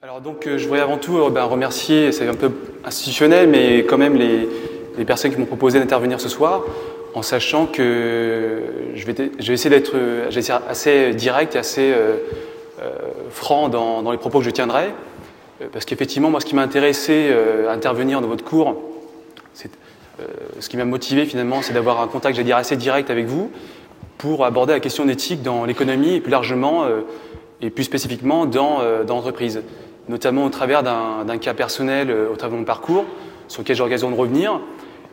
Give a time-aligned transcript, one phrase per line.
[0.00, 2.52] Alors donc euh, je voudrais avant tout euh, ben, remercier, c'est un peu
[2.84, 6.62] institutionnel, mais quand même les, personnes qui m'ont proposé d'intervenir ce soir,
[7.14, 8.62] en sachant que
[8.94, 10.30] je vais, essayer d'être euh,
[10.68, 11.92] assez direct et assez
[13.30, 14.92] franc dans, les propos que je tiendrai,
[15.72, 17.34] parce qu'effectivement moi ce qui m'a intéressé
[17.68, 18.76] à intervenir dans votre cours,
[19.54, 23.50] ce qui m'a motivé finalement, c'est d'avoir un contact, j'allais dire, assez direct avec vous
[24.16, 26.86] pour aborder la question d'éthique dans l'économie et plus largement
[27.60, 29.62] et plus spécifiquement dans l'entreprise
[30.08, 33.04] notamment au travers d'un cas personnel euh, au travers de mon parcours,
[33.48, 34.60] sur lequel j'ai l'occasion de revenir,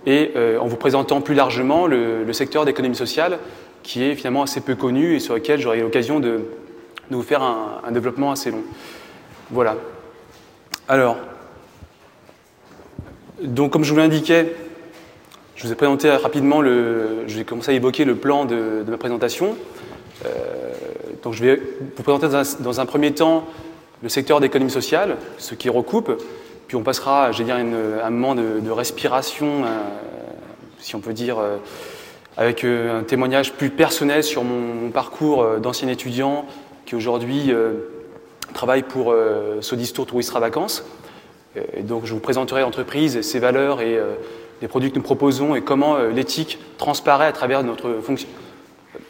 [0.06, 3.40] et euh, en vous présentant plus largement le, le secteur d'économie sociale,
[3.86, 6.42] qui est finalement assez peu connu et sur lequel j'aurai l'occasion de,
[7.12, 8.64] vous faire un, développement assez long.
[9.52, 9.76] Voilà.
[10.88, 11.18] Alors,
[13.44, 14.56] donc comme je vous l'indiquais,
[15.56, 18.98] je vous ai présenté rapidement, le, je vais commencer à évoquer le plan de, ma
[18.98, 19.56] présentation.
[20.26, 20.30] Euh,
[21.22, 21.62] donc je vais
[21.96, 22.28] vous présenter
[22.62, 23.48] dans un premier temps
[24.06, 26.22] le secteur d'économie sociale, ce qui recoupe,
[26.68, 29.80] puis on passera, j'ai dire, une, un moment de, respiration, euh,
[30.78, 31.58] si on peut dire, euh,
[32.38, 36.46] avec euh, un témoignage plus personnel sur mon, parcours d'ancien étudiant
[36.86, 37.52] qui aujourd'hui
[38.54, 39.14] travaille pour
[39.62, 40.86] Sodistour Touristra Vacances.
[41.76, 44.00] Et donc je vous présenterai l'entreprise, ses valeurs et
[44.62, 47.90] les produits que nous proposons et comment l'éthique transparaît à travers, notre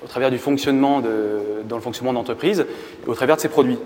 [0.03, 2.65] au travers du fonctionnement de, dans le fonctionnement d'entreprise
[3.05, 3.77] et au travers de ses produits.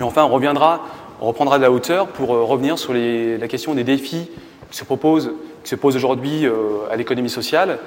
[0.00, 0.84] Et enfin, on reviendra,
[1.20, 4.30] on reprendra de la hauteur pour euh, revenir sur la question des défis
[4.70, 7.78] qui se, posent aujourd'hui euh, à l'économie sociale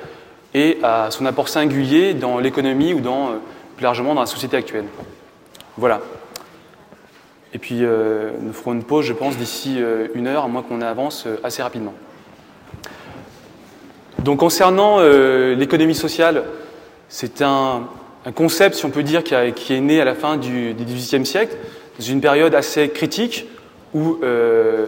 [0.53, 3.31] et à son apport singulier dans l'économie ou dans, euh,
[3.77, 4.85] plus largement dans la société actuelle.
[5.77, 6.01] Voilà.
[7.53, 9.77] Et puis, nous ferons une pause, je pense, d'ici
[10.13, 11.93] une heure, à moins qu'on avance assez rapidement.
[14.19, 16.45] Donc, concernant l'économie sociale,
[17.09, 17.89] c'est un,
[18.35, 21.57] concept, si on peut dire, qui, qui, est né à la fin du XVIIIe siècle,
[21.99, 23.47] dans une période assez critique
[23.93, 24.87] où euh,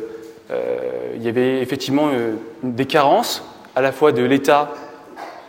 [0.51, 3.43] euh, il y avait effectivement euh, des carences
[3.75, 4.73] à la fois de l'État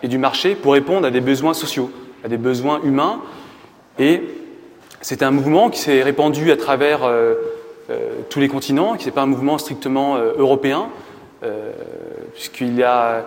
[0.03, 1.91] et du marché pour répondre à des besoins sociaux,
[2.25, 3.20] à des besoins humains.
[3.98, 4.23] Et
[5.01, 7.09] c'est un mouvement qui s'est répandu à travers
[8.31, 10.89] tous les continents, qui n'est pas un mouvement strictement européen,
[12.35, 13.25] puisqu'il a,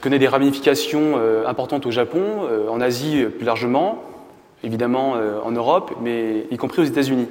[0.00, 4.04] connaît des ramifications importantes au Japon, en Asie plus largement,
[4.62, 7.26] évidemment en Europe, mais y compris aux États-Unis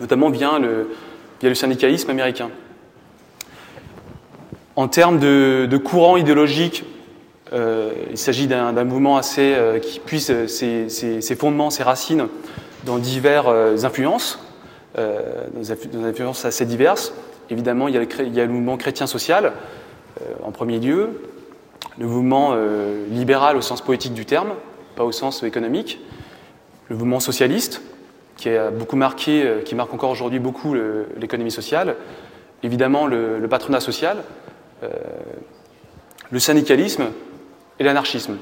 [0.00, 2.50] notamment via le, syndicalisme américain.
[4.76, 6.84] En termes de, courant idéologique,
[7.52, 12.28] euh, il s'agit d'un mouvement assez, euh, qui puise ses, fondements, ses racines
[12.84, 14.40] dans diverses euh, influences,
[14.96, 17.12] dans des influences assez diverses.
[17.50, 19.52] Évidemment, il y a le, il y a le mouvement chrétien social
[20.42, 21.20] en premier lieu,
[21.98, 22.56] le mouvement
[23.10, 24.52] libéral au sens poétique du terme,
[24.94, 25.98] pas au sens économique,
[26.88, 27.82] le mouvement socialiste,
[28.36, 30.74] qui a beaucoup marqué, euh, qui marque encore aujourd'hui beaucoup
[31.16, 31.96] l'économie sociale,
[32.62, 34.18] évidemment le, patronat social,
[34.82, 34.88] euh,
[36.30, 37.04] le syndicalisme
[37.78, 38.38] et l'anarchisme.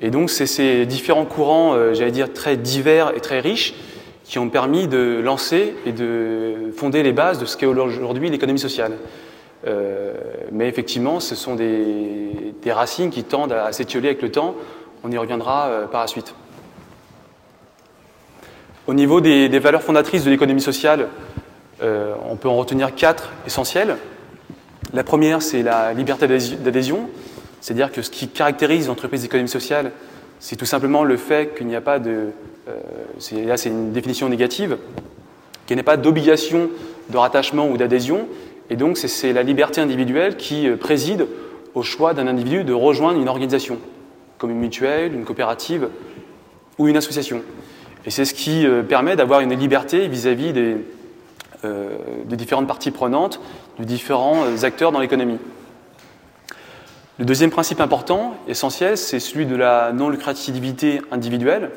[0.00, 3.74] Et donc c'est ces différents courants, euh, j'allais dire très divers et très riches,
[4.24, 8.58] qui ont permis de lancer et de fonder les bases de ce qu'est aujourd'hui l'économie
[8.58, 8.92] sociale.
[10.50, 14.54] Mais effectivement, ce sont des, racines qui tendent à s'étioler avec le temps.
[15.04, 16.34] On y reviendra par la suite.
[18.86, 21.08] Au niveau des, valeurs fondatrices de l'économie sociale,
[21.82, 23.96] euh, on peut en retenir quatre essentielles.
[24.92, 27.08] La première, c'est la liberté d'adhésion,
[27.62, 29.90] c'est-à-dire que ce qui caractérise l'entreprise d'économie sociale,
[30.38, 32.28] c'est tout simplement le fait qu'il n'y a pas de.
[32.68, 34.76] Euh, là, c'est une définition négative,
[35.66, 36.68] qu'il n'y ait pas d'obligation
[37.08, 38.28] de rattachement ou d'adhésion,
[38.68, 41.26] et donc c'est la liberté individuelle qui euh, préside
[41.74, 43.78] au choix d'un individu de rejoindre une organisation,
[44.36, 45.88] comme une mutuelle, une coopérative
[46.76, 47.42] ou une association.
[48.06, 50.76] Et c'est ce qui euh, permet d'avoir une liberté vis-à-vis -vis des,
[51.64, 53.40] euh, des, différentes parties prenantes,
[53.78, 55.38] de différents euh, acteurs dans l'économie.
[57.18, 61.70] Le deuxième principe important, essentiel, c'est celui de la non-lucrativité individuelle,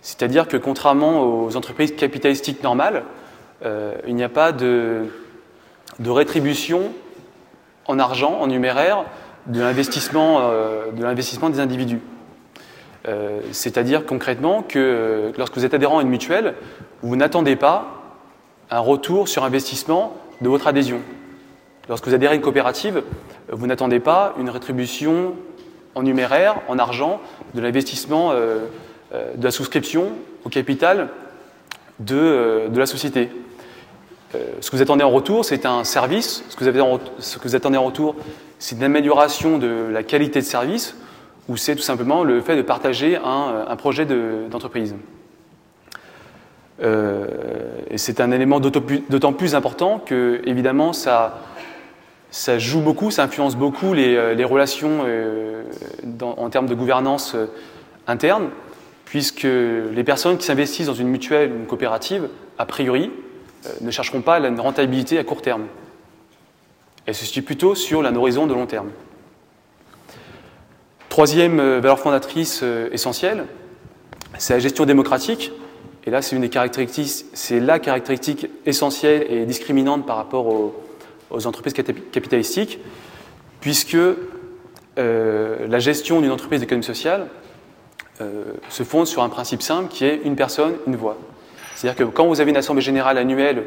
[0.00, 3.02] c'est-à-dire que contrairement aux entreprises capitalistiques normales,
[4.06, 5.06] il n'y a pas de,
[6.06, 6.92] rétribution
[7.86, 9.04] en argent, en numéraire,
[9.46, 10.40] de l'investissement
[11.50, 12.00] des individus.
[13.08, 16.54] Euh, C'est-à-dire concrètement que lorsque vous êtes adhérent à une mutuelle,
[17.02, 18.00] vous n'attendez pas
[18.70, 21.00] un retour sur investissement de votre adhésion.
[21.88, 23.02] Lorsque vous adhérez à une coopérative,
[23.50, 25.34] vous n'attendez pas une rétribution
[25.94, 27.20] en numéraire, en argent,
[27.54, 28.66] de l'investissement euh,
[29.12, 30.12] euh, de la souscription
[30.44, 31.08] au capital
[31.98, 33.28] de, euh, la société.
[34.34, 36.44] Euh, ce que vous attendez en retour, c'est un service.
[36.48, 36.62] Ce que
[37.42, 38.14] vous attendez en retour,
[38.58, 40.94] c'est une amélioration de la qualité de service
[41.48, 44.92] ou c'est tout simplement le fait de partager un, un projet d'entreprise.
[44.92, 44.98] De,
[46.82, 47.26] euh,
[47.96, 51.40] c'est un élément d'autant plus important que, évidemment, ça,
[52.58, 55.04] joue beaucoup, ça influence beaucoup les, les relations
[56.20, 57.36] en termes de gouvernance
[58.06, 58.48] interne,
[59.04, 62.28] puisque les personnes qui s'investissent dans une mutuelle ou une coopérative,
[62.58, 63.10] a priori,
[63.80, 65.66] ne chercheront pas la rentabilité à court terme.
[67.06, 68.90] Elles se situent plutôt sur un horizon de long terme.
[71.10, 73.46] Troisième euh, valeur fondatrice euh, essentielle,
[74.38, 75.50] c'est la gestion démocratique.
[76.06, 82.78] Et là, c'est la caractéristique essentielle et discriminante par rapport aux, entreprises capitalistiques,
[83.60, 87.26] puisque euh, la gestion d'une entreprise d'économie sociale
[88.68, 91.16] se fonde sur un principe simple qui est une personne, une voix.
[91.74, 93.64] C'est-à-dire que quand vous avez une assemblée générale annuelle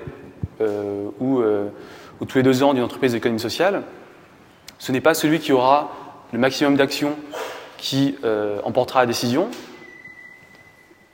[1.19, 3.81] ou, ou, tous les deux ans d'une entreprise d'économie sociale,
[4.77, 6.02] ce n'est pas celui qui aura
[6.33, 7.15] le maximum d'actions
[7.77, 9.49] qui euh, emportera la décision,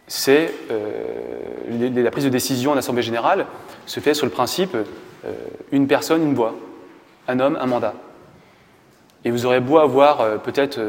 [0.07, 3.45] c'est euh, la prise de décision en Assemblée générale
[3.85, 5.33] se fait sur le principe euh,
[5.71, 6.55] une personne, une voix,
[7.27, 7.93] un homme, un mandat.
[9.25, 10.79] Et vous aurez beau avoir peut-être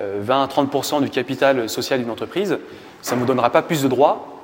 [0.00, 2.58] 20 à 30% du capital social d'une entreprise,
[3.02, 4.42] ça ne vous donnera pas plus de droits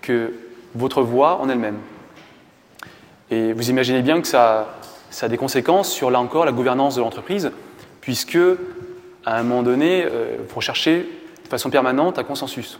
[0.00, 0.32] que
[0.74, 1.78] votre voix en elle-même.
[3.30, 4.74] Et vous imaginez bien que ça,
[5.10, 7.52] ça a des conséquences sur, là encore, la gouvernance de l'entreprise,
[8.02, 8.38] puisque
[9.24, 11.08] à un moment donné, il euh, faut chercher
[11.44, 12.78] de façon permanente un consensus.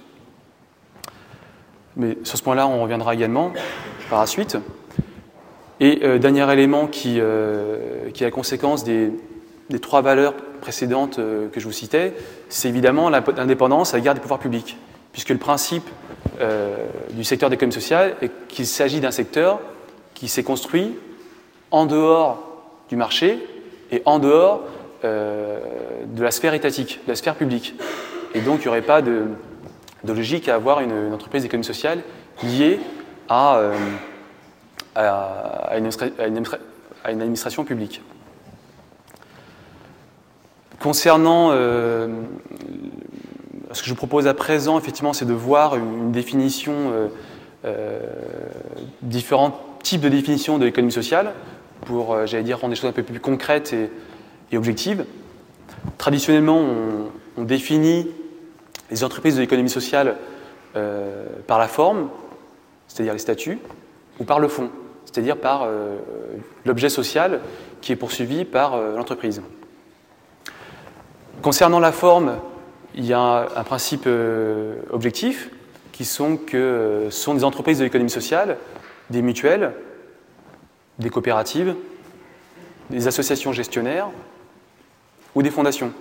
[1.97, 3.53] Mais sur ce point-là, on reviendra également
[4.11, 4.59] par la suite.
[5.81, 9.13] Et euh, dernier élément qui, euh, qui, est la conséquence des,
[9.81, 12.13] trois valeurs précédentes que je vous citais,
[12.51, 14.77] c'est évidemment l'indépendance à l'égard des pouvoirs publics.
[15.13, 15.89] Puisque le principe
[17.11, 19.61] du secteur d'économie sociale est qu'il s'agit d'un secteur
[20.15, 20.95] qui s'est construit
[21.71, 23.39] en dehors du marché
[23.91, 24.63] et en dehors
[25.05, 25.59] euh,
[26.07, 27.75] de la sphère étatique, de la sphère publique.
[28.35, 29.25] Et donc, il n'y aurait pas de,
[30.07, 32.03] logique à avoir une, entreprise d'économie sociale
[32.45, 32.79] liée
[33.29, 33.75] à, euh,
[35.77, 38.01] une, administration publique.
[40.79, 42.07] Concernant euh,
[43.73, 47.11] ce que je propose à présent, effectivement, c'est de voir une, définition,
[49.03, 51.33] différents types de définitions de l'économie sociale
[51.87, 53.91] pour, j'allais dire, rendre des choses un peu plus concrètes et,
[54.53, 55.05] et objective.
[55.99, 56.61] Traditionnellement,
[57.37, 58.07] on, définit
[58.91, 60.17] les entreprises de l'économie sociale
[60.77, 62.11] euh, par la forme,
[62.87, 63.59] c'est-à-dire les statuts,
[64.21, 64.71] ou par le fond,
[65.07, 65.97] c'est-à-dire par euh,
[66.65, 67.41] l'objet social
[67.81, 69.43] qui est poursuivi par euh, l'entreprise.
[71.41, 72.37] Concernant la forme,
[72.95, 74.07] il y a un, principe
[74.91, 75.51] objectif
[75.91, 78.59] qui sont que ce sont des entreprises de l'économie sociale,
[79.11, 79.73] des mutuelles,
[80.99, 81.75] des coopératives,
[82.91, 84.11] des associations gestionnaires,
[85.35, 85.93] ou des fondations.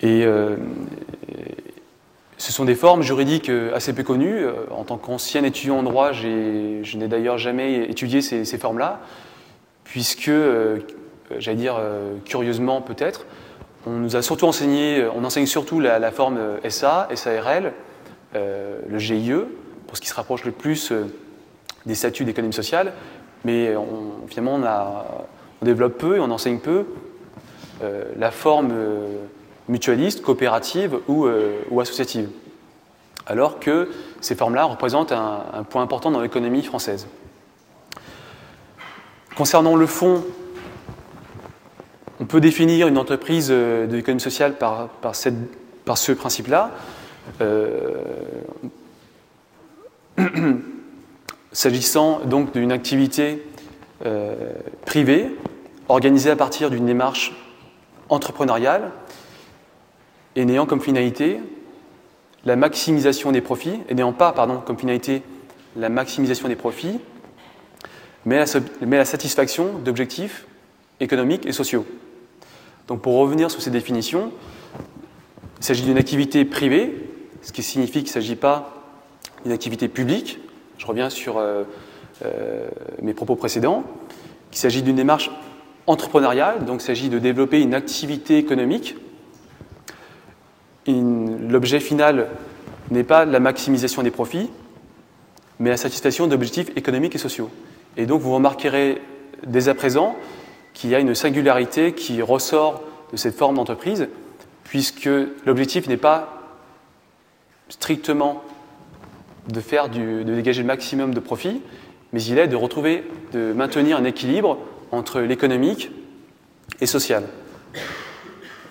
[0.00, 0.56] Et euh,
[2.36, 4.44] ce sont des formes juridiques euh, assez peu connues.
[4.44, 9.00] Euh, en tant qu'ancien étudiant en droit, je n'ai d'ailleurs jamais étudié ces, formes-là,
[9.84, 10.30] puisque,
[11.38, 11.80] j'allais dire
[12.24, 13.26] curieusement peut-être,
[13.86, 16.38] on nous a surtout enseigné, on enseigne surtout la, forme
[16.68, 17.72] SA, SARL,
[18.34, 19.32] le GIE,
[19.86, 20.92] pour ce qui se rapproche le plus
[21.86, 22.92] des statuts d'économie sociale,
[23.44, 23.74] mais
[24.26, 25.26] finalement on, a,
[25.62, 26.84] on développe peu et on enseigne peu
[28.16, 29.08] la forme euh,
[29.68, 32.28] mutualiste, coopérative euh, ou, associative.
[33.26, 33.90] Alors que
[34.20, 37.06] ces formes-là représentent un, point important dans l'économie française.
[39.36, 40.24] Concernant le fond,
[42.20, 46.70] on peut définir une entreprise de l'économie sociale par, ce principe-là.
[51.52, 53.46] S'agissant donc d'une activité
[54.86, 55.36] privée
[55.88, 57.34] organisée à partir d'une démarche
[58.08, 58.92] entrepreneuriale
[60.36, 61.40] et n'ayant comme finalité
[62.44, 65.22] la maximisation des profits, et n'ayant pas pardon, comme finalité
[65.76, 66.98] la maximisation des profits,
[68.24, 70.46] mais la, satisfaction d'objectifs
[71.00, 71.86] économiques et sociaux.
[72.86, 74.32] Donc pour revenir sur ces définitions,
[75.58, 77.10] il s'agit d'une activité privée,
[77.42, 78.74] ce qui signifie qu'il ne s'agit pas
[79.42, 80.40] d'une activité publique,
[80.78, 81.64] je reviens sur euh,
[82.24, 82.68] euh,
[83.02, 83.84] mes propos précédents,
[84.50, 85.30] qu'il s'agit d'une démarche
[85.88, 88.96] entrepreneurial, donc il s'agit de développer une activité économique.
[90.86, 92.28] L'objet final
[92.90, 94.50] n'est pas la maximisation des profits,
[95.58, 97.50] mais la satisfaction d'objectifs économiques et sociaux.
[97.96, 99.02] Et donc vous remarquerez
[99.46, 100.16] dès à présent
[100.74, 104.08] qu'il y a une singularité qui ressort de cette forme d'entreprise,
[104.64, 105.08] puisque
[105.46, 106.52] l'objectif n'est pas
[107.68, 108.42] strictement
[109.48, 111.62] de faire de dégager le maximum de profit,
[112.12, 114.58] mais il est de retrouver, de maintenir un équilibre
[114.92, 115.90] entre l'économique
[116.80, 117.24] et social.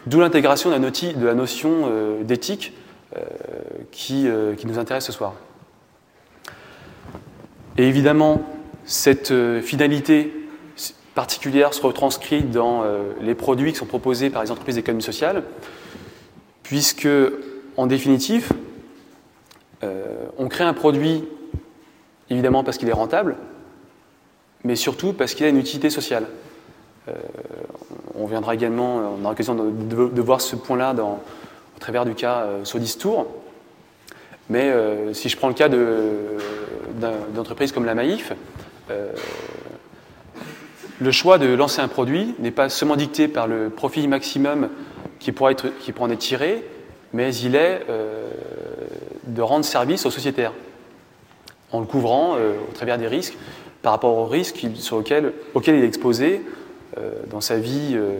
[0.06, 2.74] D'où l'intégration de la notion euh, d'éthique
[3.16, 5.34] euh, euh, qui, nous intéresse ce soir.
[7.78, 8.42] Et évidemment,
[8.86, 10.34] cette finalité
[11.14, 12.84] particulière se retranscrit dans
[13.22, 15.44] les produits qui sont proposés par les entreprises d'économie sociale,
[16.64, 17.08] puisque,
[17.76, 18.50] en définitive,
[19.84, 21.24] on crée un produit
[22.30, 23.36] évidemment parce qu'il est rentable,
[24.64, 26.26] mais surtout parce qu'il a une utilité sociale.
[27.08, 27.14] Euh,
[28.16, 32.66] on viendra également, on aura l'occasion de, voir ce point-là au travers du cas euh,
[32.66, 33.28] Sodis Tour.
[34.50, 38.34] Mais euh, si je prends le cas d'entreprises comme la Maïf,
[41.00, 44.70] le choix de lancer un produit n'est pas seulement dicté par le profit maximum
[45.20, 46.64] qui pourra, être, qui pourra en être tiré,
[47.14, 47.86] mais il est
[49.28, 50.54] de rendre service aux sociétaires
[51.74, 53.38] en le couvrant au travers des risques
[53.88, 55.32] par rapport aux risques sur auxquels,
[55.66, 56.42] il est exposé
[56.98, 58.20] euh, dans, sa vie, euh,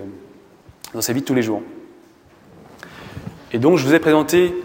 [0.94, 1.62] dans sa vie de tous les jours.
[3.52, 4.56] Et donc, je vous ai présenté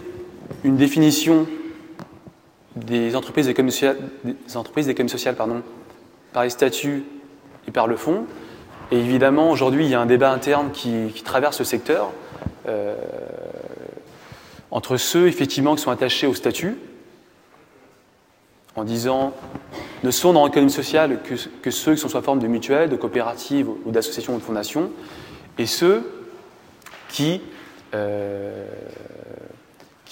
[0.62, 1.48] une définition
[2.76, 3.96] des entreprises d'économie sociale,
[4.86, 5.62] des pardon,
[6.32, 7.02] par les statuts
[7.66, 8.26] et par le fond.
[8.92, 12.12] Et évidemment, aujourd'hui, il y a un débat interne qui, traverse le secteur
[12.68, 12.94] euh,
[14.70, 16.76] entre ceux, effectivement, qui sont attachés au statut,
[18.76, 19.34] en disant
[20.02, 22.96] ne sont dans l'économie sociale que, ceux qui sont sous la forme de mutuelles, de
[22.96, 24.90] coopératives ou d'associations ou de fondations,
[25.58, 26.02] et ceux
[27.08, 27.40] qui,
[27.94, 28.66] euh,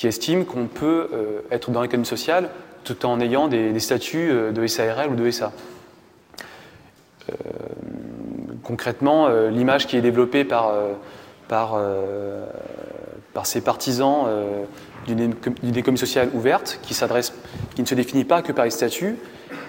[0.02, 2.48] estiment qu'on peut euh, être dans l'économie sociale
[2.84, 5.52] tout en ayant des, statuts euh, de SARL ou de SA.
[8.64, 10.72] concrètement, l'image qui est développée par,
[11.48, 11.78] par,
[13.32, 14.26] par ces partisans
[15.06, 19.16] d'une économie sociale ouverte qui, qui ne se définit pas que par les statuts,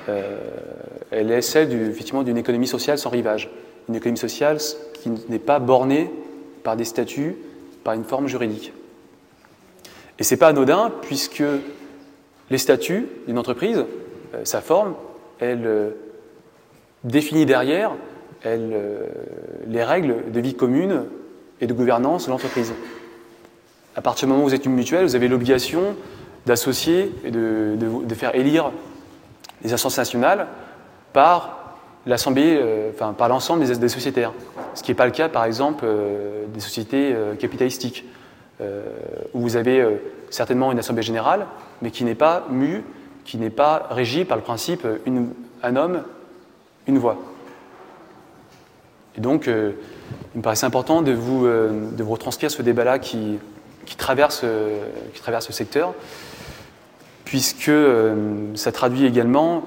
[0.09, 0.37] euh,
[1.11, 3.49] elle est celle d'une économie sociale sans rivage.
[3.89, 4.57] Une économie sociale
[5.01, 6.11] qui n'est pas bornée
[6.63, 7.35] par des statuts,
[7.83, 8.73] par une forme juridique.
[10.19, 11.43] Et ce n'est pas anodin puisque
[12.49, 13.85] les statuts d'une entreprise,
[14.35, 14.95] euh, sa forme,
[15.39, 15.89] elle euh,
[17.03, 17.93] définit derrière
[18.43, 21.03] les règles de vie commune
[21.59, 22.73] et de gouvernance de l'entreprise.
[23.95, 25.95] À partir du moment où vous êtes une mutuelle, vous avez l'obligation
[26.45, 27.77] d'associer et de,
[28.15, 28.71] faire élire
[29.63, 30.47] les instances nationales
[31.13, 34.31] par euh, enfin l'ensemble des, sociétaires.
[34.73, 38.05] Ce qui n'est pas le cas, par exemple, euh, des sociétés euh, capitalistiques,
[39.33, 39.83] où vous avez
[40.29, 41.47] certainement une Assemblée générale,
[41.81, 42.83] mais qui n'est pas mue,
[43.25, 44.85] qui n'est pas régie par le principe
[45.63, 46.03] un homme,
[46.85, 47.17] une voix.
[49.17, 49.73] Et donc, il
[50.35, 53.39] me paraissait important de vous, de vous retranscrire ce débat-là qui,
[53.91, 54.45] qui, traverse,
[55.13, 55.93] qui traverse le secteur
[57.31, 59.63] puisque euh, ça traduit également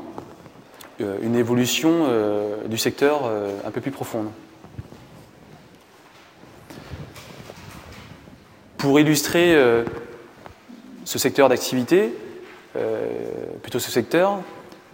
[1.00, 3.22] euh, une évolution euh, du secteur
[3.64, 4.26] un peu plus profonde.
[8.76, 9.56] Pour illustrer
[11.06, 12.12] ce secteur d'activité,
[13.62, 14.40] plutôt ce secteur,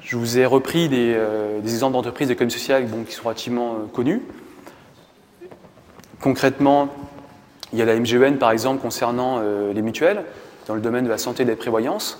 [0.01, 1.19] je vous ai repris des,
[1.65, 4.23] exemples d'entreprises d'économie sociale qui sont relativement connus.
[6.21, 6.89] Concrètement,
[7.73, 10.25] il y a la MGEN par exemple concernant les mutuelles
[10.67, 12.19] dans le domaine de la santé et de la prévoyance.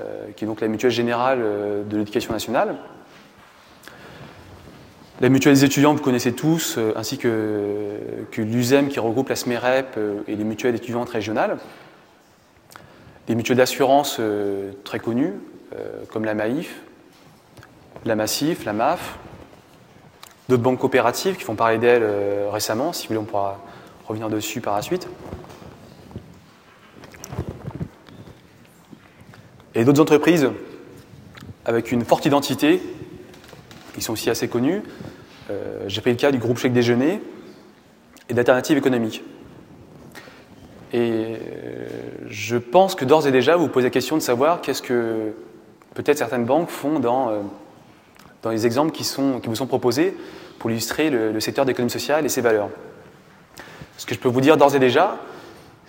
[0.00, 2.76] Euh, qui est donc la mutuelle générale euh, de l'éducation nationale.
[5.20, 7.98] La mutuelle des étudiants, vous connaissez tous, euh, ainsi que,
[8.38, 11.58] l'USEM qui regroupe la SMEREP et les mutuelles étudiantes régionales.
[13.26, 14.20] Des mutuelles d'assurance
[14.82, 15.34] très connues,
[16.10, 16.80] comme la MAIF,
[18.04, 19.18] la Massif, la MAF,
[20.48, 22.04] d'autres banques coopératives qui font parler d'elles
[22.50, 23.60] récemment, si vous voulez on pourra
[24.10, 25.08] revenir dessus par la suite.
[29.74, 30.50] Et d'autres entreprises
[31.64, 32.82] avec une forte identité,
[33.94, 34.82] qui sont aussi assez connues.
[35.50, 37.20] Euh, j'ai pris le cas du groupe Chèque Déjeuner
[38.28, 39.22] et d'Alternatives économiques.
[40.92, 41.88] Et euh,
[42.26, 45.32] je pense que d'ores et déjà, vous vous posez la question de savoir qu'est-ce que
[45.94, 47.40] peut-être certaines banques font dans, euh,
[48.42, 50.16] dans les exemples qui, sont, qui vous sont proposés
[50.58, 52.70] pour illustrer le, le secteur d'économie sociale et ses valeurs.
[54.00, 55.18] Ce que je peux vous dire d'ores et déjà,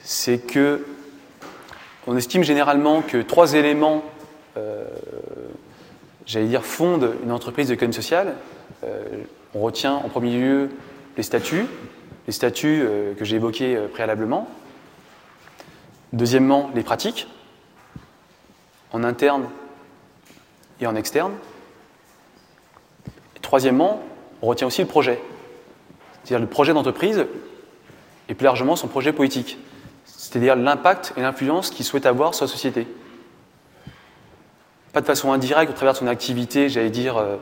[0.03, 0.86] c'est que
[2.06, 4.03] on estime généralement que trois éléments,
[4.58, 4.84] euh,
[6.25, 8.36] j'allais dire, fondent une entreprise d'économie sociale.
[8.84, 9.24] Euh,
[9.56, 10.72] on retient en premier lieu
[11.15, 11.65] les statuts,
[12.27, 14.50] les statuts euh, que j'ai évoqués préalablement.
[16.12, 17.30] Deuxièmement, les pratiques,
[18.91, 19.48] en interne
[20.82, 21.32] et en externe.
[23.38, 24.03] Et troisièmement,
[24.41, 25.18] on retient aussi le projet,
[26.25, 27.25] c'est-à-dire le projet d'entreprise
[28.32, 29.60] et plus largement son projet politique
[30.32, 32.88] c'est-à-dire l'impact et l'influence qu'il souhaite avoir sur la société.
[34.94, 37.36] Pas de façon indirecte au travers de son activité, j'allais dire, euh,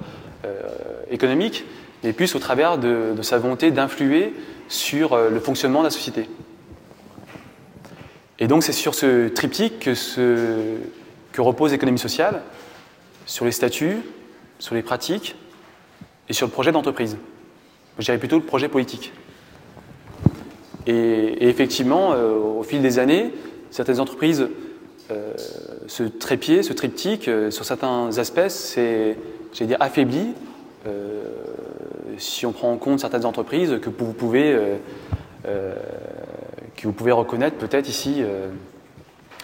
[0.46, 0.62] euh,
[1.12, 1.66] économique,
[2.04, 4.34] mais plus au travers de, sa volonté d'influer
[4.70, 6.28] sur euh, le fonctionnement de la société.
[8.40, 10.78] Et donc c'est sur ce triptyque que,
[11.32, 12.42] que repose l'économie sociale,
[13.28, 13.98] sur les statuts,
[14.58, 15.36] sur les pratiques
[16.28, 17.18] et sur le projet d'entreprise.
[18.00, 19.12] Je dirais plutôt le projet politique.
[20.88, 23.34] Et, effectivement, euh, au fil des années,
[23.72, 24.48] certaines entreprises
[25.12, 25.34] euh,
[25.88, 29.18] se trépied, ce triptyque, euh, sur certains aspects, c'est,
[29.62, 30.34] dire, affaibli.
[32.18, 34.58] si on prend en compte certaines entreprises que vous pouvez,
[35.44, 38.24] que vous pouvez reconnaître peut-être ici,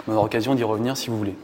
[0.07, 1.35] on aura l'occasion d'y revenir si vous voulez.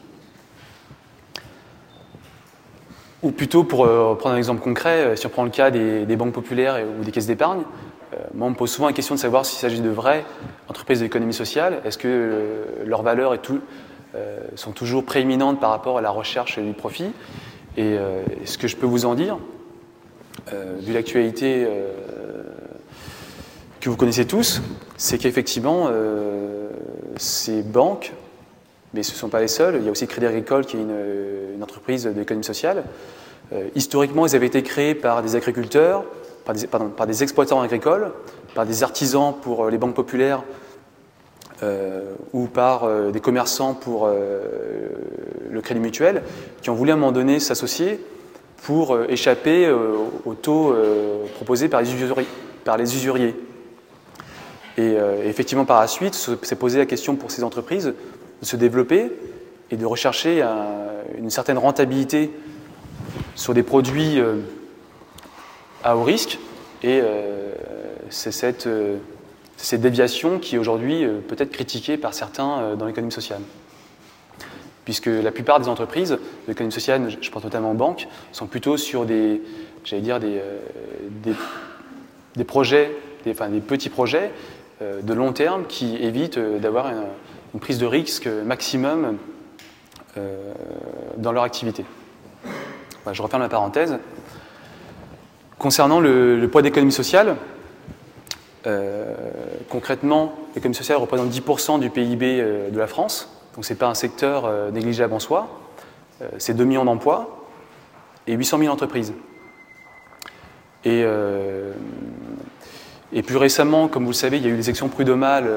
[3.23, 3.85] Ou plutôt, pour
[4.17, 7.27] prendre un exemple concret, si on prend le cas des, banques populaires ou des caisses
[7.27, 7.90] d'épargne, euh,
[8.33, 10.25] moi, on me pose souvent la question de savoir s'il s'agit de vraies
[10.67, 11.81] entreprises de l'économie sociale.
[11.85, 13.33] Est-ce que euh, leurs valeurs
[14.15, 17.11] euh, sont toujours prééminentes par rapport à la recherche du profit?
[17.77, 17.95] Et
[18.43, 19.37] ce que je peux vous en dire,
[20.51, 21.65] vu l'actualité
[23.79, 24.61] que vous connaissez tous,
[24.97, 25.89] c'est qu'effectivement,
[27.15, 28.11] ces banques,
[28.93, 30.81] mais ce ne sont pas les seules, il y a aussi Crédit Agricole qui est
[30.81, 32.83] une, une entreprise d'économie sociale,
[33.73, 36.03] historiquement, ils avaient été créés par des agriculteurs,
[36.45, 38.11] par des, exploitants agricoles,
[38.53, 40.43] par des artisans pour euh, les banques populaires
[41.63, 46.23] euh, ou par euh, des commerçants pour le crédit mutuel,
[46.61, 48.03] qui ont voulu à un moment donné s'associer
[48.63, 50.75] pour échapper aux taux
[51.35, 52.27] proposés par les, usuriers,
[52.63, 53.35] par les usuriers.
[54.77, 54.95] Et
[55.25, 57.87] effectivement, par la suite, s'est posé la question pour ces entreprises
[58.41, 59.11] de se développer
[59.71, 60.45] et de rechercher
[61.17, 62.31] une certaine rentabilité
[63.33, 64.21] sur des produits
[65.83, 66.39] à haut risque.
[66.83, 67.53] Et euh,
[68.09, 68.97] c'est cette, euh,
[69.57, 73.41] cette, déviation qui est aujourd'hui euh, peut-être critiquée par certains dans l'économie sociale.
[74.83, 78.77] Puisque la plupart des entreprises de l'économie sociale, je pense notamment aux banques, sont plutôt
[78.77, 79.41] sur des,
[79.83, 80.41] j'allais dire, des,
[82.35, 82.91] des, projets,
[83.29, 84.31] enfin, des petits projets
[84.81, 89.17] de long terme qui évitent d'avoir une, prise de risque maximum
[91.17, 91.85] dans leur activité.
[93.11, 93.99] je referme la parenthèse.
[95.61, 97.35] Concernant le, poids d'économie sociale,
[98.65, 99.13] euh,
[99.69, 103.85] concrètement, l'économie sociale représente 10% du PIB euh, de la France, donc ce n'est pas
[103.85, 105.49] un secteur euh, négligeable en soi.
[106.39, 107.45] c'est 2 millions d'emplois
[108.25, 109.13] et 800 000 entreprises.
[110.83, 111.05] Et,
[113.13, 115.47] et, plus récemment, comme vous le savez, il y a eu des actions prud'homales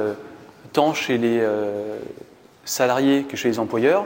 [0.74, 1.42] tant chez les
[2.66, 4.04] salariés que chez les employeurs.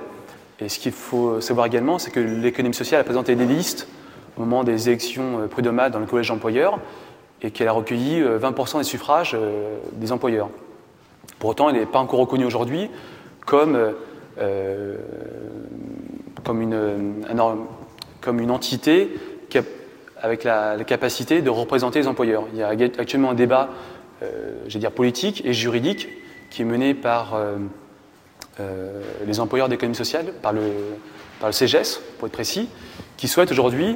[0.61, 3.89] Et ce qu'il faut savoir également, c'est que l'économie sociale a présenté des listes
[4.38, 6.79] au moment des élections euh, prud'homales dans le collège d'employeurs
[7.42, 10.48] et qu'elle a recueilli 20% euh, des suffrages euh, des employeurs.
[11.38, 12.90] Pour autant, elle n'est pas encore reconnue aujourd'hui
[13.46, 13.79] comme,
[16.44, 17.24] comme, une,
[18.20, 19.11] comme une entité
[20.20, 22.44] avec la, capacité de représenter les employeurs.
[22.53, 23.70] Il y a actuellement un débat,
[24.66, 26.09] dire, politique et juridique
[26.51, 27.38] qui est mené par
[29.27, 30.62] les employeurs d'économie sociale, par le,
[31.40, 32.68] par le CGS, pour être précis,
[33.16, 33.94] qui souhaitent aujourd'hui euh,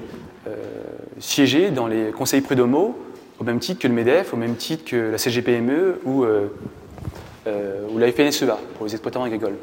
[1.18, 2.98] siéger dans les conseils prud'homaux
[3.38, 6.48] au même titre que le MEDEF, au même titre que la CGPME ou, euh,
[7.46, 9.56] euh, ou la FNSEA pour les exploitants agricoles.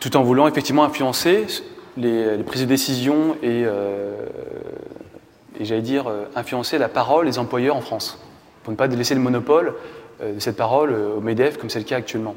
[0.00, 1.46] Tout en voulant effectivement influencer
[1.96, 3.62] les, prises de décision et,
[5.58, 6.04] et j'allais dire
[6.36, 8.22] influencer la parole des employeurs en France,
[8.62, 9.74] pour ne pas laisser le monopole
[10.22, 12.36] de cette parole au MEDEF comme c'est le cas actuellement.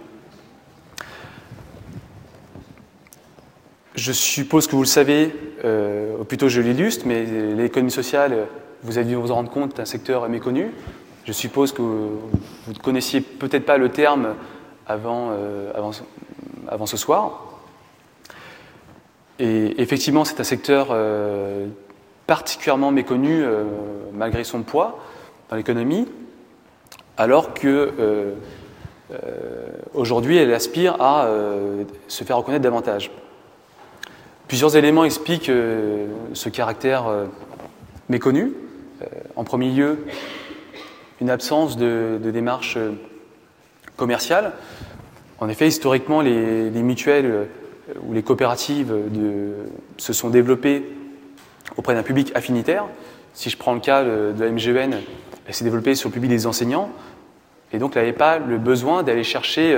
[3.99, 8.47] Je suppose que vous le savez, euh, ou plutôt je l'illustre, mais l'économie sociale,
[8.83, 10.71] vous avez dû vous en rendre compte, est un secteur méconnu.
[11.25, 12.19] Je suppose que vous
[12.73, 14.35] ne connaissiez peut-être pas le terme
[14.87, 15.91] avant, euh, avant,
[16.67, 17.59] avant, ce soir.
[19.37, 21.67] Et effectivement, c'est un secteur euh,
[22.25, 23.43] particulièrement méconnu
[24.13, 24.99] malgré son poids
[25.49, 26.07] dans l'économie,
[27.17, 28.33] alors que
[29.93, 31.27] aujourd'hui, elle aspire à
[32.07, 33.11] se faire reconnaître davantage.
[34.49, 37.25] Plusieurs éléments expliquent euh, ce caractère euh,
[38.09, 38.51] méconnu.
[39.03, 40.07] Euh, en premier lieu,
[41.21, 42.75] une absence de, démarche
[43.95, 44.53] commerciale.
[45.37, 47.47] En effet, historiquement, les, mutuelles
[48.01, 48.91] ou les coopératives
[49.97, 50.83] se sont développées
[51.77, 52.85] auprès d'un public affinitaire.
[53.35, 54.95] Si je prends le cas de, la MGN,
[55.45, 56.89] elle s'est développée sur le public des enseignants,
[57.71, 59.77] et donc elle n'avait pas le besoin d'aller chercher,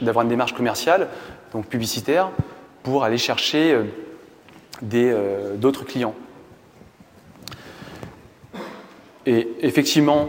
[0.00, 1.08] d'avoir une démarche commerciale
[1.54, 2.30] donc publicitaire,
[2.82, 3.84] pour aller chercher euh,
[4.92, 6.14] euh, d'autres clients.
[9.24, 10.28] Et effectivement,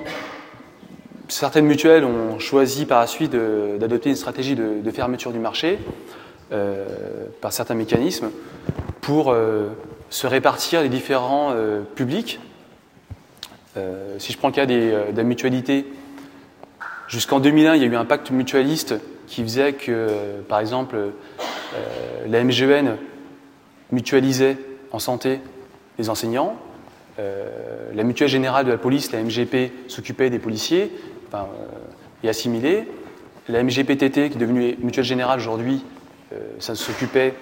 [1.27, 5.79] certaines mutuelles ont choisi par la suite d'adopter une stratégie de, fermeture du marché
[6.53, 6.85] euh,
[7.41, 8.29] par certains mécanismes
[9.01, 9.35] pour
[10.09, 11.53] se répartir les différents
[11.93, 12.39] publics.
[14.17, 15.85] si je prends le cas des, de la mutualité,
[17.07, 18.95] jusqu'en 2001, il y a eu un pacte mutualiste
[19.27, 20.97] qui faisait que, par exemple,
[22.27, 22.95] la MGN
[23.91, 24.57] mutualisait
[24.91, 25.39] en santé
[25.97, 26.55] les enseignants,
[27.17, 30.91] la mutuelle générale de la police, la MGP, s'occupait des policiers
[32.23, 32.88] et assimilés.
[33.47, 35.83] La MGPTT, qui est devenue mutuelle générale aujourd'hui,
[36.59, 37.33] ça s'occupait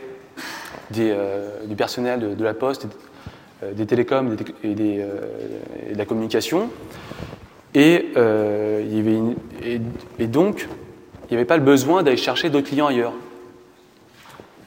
[0.91, 2.87] du personnel de, la poste,
[3.73, 6.69] des télécoms et, des, de la communication.
[7.75, 9.79] Et, euh, il y avait
[10.19, 10.67] et, donc,
[11.25, 13.13] il n'y avait pas le besoin d'aller chercher d'autres clients ailleurs.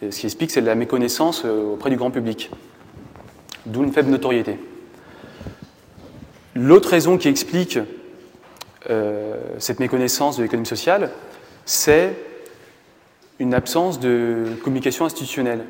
[0.02, 2.50] ce qui explique, c'est la méconnaissance euh, auprès du grand public,
[3.66, 4.58] d'où une faible notoriété.
[6.54, 7.78] L'autre raison qui explique
[8.88, 11.10] euh, cette méconnaissance de l'économie sociale,
[11.64, 12.16] c'est
[13.38, 15.64] une absence de communication institutionnelle.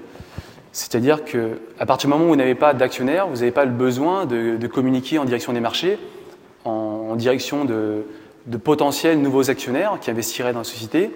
[0.73, 4.27] C'est-à-dire qu'à partir du moment où vous n'avez pas d'actionnaire, vous n'avez pas le besoin
[4.27, 5.99] de, de, communiquer en direction des marchés
[6.67, 8.05] en, direction de,
[8.57, 11.11] potentiels nouveaux actionnaires qui investiraient dans la société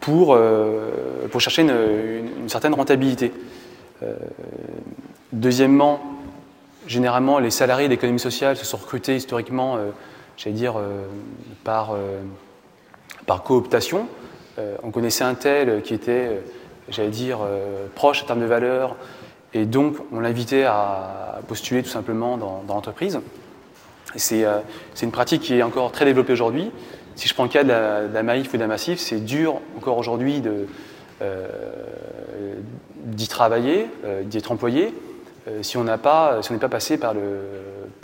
[0.00, 0.90] pour, euh,
[1.38, 3.32] chercher une, certaine rentabilité.
[4.02, 4.14] Euh,
[5.32, 6.00] deuxièmement,
[6.86, 9.90] généralement, les salariés d'économie sociale se sont recrutés historiquement, euh,
[10.36, 10.74] j'allais dire,
[11.64, 11.94] par,
[13.26, 14.08] par cooptation.
[14.82, 16.40] on connaissait un tel qui était,
[16.88, 17.40] j'allais dire,
[17.94, 18.96] proche en termes de valeur,
[19.52, 23.20] et donc on l'invitait à postuler tout simplement dans l'entreprise.
[24.16, 24.60] Euh,
[24.94, 26.70] c'est une pratique qui est encore très développée aujourd'hui.
[27.16, 30.42] Si je prends le cas de la, Maïf ou de Massif, c'est dur encore aujourd'hui
[31.22, 31.46] euh,
[33.04, 34.94] d'y travailler, euh, d'y être employé,
[35.62, 37.14] si on n'est pas, passé par,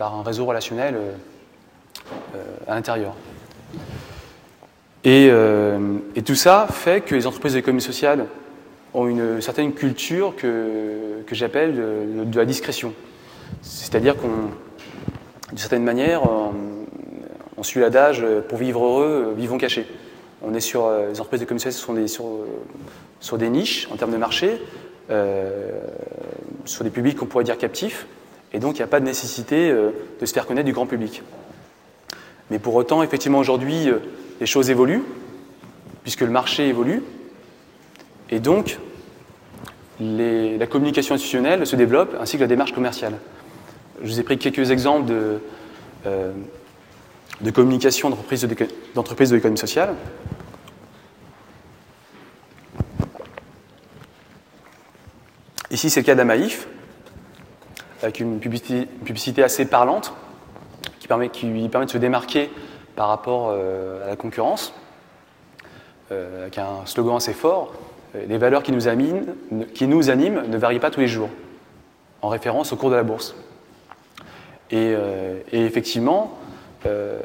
[0.01, 0.97] un réseau relationnel
[2.67, 3.15] à l'intérieur.
[5.05, 5.31] Et,
[6.25, 8.27] tout ça fait que les entreprises de l'économie sociale
[8.95, 12.93] ont une certaine culture que, que j'appelle de, de, la discrétion.
[13.63, 14.51] C'est-à-dire qu'on
[15.49, 16.23] d'une certaine manière,
[17.57, 19.87] on, suit l'adage euh, pour vivre heureux, euh, vivons cachés.
[20.43, 24.13] On est sur euh, les entreprises de communication sont des, sur, des niches en termes
[24.13, 24.61] de marché,
[26.65, 28.07] sur des publics qu'on pourrait dire captifs,
[28.53, 31.23] et donc il n'y a pas de nécessité de se faire connaître du grand public.
[32.51, 33.89] Mais pour autant, effectivement, aujourd'hui,
[34.41, 35.05] les choses évoluent,
[36.03, 37.05] puisque le marché évolue,
[38.31, 38.79] et donc
[40.01, 43.15] la communication institutionnelle se développe, ainsi que la démarche commerciale.
[44.03, 45.41] Je vous ai pris quelques exemples de,
[46.05, 46.33] euh,
[47.41, 49.95] de communication d'entreprises de, l'économie sociale.
[55.71, 56.69] Ici, c'est le cas d'Amaïf,
[58.03, 60.13] avec une publicité, assez parlante,
[61.01, 62.51] qui, permet, qui, lui permet de se démarquer
[62.97, 64.75] par rapport euh, à la concurrence,
[66.13, 67.73] euh, avec un slogan assez fort.
[68.15, 68.81] Les valeurs qui nous,
[69.75, 71.31] qui nous animent ne varient pas tous les jours,
[72.23, 73.35] en référence au cours de la bourse.
[74.73, 76.39] Euh, et, effectivement,
[76.87, 77.21] euh,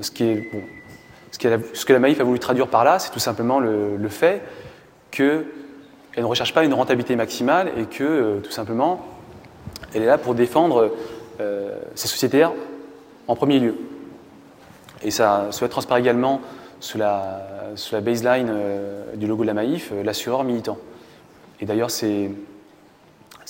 [0.00, 4.42] ce, que la Maïf a voulu traduire par là, c'est tout simplement le, fait
[5.10, 5.44] qu'elle
[6.16, 9.04] ne recherche pas une rentabilité maximale et que, euh, tout simplement,
[9.94, 10.92] elle est là pour défendre
[11.94, 12.52] ses sociétaires
[13.26, 13.74] en premier lieu.
[15.02, 16.42] Et ça, cela transparaît également
[16.80, 17.40] sous la,
[18.02, 18.52] baseline
[19.14, 20.76] du logo de la Maïf, l'assureur militant.
[21.60, 22.30] Et d'ailleurs, c'est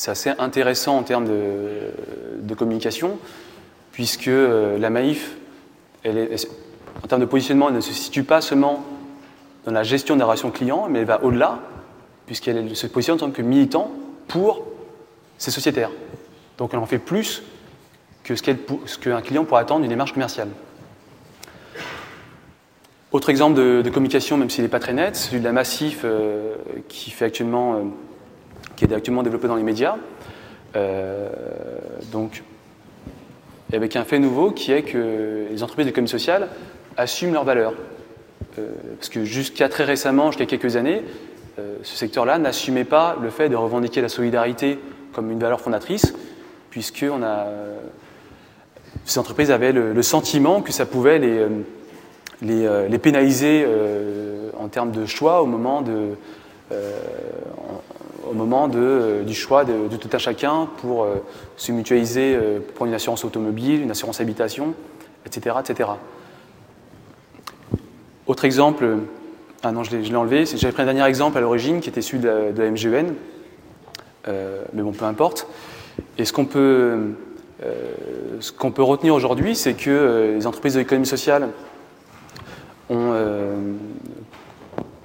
[0.00, 3.18] c'est assez intéressant en termes de, communication,
[3.92, 5.36] puisque euh, la Maïf,
[6.06, 8.82] en termes de positionnement, elle ne se situe pas seulement
[9.66, 11.60] dans la gestion des relations clients, mais elle va au-delà,
[12.24, 13.90] puisqu'elle se positionne en tant que militant
[14.26, 14.64] pour
[15.36, 15.90] ses sociétaires.
[16.56, 17.42] Donc elle en fait plus
[18.24, 20.48] que ce qu'un client pourrait attendre d'une démarche commerciale.
[23.12, 26.54] Autre exemple de, communication, même s'il n'est pas très net, celui de la Massif euh,
[26.88, 27.82] qui fait actuellement euh,
[28.80, 29.96] qui est actuellement développé dans les médias.
[30.74, 31.28] Euh,
[32.12, 32.42] donc,
[33.74, 36.48] avec un fait nouveau qui est que les entreprises d'économie sociale
[36.96, 37.74] assument leurs valeurs.
[38.58, 41.02] Euh, parce que jusqu'à très récemment, jusqu'à quelques années,
[41.58, 44.78] euh, ce secteur-là n'assumait pas le fait de revendiquer la solidarité
[45.12, 46.14] comme une valeur fondatrice,
[46.70, 47.04] puisque
[49.04, 51.46] ces entreprises avaient le, sentiment que ça pouvait les,
[52.40, 53.66] les pénaliser
[54.58, 56.14] en termes de choix au moment de,
[58.30, 61.16] au moment de, euh, du choix de, tout un chacun pour euh,
[61.56, 64.74] se mutualiser euh, pour une assurance automobile, une assurance habitation,
[65.26, 65.56] etc.
[65.60, 65.90] etc.
[68.26, 68.98] Autre exemple,
[69.62, 72.20] ah non, je l'ai enlevé, j'avais pris un dernier exemple à l'origine qui était celui
[72.20, 73.12] de la, MGN,
[74.26, 75.48] mais bon, peu importe.
[76.16, 76.96] Et ce qu'on peut,
[78.38, 81.48] ce qu'on peut retenir aujourd'hui, c'est que les entreprises de l'économie sociale
[82.88, 83.14] ont,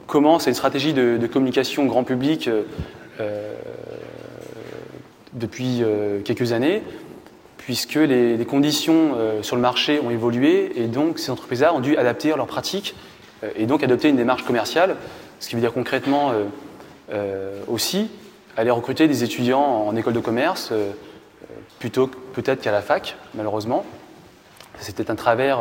[0.06, 2.48] commencent à une stratégie de, de communication grand public
[5.36, 6.82] depuis euh, quelques années,
[7.58, 11.98] puisque les, conditions euh, sur le marché ont évolué et donc ces entreprises-là ont dû
[11.98, 12.96] adapter leurs pratiques
[13.56, 14.96] et donc adopter une démarche commerciale
[15.40, 16.32] ce qui veut dire concrètement
[17.68, 18.10] aussi
[18.56, 20.72] aller recruter des étudiants en école de commerce
[21.78, 23.86] plutôt peut-être qu'à la fac, malheureusement.
[24.80, 25.60] C'était un travers,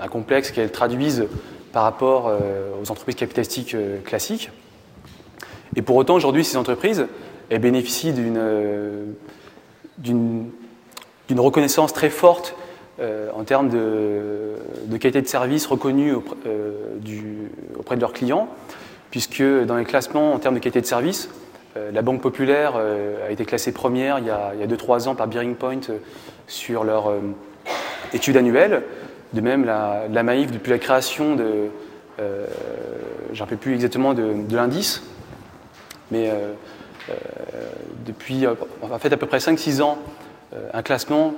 [0.00, 1.26] un complexe qu'elles traduisent
[1.72, 2.30] par rapport
[2.80, 4.50] aux entreprises capitalistiques classiques.
[5.76, 7.06] Et pour autant, aujourd'hui, ces entreprises,
[7.50, 9.14] bénéficient d'une
[11.30, 12.56] reconnaissance très forte
[12.98, 16.14] euh, en termes de, qualité de service reconnue
[16.46, 16.72] euh,
[17.78, 18.48] auprès, de leurs clients,
[19.10, 21.28] puisque dans les classements en termes de qualité de service,
[21.76, 25.56] euh, la Banque Populaire a été classée première il y a 2-3 ans par Bearing
[25.56, 25.80] Point
[26.46, 27.12] sur leur
[28.14, 28.82] étude annuelle.
[29.34, 31.68] De même, la, la Maïf, depuis la création de,
[33.46, 35.02] peux plus exactement, de, l'indice,
[36.10, 36.30] mais
[38.04, 39.98] depuis en fait à peu près 5-6 ans,
[40.72, 41.34] un classement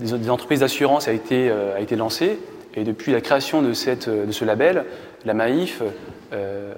[0.00, 2.38] des, entreprises d'assurance a, été, euh, a été lancé.
[2.74, 4.84] Et depuis la création de, cette, de ce label,
[5.24, 6.74] la euh,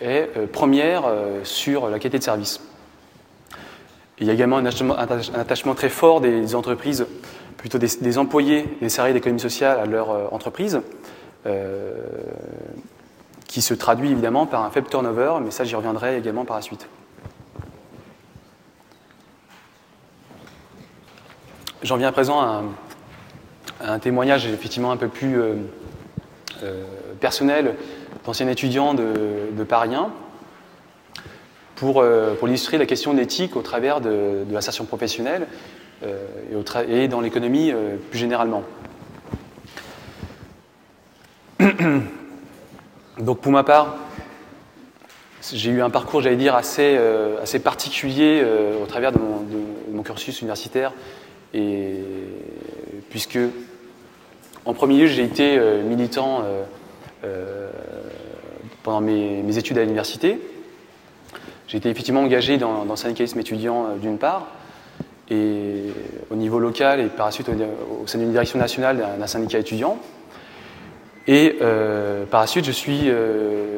[0.00, 1.04] est euh, première
[1.44, 2.60] sur la qualité de service.
[4.18, 7.06] Il y a également un attachement, très fort des, entreprises,
[7.56, 10.80] plutôt des, employés, des salariés d'économie sociale à leur entreprise,
[13.54, 16.62] qui se traduit évidemment par un faible turnover, mais ça j'y reviendrai également par la
[16.62, 16.88] suite.
[21.84, 22.64] J'en viens à présent à
[23.80, 25.54] un, témoignage effectivement un peu plus euh,
[26.64, 26.82] euh,
[27.20, 27.76] personnel
[28.26, 29.12] d'ancien étudiant de,
[29.52, 30.10] de Paris 1
[31.76, 35.46] pour, euh, pour, illustrer la question d'éthique au travers de, l'insertion professionnelle
[36.88, 37.72] et, dans l'économie
[38.10, 38.64] plus généralement.
[43.18, 43.96] Donc pour ma part,
[45.52, 46.98] j'ai eu un parcours, j'allais dire, assez,
[47.42, 48.44] assez particulier
[48.82, 50.92] au travers de mon, cursus universitaire
[51.54, 51.94] et
[53.08, 53.38] puisque,
[54.64, 56.64] en premier lieu, j'ai été euh, militant euh,
[57.24, 57.70] euh,
[58.82, 60.40] pendant mes, études à l'université.
[61.68, 64.48] J'ai été effectivement engagé dans, le syndicalisme étudiant d'une part,
[65.30, 65.84] et
[66.30, 69.98] au niveau local et par la suite au, sein d'une direction nationale d'un syndicat étudiant.
[71.26, 71.56] Et
[72.30, 73.04] par la suite, je suis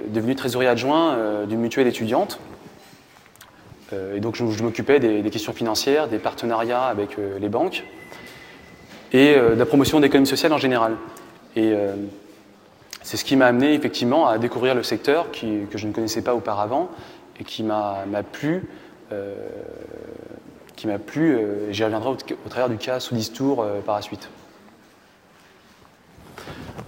[0.08, 2.40] devenu trésorier adjoint d'une mutuelle étudiante
[3.92, 7.84] euh, et donc je, m'occupais des, questions financières, des partenariats avec euh, les banques
[9.12, 10.96] et euh, de la promotion de l'économie sociale en général.
[11.54, 11.72] Et
[13.00, 16.34] c'est ce qui m'a amené effectivement à découvrir le secteur que je ne connaissais pas
[16.34, 16.90] auparavant
[17.40, 18.68] et qui m'a plu.
[20.76, 21.38] qui m'a plu,
[21.70, 24.28] j'y reviendrai au, travers du cas sous Tour par la suite.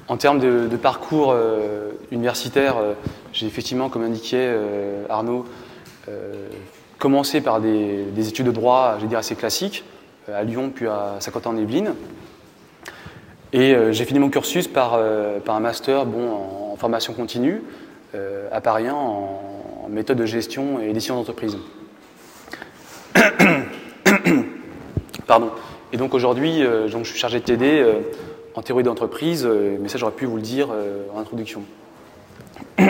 [0.08, 1.34] En termes de, parcours
[2.10, 2.76] universitaire,
[3.32, 4.54] j'ai effectivement, comme indiquait
[5.10, 5.44] Arnaud,
[6.98, 9.84] commencé par des, études de droit, je vais dire, assez classiques,
[10.28, 11.94] euh, à Lyon puis à Saint-Quentin-en-Yvelines.
[13.52, 17.62] Et euh, j'ai fini mon cursus par, euh, par un master bon, en, formation continue
[18.52, 21.56] à Paris en, méthode de gestion et édition d'entreprise.
[25.26, 25.50] Pardon.
[25.92, 27.84] Et donc aujourd'hui, je suis chargé de TD
[28.58, 30.68] en théorie d'entreprise, mais ça j'aurais pu vous le dire
[31.14, 31.62] en introduction.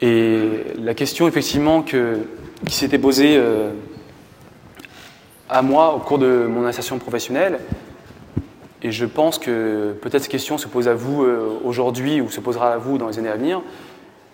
[0.00, 1.96] Et la question effectivement qui
[2.68, 3.72] s'était posée euh,
[5.48, 7.58] à moi au cours de mon insertion professionnelle,
[8.82, 12.38] et je pense que peut-être cette question se pose à vous euh, aujourd'hui ou se
[12.38, 13.60] posera à vous dans les années à venir,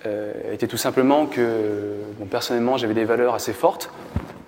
[0.04, 1.94] euh, était tout simplement que
[2.30, 3.90] personnellement j'avais des valeurs assez fortes,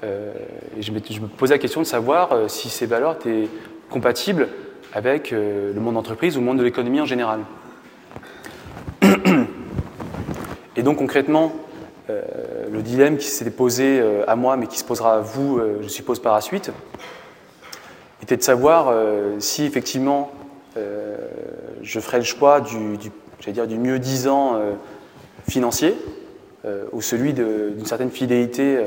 [0.03, 3.49] et je me, posais la question de savoir si ces valeurs étaient
[3.91, 4.49] compatibles
[4.97, 7.41] avec le monde d'entreprise ou le monde de l'économie en général.
[10.77, 11.53] Et donc concrètement,
[12.09, 12.23] euh,
[12.71, 15.79] le dilemme qui s'était posé euh, à moi, mais qui se posera à vous, euh,
[15.83, 16.71] je suppose, par la suite,
[18.23, 18.93] était de savoir
[19.39, 20.33] si effectivement
[20.75, 22.97] je ferais le choix du,
[23.53, 24.59] dire, du mieux disant
[25.49, 25.95] financier
[26.91, 28.83] ou celui d'une certaine fidélité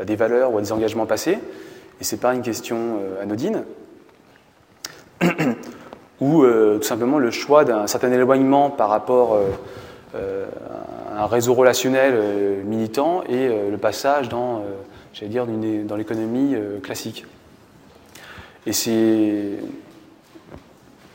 [0.00, 1.38] à des valeurs ou à des engagements passés.
[2.00, 3.62] Et ce n'est pas une question anodine.
[6.20, 9.38] Ou tout simplement le choix d'un certain éloignement par rapport
[11.16, 17.24] un réseau relationnel euh, militant et euh, le passage dans, euh, dire, dans l'économie classique.
[18.66, 19.58] Et c'est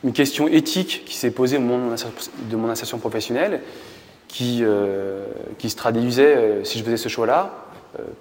[0.03, 1.95] une question éthique qui s'est posée au moment
[2.49, 3.61] de mon insertion professionnelle,
[4.27, 4.63] qui,
[5.57, 7.53] qui se traduisait, si je faisais ce choix-là,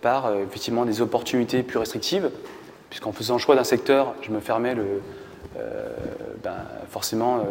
[0.03, 2.31] par effectivement des opportunités plus restrictives,
[2.91, 5.01] puisqu'en faisant le choix d'un secteur, je me fermais le,
[6.43, 6.55] ben,
[6.89, 7.45] forcément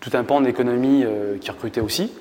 [0.00, 1.04] tout un pan de l'économie
[1.40, 2.12] qui recrutait aussi.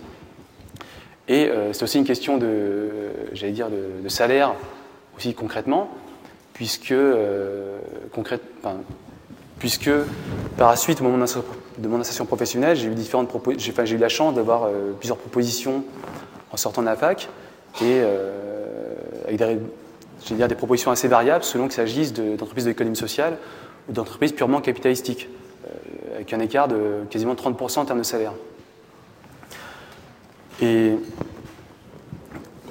[1.27, 2.89] Et euh, c'est aussi une question de,
[3.33, 4.53] dire, de, salaire
[5.17, 5.89] aussi concrètement,
[6.53, 7.79] puisque, euh,
[9.59, 9.91] puisque
[10.57, 15.83] par la suite, de mon insertion professionnelle, j'ai eu, eu la chance d'avoir plusieurs propositions
[16.51, 17.27] en sortant de la fac
[17.81, 18.01] et
[19.27, 23.37] avec des, dire, des propositions assez variables selon qu'il s'agisse d'entreprises de, sociale
[23.89, 25.29] d'entreprises purement capitalistiques,
[26.15, 28.33] avec un écart de quasiment 30% en termes de salaire.
[30.61, 30.93] Et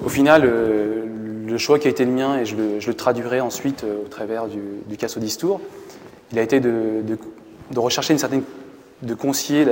[0.05, 1.05] au final, euh,
[1.46, 4.46] le choix qui a été le mien, et je le, traduirai ensuite euh, au travers
[4.46, 5.61] du, du cas Sodistour,
[6.33, 7.02] il a été de,
[7.76, 8.42] rechercher une certaine.
[9.02, 9.66] de concilier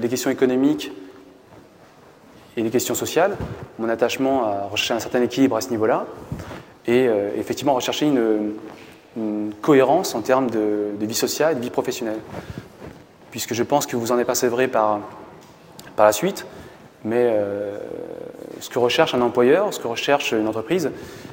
[0.00, 0.92] les questions économiques
[2.56, 3.36] et les questions sociales,
[3.78, 6.06] mon attachement à rechercher un certain équilibre à ce niveau-là,
[6.86, 8.52] et euh, effectivement rechercher une,
[9.60, 12.18] cohérence en termes de, vie sociale et de vie professionnelle.
[13.30, 15.00] Puisque je pense que vous en vrai par,
[15.96, 16.46] par la suite,
[17.04, 17.76] mais euh,
[18.60, 20.90] ce que recherche un employeur, ce que recherche une entreprise,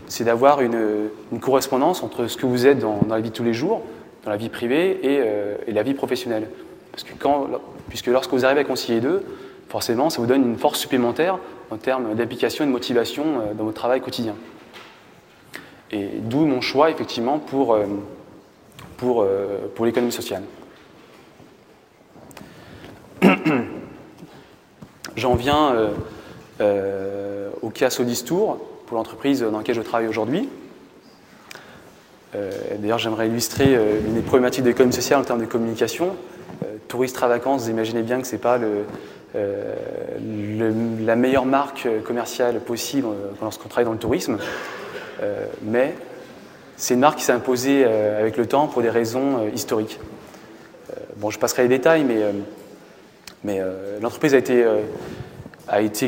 [0.08, 3.54] c'est d'avoir une, correspondance entre ce que vous êtes dans, la vie de tous les
[3.54, 3.82] jours,
[4.26, 6.50] dans la vie privée euh, et, la vie professionnelle.
[6.92, 7.48] Parce que quand,
[7.88, 9.24] puisque lorsque vous arrivez à concilier deux,
[9.70, 11.40] forcément, ça vous donne une force supplémentaire
[11.70, 14.36] en termes d'application et de motivation euh, dans votre travail quotidien.
[15.92, 17.78] Et d'où mon choix, effectivement, pour,
[18.98, 19.28] pour,
[19.76, 20.44] pour l'économie sociale.
[25.16, 25.90] J'en viens euh,
[26.62, 30.50] euh, au cas Sodistour, pour l'entreprise dans laquelle je travaille aujourd'hui.
[32.36, 36.16] Euh, d'ailleurs, j'aimerais illustrer une des problématiques de l'économie sociale en termes de communication.
[36.88, 38.58] touristes à vacances, vous imaginez bien que ce n'est pas
[41.06, 43.08] la meilleure marque commerciale possible
[43.42, 44.38] lorsqu'on travaille dans le tourisme,
[45.64, 45.94] mais
[46.78, 50.00] c'est une marque qui s'est imposée avec le temps pour des raisons historiques.
[51.18, 52.06] bon, je passerai les détails,
[53.44, 54.82] mais euh, l'entreprise a été, euh,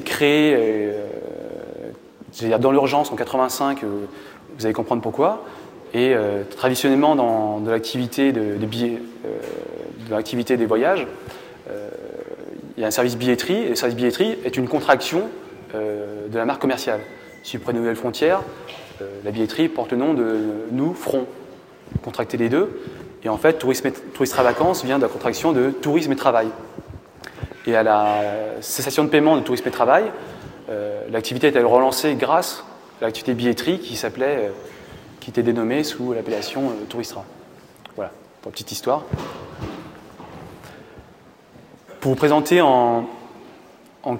[0.05, 1.09] créée euh,
[2.59, 5.43] dans l'urgence en 85, vous allez comprendre pourquoi.
[5.93, 6.15] Et
[6.57, 8.57] traditionnellement, dans l'activité des
[10.65, 11.05] voyages,
[12.75, 15.29] il y a un service billetterie, et le service billetterie est une contraction
[15.75, 17.01] de la marque commerciale.
[17.43, 18.41] Si vous prenez Nouvelle Frontière,
[19.23, 20.37] la billetterie porte le nom de
[20.71, 21.25] nous, Front.
[22.01, 22.81] Contracter les deux.
[23.23, 23.89] Et en fait, tourisme,
[24.37, 26.47] vacances vient de la contraction de tourisme et travail.
[27.65, 28.21] Et à la
[28.61, 30.11] cessation de paiement de tourisme et travail,
[30.69, 32.63] euh, l'activité a été relancée grâce
[33.01, 34.49] à l'activité billetterie qui s'appelait, euh,
[35.21, 37.23] qui était dénommée sous l'appellation euh, Touristra.
[37.95, 38.11] Voilà,
[38.41, 39.03] pour une petite histoire.
[42.01, 43.07] Pour vous présenter en,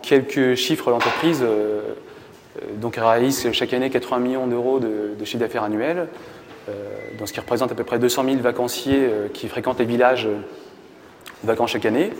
[0.02, 1.44] quelques chiffres l'entreprise,
[2.78, 6.08] donc elle réalise chaque année 80 millions d'euros de, chiffre d'affaires annuel,
[7.20, 10.28] dans ce qui représente à peu près 200 000 vacanciers qui fréquentent les villages
[11.44, 12.12] vacances chaque année.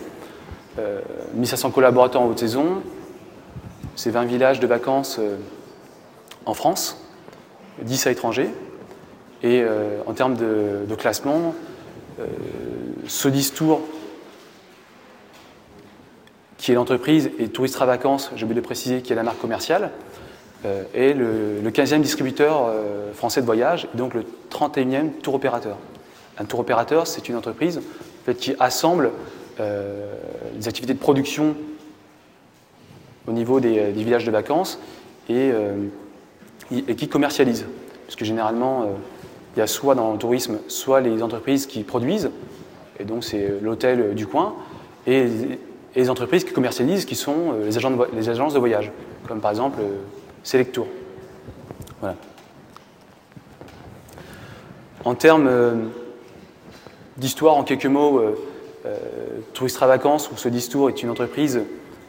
[1.34, 2.82] 1500 euh, collaborateurs en haute saison,
[3.96, 5.36] c'est 20 villages de vacances euh,
[6.46, 6.98] en France,
[7.82, 8.50] 10 à l'étranger.
[9.42, 11.54] Et euh, en termes de, classement,
[13.06, 13.80] Sodistour,
[16.56, 19.90] qui est l'entreprise, et Touristra Vacances, j'ai oublié de préciser, qui est la marque commerciale,
[20.94, 22.72] est le, 15e distributeur
[23.14, 25.76] français de voyage, et donc le 31e tour opérateur.
[26.38, 27.80] Un tour opérateur, c'est une entreprise
[28.32, 29.10] qui assemble
[29.60, 30.14] euh,
[30.54, 31.54] des activités de production
[33.28, 34.80] au niveau des, villages de vacances
[35.28, 35.76] et, euh,
[36.72, 37.66] et qui commercialisent.
[38.06, 38.86] Parce que généralement, euh,
[39.54, 42.30] il y a soit dans le tourisme, soit les entreprises qui produisent,
[42.98, 44.54] et donc c'est l'hôtel du coin,
[45.06, 45.26] et,
[45.96, 47.78] les entreprises qui commercialisent, qui sont les,
[48.16, 48.90] les agences de voyage,
[49.28, 49.78] comme par exemple
[50.44, 50.86] Selectour.
[52.00, 52.16] Voilà.
[55.04, 55.90] En termes
[57.16, 58.22] d'histoire, en quelques mots,
[58.86, 58.98] euh,
[59.54, 61.62] Touristra Vacances ou ce Tour est une entreprise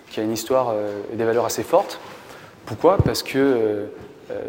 [0.09, 2.01] qui a une histoire euh, et des valeurs assez fortes.
[2.65, 2.97] Pourquoi?
[2.97, 3.85] Parce que euh,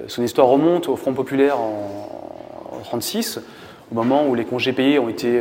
[0.09, 3.41] son histoire remonte au Front populaire en 1936,
[3.93, 5.41] au moment où les congés payés ont été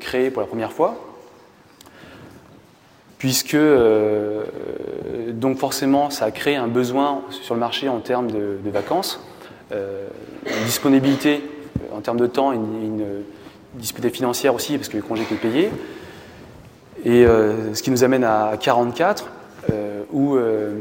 [0.00, 0.96] créés pour la première fois,
[3.18, 3.56] puisque
[5.38, 9.20] donc forcément ça a créé un besoin sur le marché en termes de, vacances,
[9.72, 11.42] une disponibilité
[11.94, 13.04] en termes de temps, une, une,
[13.74, 15.70] disponibilité financière aussi, parce que les congés étaient payés,
[17.04, 19.26] et euh, ce qui nous amène à 44,
[19.72, 20.78] euh, où euh,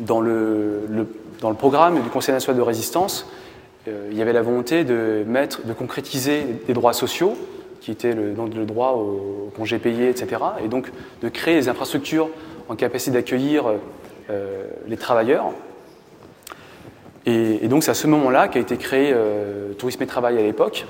[0.00, 0.82] dans le,
[1.40, 3.28] dans, le, programme du Conseil national de résistance,
[3.86, 7.36] il y avait la volonté de, mettre, de concrétiser des droits sociaux,
[7.82, 8.32] qui étaient le,
[8.64, 10.90] droit au congé payé, etc., et donc
[11.20, 12.30] de créer des infrastructures
[12.68, 13.64] en capacité d'accueillir
[14.86, 15.50] les travailleurs.
[17.26, 19.14] Et, donc c'est à ce moment-là qu'a été créé
[19.78, 20.86] Tourisme et Travail à l'époque,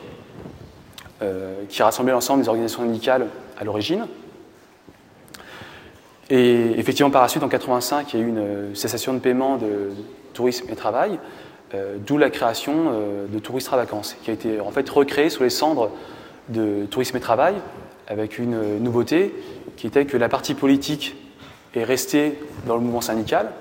[1.68, 3.27] qui rassemblait l'ensemble des organisations syndicales
[3.59, 4.07] à l'origine.
[6.31, 9.18] Et effectivement, par la suite, en 85, il y a eu une euh, cessation de
[9.18, 9.91] paiement de
[10.33, 11.18] tourisme et travail,
[11.75, 15.43] euh, d'où la création euh, de Touristra Vacances, qui a été en fait recréé sous
[15.43, 15.91] les cendres
[16.49, 17.55] de Tourisme et Travail,
[18.07, 19.35] avec une nouveauté
[19.77, 21.16] qui était que la partie politique
[21.75, 23.53] est restée dans le mouvement syndical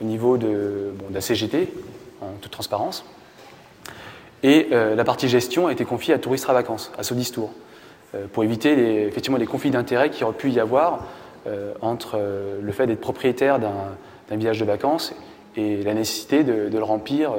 [0.00, 1.72] au niveau de, la CGT,
[2.20, 3.04] en toute transparence.
[4.42, 7.50] Et euh, la partie gestion a été confiée à Touristes à Vacances, à Sodistour,
[8.14, 11.06] euh, pour éviter les, effectivement les conflits d'intérêts qui auraient pu y avoir
[11.46, 12.20] euh, entre
[12.60, 15.14] le fait d'être propriétaire d'un village de vacances
[15.56, 17.32] et la nécessité de, le remplir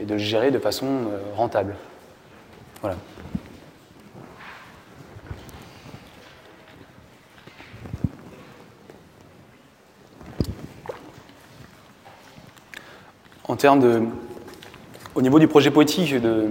[0.00, 0.86] et de le gérer de façon
[1.34, 1.74] rentable.
[2.82, 2.96] Voilà.
[13.50, 14.02] En termes de,
[15.16, 16.50] au niveau du projet poétique de,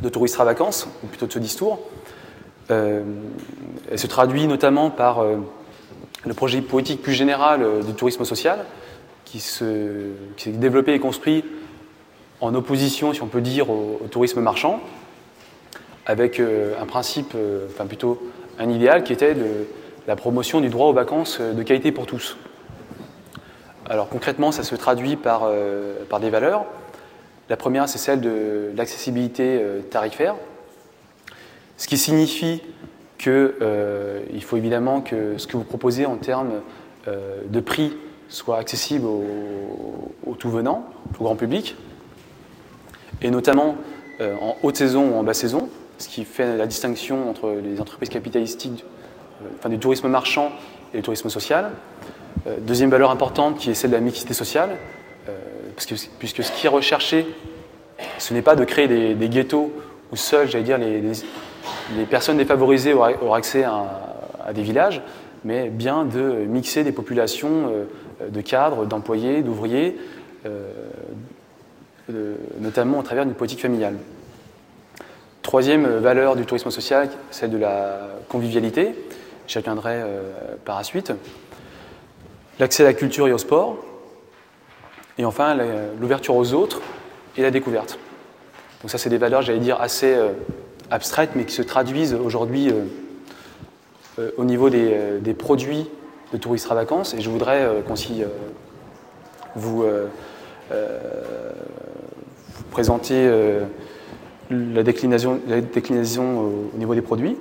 [0.00, 1.80] de Touristes à Vacances, ou plutôt de ce discours,
[2.70, 3.02] euh,
[3.90, 5.38] elle se traduit notamment par euh,
[6.24, 8.66] le projet poétique plus général euh, du tourisme social,
[9.24, 9.66] qui, s'est
[10.46, 11.44] développé et construit
[12.40, 14.78] en opposition, si on peut dire, au, tourisme marchand,
[16.06, 17.34] avec un principe,
[17.68, 18.30] enfin plutôt
[18.60, 19.66] un idéal qui était de
[20.06, 22.36] la promotion du droit aux vacances de qualité pour tous.
[23.90, 25.50] Alors concrètement, ça se traduit par,
[26.08, 26.64] par des valeurs.
[27.50, 30.36] La première, c'est celle de l'accessibilité euh, tarifaire,
[31.76, 32.62] ce qui signifie
[33.18, 36.60] qu'il euh, faut évidemment que ce que vous proposez en termes
[37.08, 37.92] euh, de prix
[38.28, 40.88] soit accessible au, tout venant,
[41.18, 41.74] au grand public,
[43.20, 43.76] et notamment
[44.20, 45.68] en haute saison ou en basse saison,
[45.98, 48.84] ce qui fait la distinction entre les entreprises capitalistiques,
[49.58, 50.52] enfin, du tourisme marchand
[50.94, 51.72] et le tourisme social.
[52.60, 54.70] Deuxième valeur importante qui est celle de la mixité sociale,
[56.18, 57.26] puisque ce qui est recherché,
[58.18, 59.72] ce n'est pas de créer des, ghettos
[60.12, 65.02] où seuls, j'allais dire, les, personnes défavorisées auraient, accès à, des villages,
[65.44, 69.96] mais bien de mixer des populations euh, de cadres, d'employés, d'ouvriers,
[70.46, 70.72] euh,
[72.58, 73.94] notamment à travers une politique familiale.
[75.42, 78.94] Troisième valeur du tourisme social, celle de la convivialité.
[79.46, 80.32] J'y reviendrai euh,
[80.64, 81.12] par la suite.
[82.60, 83.78] L'accès à la culture et au sport.
[85.16, 85.56] Et enfin,
[85.98, 86.82] l'ouverture aux autres
[87.38, 87.98] et la découverte.
[88.82, 90.28] Donc ça, c'est des valeurs, j'allais dire, assez euh,
[90.90, 92.84] abstraites, mais qui se traduisent aujourd'hui euh,
[94.18, 95.88] euh, au niveau des, produits
[96.34, 97.14] de touristes à vacances.
[97.14, 97.94] Et je voudrais qu'on
[99.56, 99.84] vous,
[102.70, 103.28] présenter
[104.50, 107.38] la déclinaison, la déclinaison au niveau des produits.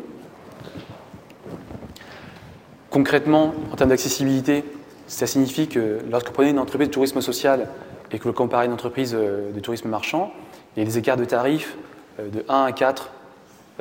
[2.89, 4.63] Concrètement, en termes d'accessibilité,
[5.09, 7.67] ça signifie que lorsque vous prenez une entreprise de tourisme social
[8.11, 10.31] et que vous comparez une entreprise euh, de tourisme marchand,
[10.75, 11.77] il y a des écarts de tarifs
[12.19, 13.09] euh, de 1 à 4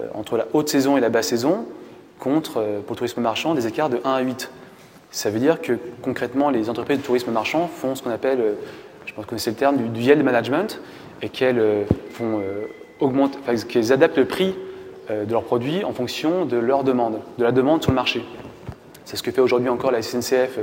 [0.00, 1.66] euh, entre la haute saison et la basse saison,
[2.18, 2.54] contre,
[2.86, 4.50] pour le tourisme marchand, des écarts de 1 à 8.
[5.10, 8.56] Ça veut dire que concrètement, les entreprises de tourisme marchand font ce qu'on appelle,
[9.06, 10.80] je pense que connaissez le terme, du, yield management,
[11.22, 12.42] et qu'elles font
[13.68, 14.54] qu'elles adaptent le prix
[15.08, 18.22] de leurs produits en fonction de leur demande, de la demande sur le marché.
[19.04, 20.58] C'est ce que fait aujourd'hui encore la SNCF,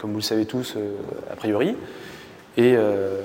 [0.00, 0.76] comme vous le savez tous,
[1.30, 1.76] a priori.
[2.58, 3.22] Euh,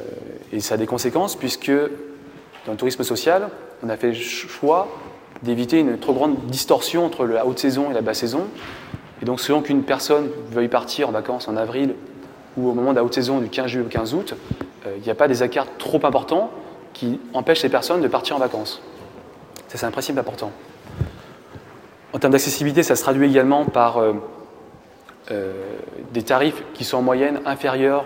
[0.52, 3.50] et, ça a des conséquences puisque dans le tourisme social,
[3.84, 4.88] on a fait le choix
[5.44, 8.48] d'éviter une trop grande distorsion entre la haute saison et la basse saison.
[9.22, 11.96] Et donc selon qu'une personne veuille partir en vacances en avril
[12.58, 14.36] ou au moment de la haute saison du 15 juillet au 15 août,
[14.86, 16.52] euh, il n'y a pas des écarts trop importants
[16.94, 18.82] qui empêchent les personnes de partir en vacances.
[19.68, 20.52] Ça, c'est un principe important.
[22.14, 24.14] En termes d'accessibilité, ça se traduit également par euh,
[25.30, 28.06] des tarifs qui sont en moyenne inférieurs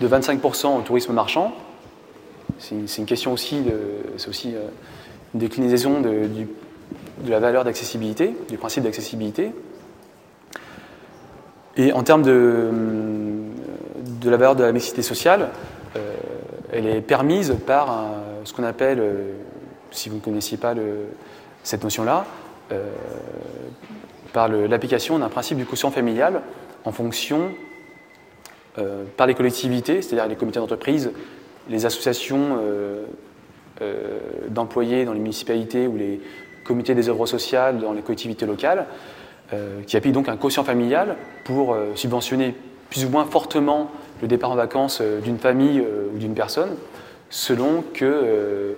[0.00, 1.52] de 25% au tourisme marchand.
[2.58, 3.62] C'est une, question aussi,
[4.16, 4.68] c'est aussi euh,
[5.34, 6.28] une déclinaison de,
[7.26, 9.52] la valeur d'accessibilité, du principe d'accessibilité.
[11.76, 12.70] Et en termes de,
[14.20, 15.48] de, la valeur de la mixité sociale,
[15.96, 16.14] euh,
[16.72, 18.04] elle est permise par
[18.44, 19.32] ce qu'on appelle, euh,
[19.90, 20.74] si vous ne connaissiez pas
[21.62, 22.26] cette notion-là,
[24.32, 26.42] par l'application d'un principe du quotient familial
[26.84, 27.50] en fonction
[28.78, 31.10] euh, par les collectivités, c'est-à-dire les comités d'entreprise,
[31.68, 33.04] les associations euh,
[33.82, 34.18] euh,
[34.48, 36.20] d'employés dans les municipalités ou les
[36.64, 38.86] comités des œuvres sociales dans les collectivités locales,
[39.88, 42.54] qui appliquent donc un quotient familial pour subventionner
[42.88, 43.90] plus ou moins fortement
[44.22, 45.82] le départ en vacances d'une famille
[46.14, 46.76] ou d'une personne,
[47.30, 48.76] selon qu'elle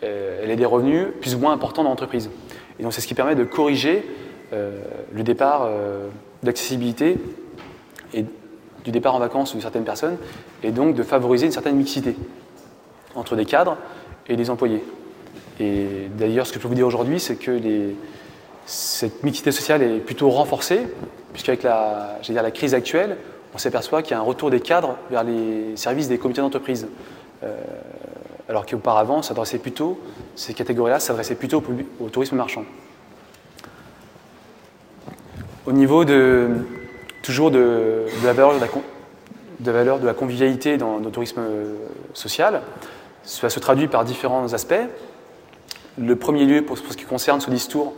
[0.00, 2.30] ait des revenus plus ou moins importants dans l'entreprise.
[2.78, 4.02] Et donc c'est ce qui permet de corriger
[4.52, 5.68] le départ
[6.42, 7.18] d'accessibilité
[8.12, 8.24] et
[8.84, 10.16] du départ en vacances de certaines personnes,
[10.62, 12.14] et donc de favoriser une certaine mixité
[13.14, 13.76] entre des cadres
[14.28, 14.84] et des employés.
[15.60, 17.58] Et d'ailleurs, ce que je peux vous dire aujourd'hui, c'est que
[18.66, 20.86] cette mixité sociale est plutôt renforcée,
[21.32, 23.16] puisqu'avec la, la crise actuelle,
[23.54, 26.88] on s'aperçoit qu'il y a un retour des cadres vers les services des comités d'entreprise.
[27.42, 27.56] Euh,
[28.48, 29.22] alors qu'auparavant,
[29.62, 29.98] plutôt,
[30.34, 31.62] ces catégories-là s'adressaient plutôt
[32.00, 32.64] au tourisme marchand.
[35.66, 36.48] Au niveau de,
[37.22, 38.60] toujours de, la valeur de
[39.64, 41.40] la, valeur de la convivialité dans, le tourisme
[42.12, 42.60] social,
[43.22, 44.74] cela se traduit par différents aspects.
[45.96, 47.94] Le premier lieu, pour, ce qui concerne ce discours,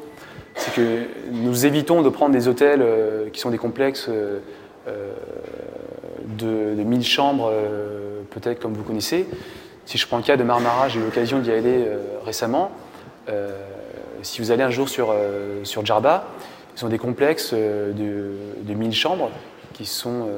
[0.54, 4.38] c'est que nous évitons de prendre des hôtels euh, qui sont des complexes euh,
[4.86, 5.12] euh,
[6.38, 7.52] de, de 1000 chambres,
[8.30, 9.26] peut-être comme vous connaissez.
[9.86, 11.86] Si je prends le cas de Marmara, j'ai eu l'occasion d'y aller
[12.24, 12.72] récemment.
[14.22, 15.14] si vous allez un jour sur,
[15.62, 15.84] sur
[16.76, 19.30] ils ont des complexes de, de 1000 chambres
[19.72, 20.28] qui, sont,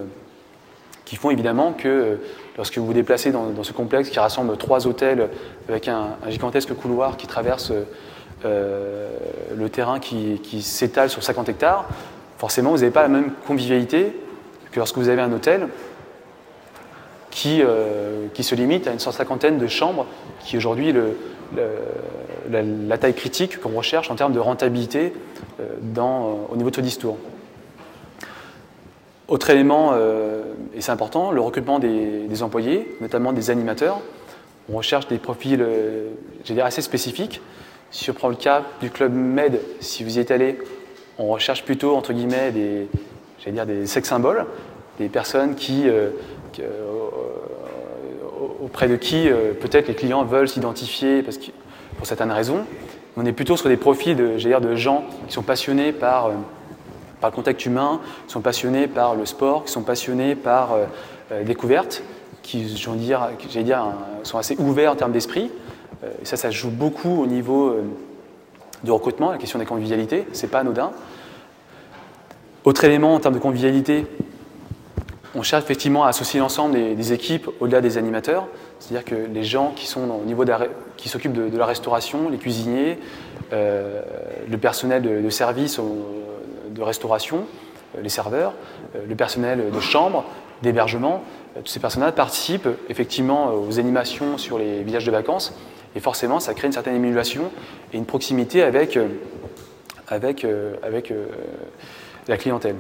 [1.04, 2.18] qui font évidemment que
[2.58, 5.30] lorsque vous vous déplacez dans, ce complexe qui rassemble trois hôtels
[5.68, 7.72] avec un, gigantesque couloir qui traverse
[8.44, 9.10] euh,
[9.56, 11.88] le terrain qui, s'étale sur 50 hectares,
[12.36, 14.12] forcément vous n'avez pas la même convivialité
[14.70, 15.68] que lorsque vous avez un hôtel
[17.30, 20.06] qui, euh, qui se limite à une cent cinquantaine de chambres,
[20.44, 20.92] qui aujourd'hui
[22.50, 25.37] la, taille critique qu'on recherche en termes de rentabilité euh,
[25.80, 27.18] dans, au niveau de ce discours.
[29.28, 30.42] Autre élément, euh,
[30.74, 34.00] et c'est important, le recrutement des, employés, notamment des animateurs.
[34.72, 36.08] On recherche des profils, euh,
[36.46, 37.42] dire, assez spécifiques.
[37.90, 40.58] Si je prends le cas du club Med, si vous y êtes allé,
[41.18, 42.88] on recherche plutôt, entre guillemets, des,
[43.52, 44.46] dire, des sex symboles,
[44.98, 46.08] des personnes qui, euh,
[48.62, 49.28] auprès de qui
[49.60, 51.22] peut-être les clients veulent s'identifier
[51.96, 52.64] pour certaines raisons.
[53.20, 56.30] On est plutôt sur des profils de, dire, de gens qui sont passionnés par
[57.20, 60.84] par le contact humain, qui sont passionnés par le sport, qui sont passionnés par euh,
[61.32, 62.02] euh découverte,
[62.42, 62.96] qui, sont
[64.38, 65.50] assez ouverts en termes d'esprit.
[66.04, 67.82] Euh, ça, ça joue beaucoup au niveau euh,
[68.84, 70.92] du recrutement, la question des convivialités, c'est pas anodin.
[72.64, 74.06] Autre élément en termes de convivialité,
[75.34, 78.46] on cherche effectivement à associer l'ensemble des, équipes au-delà des animateurs,
[78.80, 80.44] c'est-à-dire que les gens qui sont au niveau
[81.04, 82.98] s'occupent de, la restauration, les cuisiniers,
[83.50, 85.80] le personnel de, service,
[86.70, 87.44] de restauration,
[87.96, 88.52] euh, les serveurs,
[88.94, 90.24] euh, le personnel de chambre,
[90.62, 91.22] d'hébergement.
[91.56, 95.54] Euh, tous ces personnels participent effectivement aux animations sur les villages de vacances
[95.96, 97.50] et forcément ça crée une certaine émulation
[97.92, 98.98] et une proximité avec,
[100.06, 100.46] avec,
[100.82, 101.12] avec
[102.28, 102.76] la clientèle.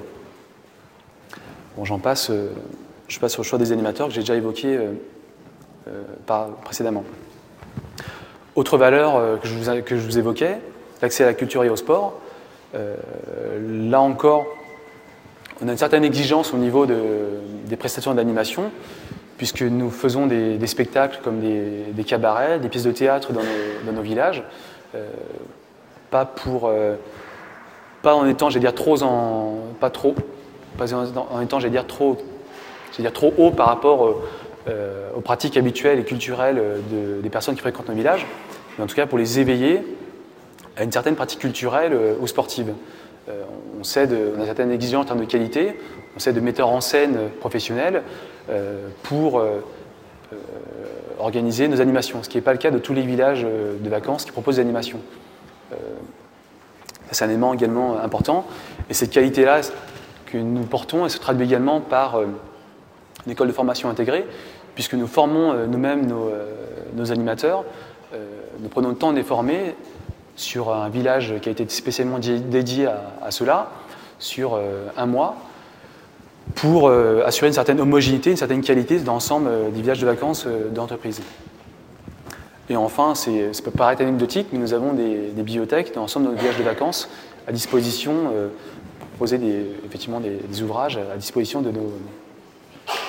[1.76, 2.30] Bon, j'en passe,
[3.08, 4.78] je passe au choix des animateurs que j'ai déjà évoqué
[6.64, 7.04] précédemment.
[8.54, 10.58] Autre valeur que, je vous, que je vous évoquais,
[11.02, 12.20] l'accès à la culture et au sport.
[12.74, 12.96] Euh,
[13.90, 14.46] là encore,
[15.62, 18.70] on a une certaine exigence au niveau des prestations d'animation,
[19.36, 24.44] puisque nous faisons des, spectacles comme des, cabarets, des pièces de théâtre dans nos, villages,
[24.94, 25.08] euh,
[26.10, 26.94] pas pour, euh,
[28.02, 30.14] pas en étant, dire trop en, pas trop,
[30.76, 32.18] pas en, étant, dire trop,
[32.98, 34.22] dire trop haut par rapport
[35.16, 36.62] aux pratiques habituelles et culturelles
[37.22, 38.26] des personnes qui fréquentent nos villages,
[38.76, 39.82] mais en tout cas pour les éveiller
[40.78, 42.72] à une certaine pratique culturelle euh, ou sportive.
[43.28, 43.42] Euh,
[43.78, 45.78] on, sait de, on a certaines exigences en termes de qualité,
[46.16, 48.02] on sait de metteurs en scène professionnels
[48.48, 49.42] euh, pour
[51.18, 54.24] organiser nos animations, ce qui n'est pas le cas de tous les villages de vacances
[54.24, 55.00] qui proposent des animations.
[57.10, 58.46] C'est un élément également important.
[58.88, 59.62] Et cette qualité-là
[60.26, 62.20] que nous portons, se traduit également par
[63.28, 64.26] une école de formation intégrée,
[64.74, 67.64] puisque nous formons nous-mêmes nos, animateurs.
[68.12, 69.74] nous prenons le temps de les former
[70.38, 73.70] sur un village qui a été spécialement dédié à, cela,
[74.20, 75.36] sur euh, un mois,
[76.54, 80.06] pour euh, assurer une certaine homogénéité, une certaine qualité dans l'ensemble euh, des villages de
[80.06, 81.20] vacances d'entreprise.
[82.70, 83.30] Et enfin, ça
[83.64, 87.08] peut paraître anecdotique, mais nous avons des, bibliothèques dans l'ensemble de nos villages de vacances
[87.46, 88.12] à disposition
[88.98, 91.90] pour proposer des, effectivement des, ouvrages à disposition de, nos,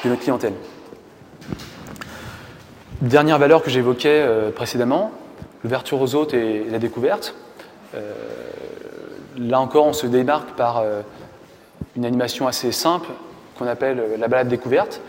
[0.03, 0.53] de notre clientèle.
[3.01, 5.11] Dernière valeur que j'évoquais précédemment,
[5.63, 7.36] l'ouverture aux autres et la découverte.
[7.95, 8.13] Euh,
[9.38, 11.01] là encore, on se démarque par euh,
[11.95, 13.09] une animation assez simple
[13.57, 15.01] qu'on appelle la balade découverte,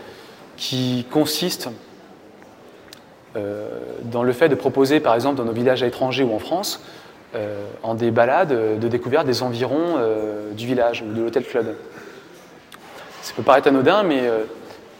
[0.57, 1.69] qui consiste
[3.35, 3.69] euh,
[4.03, 6.83] dans le fait de proposer, par exemple, dans nos villages à l'étranger ou en France,
[7.81, 9.95] en des balades de découverte des environs
[10.51, 11.77] du village ou de l'hôtel club.
[13.21, 14.29] Ça peut paraître anodin, mais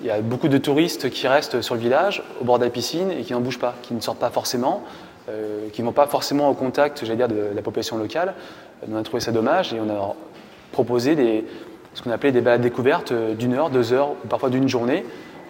[0.01, 2.71] il y a beaucoup de touristes qui restent sur le village, au bord de la
[2.71, 4.83] piscine, et qui n'en bougent pas, qui ne sortent pas forcément,
[5.29, 8.33] euh, qui ne vont pas forcément au contact, j'allais dire, de, la population locale.
[8.91, 10.15] On a trouvé ça dommage et on a
[10.71, 11.45] proposé
[11.93, 15.05] ce qu'on appelait des balades découvertes d'une heure, deux heures, ou parfois d'une journée,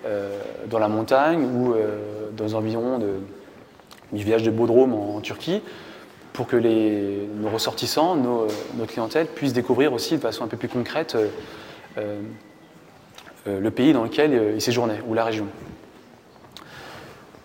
[0.05, 0.37] euh,
[0.69, 2.99] dans la montagne ou euh, dans les environs
[4.11, 5.61] du village de Bodrum en, Turquie,
[6.33, 8.47] pour que nos ressortissants, nos,
[8.77, 11.15] notre clientèle, puissent découvrir aussi de façon un peu plus concrète
[13.45, 15.47] le pays dans lequel ils séjournaient, ou la région.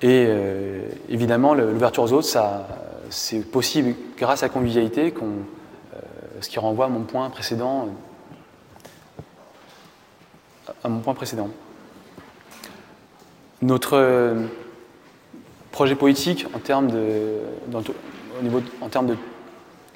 [0.02, 2.28] Et euh, évidemment, l'ouverture aux autres,
[3.08, 5.98] c'est possible grâce à la convivialité, euh,
[6.40, 7.88] ce qui renvoie à mon point précédent
[10.84, 11.48] à mon point précédent.
[13.62, 14.36] Notre
[15.70, 17.38] projet politique en termes de,
[17.72, 19.16] au niveau, en termes de,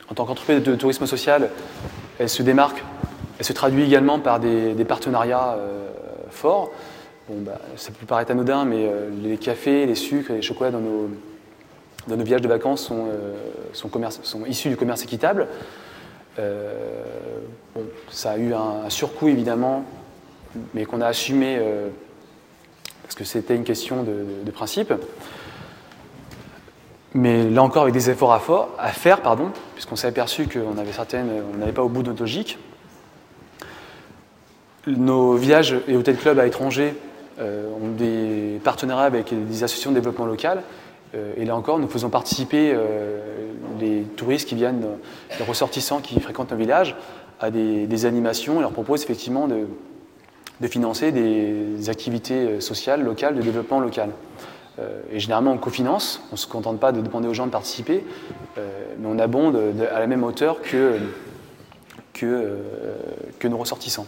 [0.09, 1.51] en tant qu'entreprise de tourisme social,
[2.19, 2.83] elle se démarque,
[3.41, 5.57] elle se traduit également par des, partenariats
[6.31, 6.71] forts.
[7.29, 8.89] Bon, bah, ça peut paraître anodin, mais
[9.23, 11.11] les cafés, les sucres, les chocolats dans nos,
[12.07, 13.07] dans nos villages de vacances sont,
[13.73, 15.49] sont issus du commerce équitable.
[16.39, 16.73] Euh,
[18.11, 19.85] ça a eu un, surcoût évidemment,
[20.75, 21.89] mais qu'on a assumé euh,
[23.03, 24.93] parce que c'était une question de, principe.
[27.13, 31.29] Mais là encore, avec des efforts à, faire, pardon, puisqu'on s'est aperçu qu'on avait certaines,
[31.61, 32.59] on pas au bout de notre logique.
[34.87, 36.95] Nos villages et hôtels clubs à l'étranger
[37.39, 40.63] euh, ont des partenariats avec des associations de développement local
[41.15, 43.21] euh, et là encore, nous faisons participer euh,
[43.79, 44.87] les touristes qui viennent,
[45.39, 46.97] les ressortissants qui fréquentent nos villages,
[47.41, 49.67] à des, animations et leur propose effectivement de,
[50.69, 54.11] financer des activités sociales locales, de développement local.
[55.11, 58.05] et généralement, on cofinance, on ne se contente pas de demander aux gens de participer,
[58.57, 59.59] mais on abonde
[59.91, 60.99] à la même hauteur que,
[63.43, 64.07] nos ressortissants.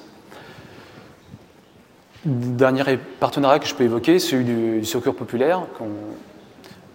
[2.24, 2.84] Dernier
[3.18, 5.62] partenariat que je peux évoquer, celui du, du secours populaire,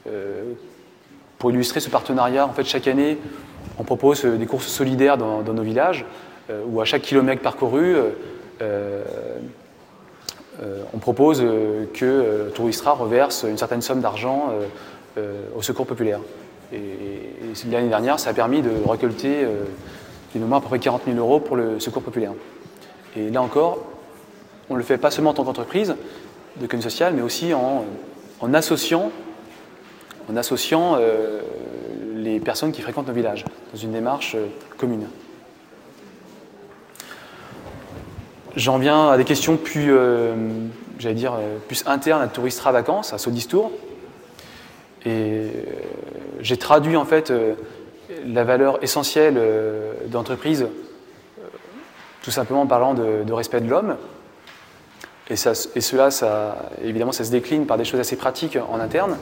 [0.07, 0.53] euh,
[1.37, 3.17] pour illustrer ce partenariat, en fait, chaque année,
[3.77, 6.05] on propose euh, des courses solidaires dans, nos villages,
[6.49, 7.97] euh, où à chaque kilomètre parcouru,
[10.93, 11.43] on propose
[11.93, 14.49] que Touristra reverse une certaine somme d'argent
[15.55, 16.19] au secours populaire.
[16.73, 16.79] Et,
[17.69, 19.45] l'année dernière, ça a permis de récolter
[20.33, 22.31] mémoire à peu près 40 000 euros pour le secours populaire.
[23.15, 23.96] Et là encore,
[24.69, 25.95] on ne le fait pas seulement en tant qu'entreprise
[26.57, 27.85] de communauté sociale, mais aussi en,
[28.41, 29.11] en associant
[30.99, 31.41] euh,
[32.15, 34.47] les personnes qui fréquentent nos villages dans une démarche euh,
[34.77, 35.07] commune.
[38.55, 40.35] J'en viens à des questions plus, euh,
[40.99, 41.33] dire,
[41.67, 43.71] plus internes à Touristra Vacances, à Sodistour.
[45.05, 45.51] Et
[46.41, 47.31] j'ai traduit en fait
[48.25, 49.39] la valeur essentielle
[50.07, 50.65] d'entreprise
[52.23, 53.95] tout simplement en parlant de, respect de l'homme.
[55.29, 56.09] Et, cela,
[56.83, 59.17] évidemment, ça se décline par des choses assez pratiques en interne.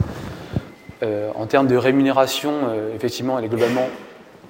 [1.03, 3.87] Euh, en termes de rémunération, euh, effectivement, elle est globalement,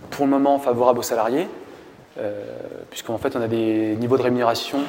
[0.09, 1.47] pour le moment, favorable aux salariés,
[2.19, 2.43] euh,
[2.89, 4.79] puisqu'en fait, on a des niveaux de rémunération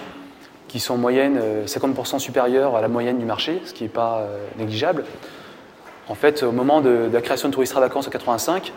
[0.69, 4.27] qui sont en moyenne 50% supérieurs à la moyenne du marché, ce qui n'est pas
[4.59, 5.05] négligeable.
[6.09, 8.73] En fait, au moment de, la création de Touristra Vacances en 85,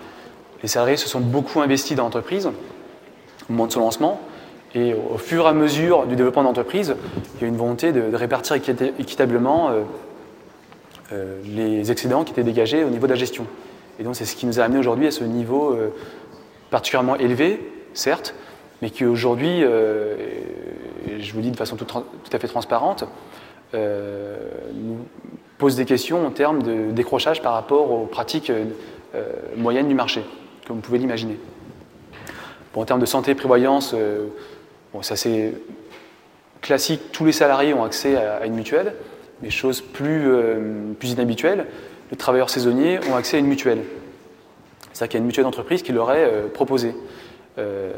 [0.62, 2.52] les salariés se sont beaucoup investis dans l'entreprise au
[3.50, 4.22] moment de son lancement.
[4.76, 6.96] Et au fur et à mesure du développement de l'entreprise,
[7.36, 9.72] il y a une volonté de, répartir équitablement
[11.12, 13.48] euh, les excédents qui étaient dégagés au niveau de la gestion.
[14.00, 15.90] Et donc c'est ce qui nous a amené aujourd'hui à ce niveau euh,
[16.70, 17.60] particulièrement élevé,
[17.96, 18.36] certes,
[18.84, 20.16] mais qui aujourd'hui, euh,
[21.20, 21.88] je vous dis de façon tout,
[22.32, 23.06] à fait transparente,
[23.74, 24.98] nous
[25.58, 28.52] pose des questions en termes de décrochage par rapport aux pratiques
[29.58, 30.24] moyennes du marché,
[30.66, 31.38] comme vous pouvez l'imaginer.
[32.76, 33.94] en termes de santé et prévoyance,
[34.94, 35.54] bon, ça c'est
[36.62, 38.94] classique, tous les salariés ont accès à une mutuelle
[39.42, 41.66] mais chose plus, euh, plus inhabituelle,
[42.12, 43.84] les travailleurs saisonniers ont accès à une mutuelle.
[44.92, 46.94] C'est-à-dire qu'il y a une mutuelle d'entreprise qui leur est euh, proposée.
[47.58, 47.92] Euh,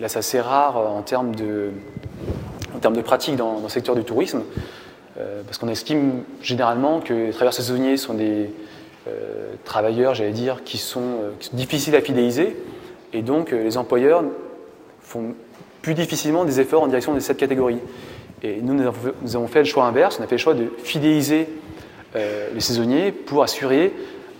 [0.00, 1.70] là, c'est assez rare en termes de,
[2.74, 4.42] en termes de pratique dans, le secteur du tourisme,
[5.46, 8.50] parce qu'on estime généralement que les travailleurs saisonniers sont des
[9.62, 12.56] travailleurs, j'allais dire, qui sont, qui sont, difficiles à fidéliser,
[13.12, 14.24] et donc les employeurs
[15.00, 15.36] font
[15.84, 17.78] plus difficilement des efforts en direction de cette catégorie.
[18.42, 21.46] Et nous, nous avons fait le choix inverse, on a fait le choix de fidéliser
[22.16, 23.92] euh, les saisonniers pour assurer,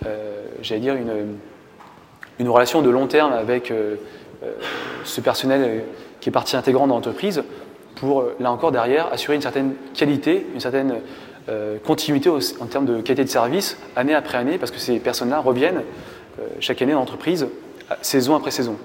[0.07, 3.95] euh, j'allais dire, une, relation de long terme avec euh,
[5.03, 5.83] ce personnel
[6.19, 7.43] qui est partie intégrante dans l'entreprise
[7.95, 10.95] pour, là encore, derrière, assurer une certaine qualité, une certaine
[11.85, 12.29] continuité
[12.59, 15.83] en termes de qualité de service, année après année, parce que ces personnes-là reviennent
[16.59, 17.47] chaque année dans l'entreprise,
[18.01, 18.77] saison après saison.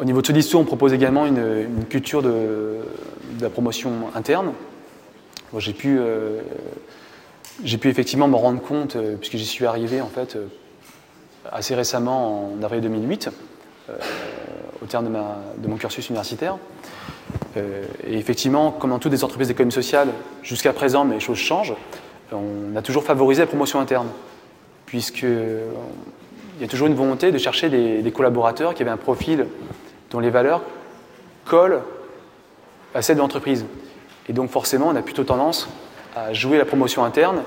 [0.00, 2.78] Au niveau de discours, on propose également une, culture de,
[3.40, 4.52] la promotion interne.
[5.58, 6.40] j'ai pu, euh,
[7.62, 10.46] effectivement me rendre compte, euh, puisque j'y suis arrivé en fait euh,
[11.52, 13.30] assez récemment, en avril 2008,
[14.82, 15.12] au terme
[15.58, 16.56] de, mon cursus universitaire.
[17.56, 20.08] et effectivement, comme dans toutes les entreprises d'économie sociale,
[20.42, 21.74] jusqu'à présent, mais les choses changent,
[22.32, 24.08] on a toujours favorisé la promotion interne,
[24.86, 29.46] puisque il y a toujours une volonté de chercher des collaborateurs qui avaient un profil
[30.10, 30.62] dont les valeurs
[31.44, 31.82] collent
[32.94, 33.66] à celles de l'entreprise.
[34.28, 35.68] Et donc forcément, on a plutôt tendance
[36.16, 37.42] à jouer la promotion interne,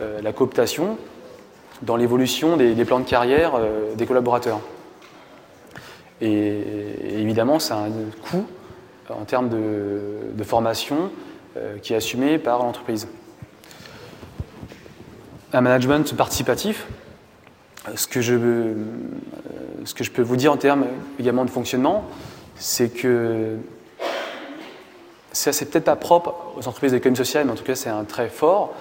[0.00, 0.98] euh, la cooptation,
[1.82, 4.60] dans l'évolution des, plans de carrière euh, des collaborateurs.
[6.20, 7.90] Et, évidemment, ça a un
[8.30, 8.44] coût
[9.08, 11.10] en termes de, formation
[11.82, 13.08] qui est assumée par l'entreprise.
[15.52, 16.86] Un management participatif,
[17.94, 18.74] ce que, je,
[19.84, 20.86] ce que je peux vous dire en termes
[21.18, 22.04] également de fonctionnement,
[22.56, 23.56] c'est que
[25.32, 28.04] ça, c'est peut-être pas propre aux entreprises d'économie sociale, mais en tout cas, c'est un
[28.04, 28.74] trait fort.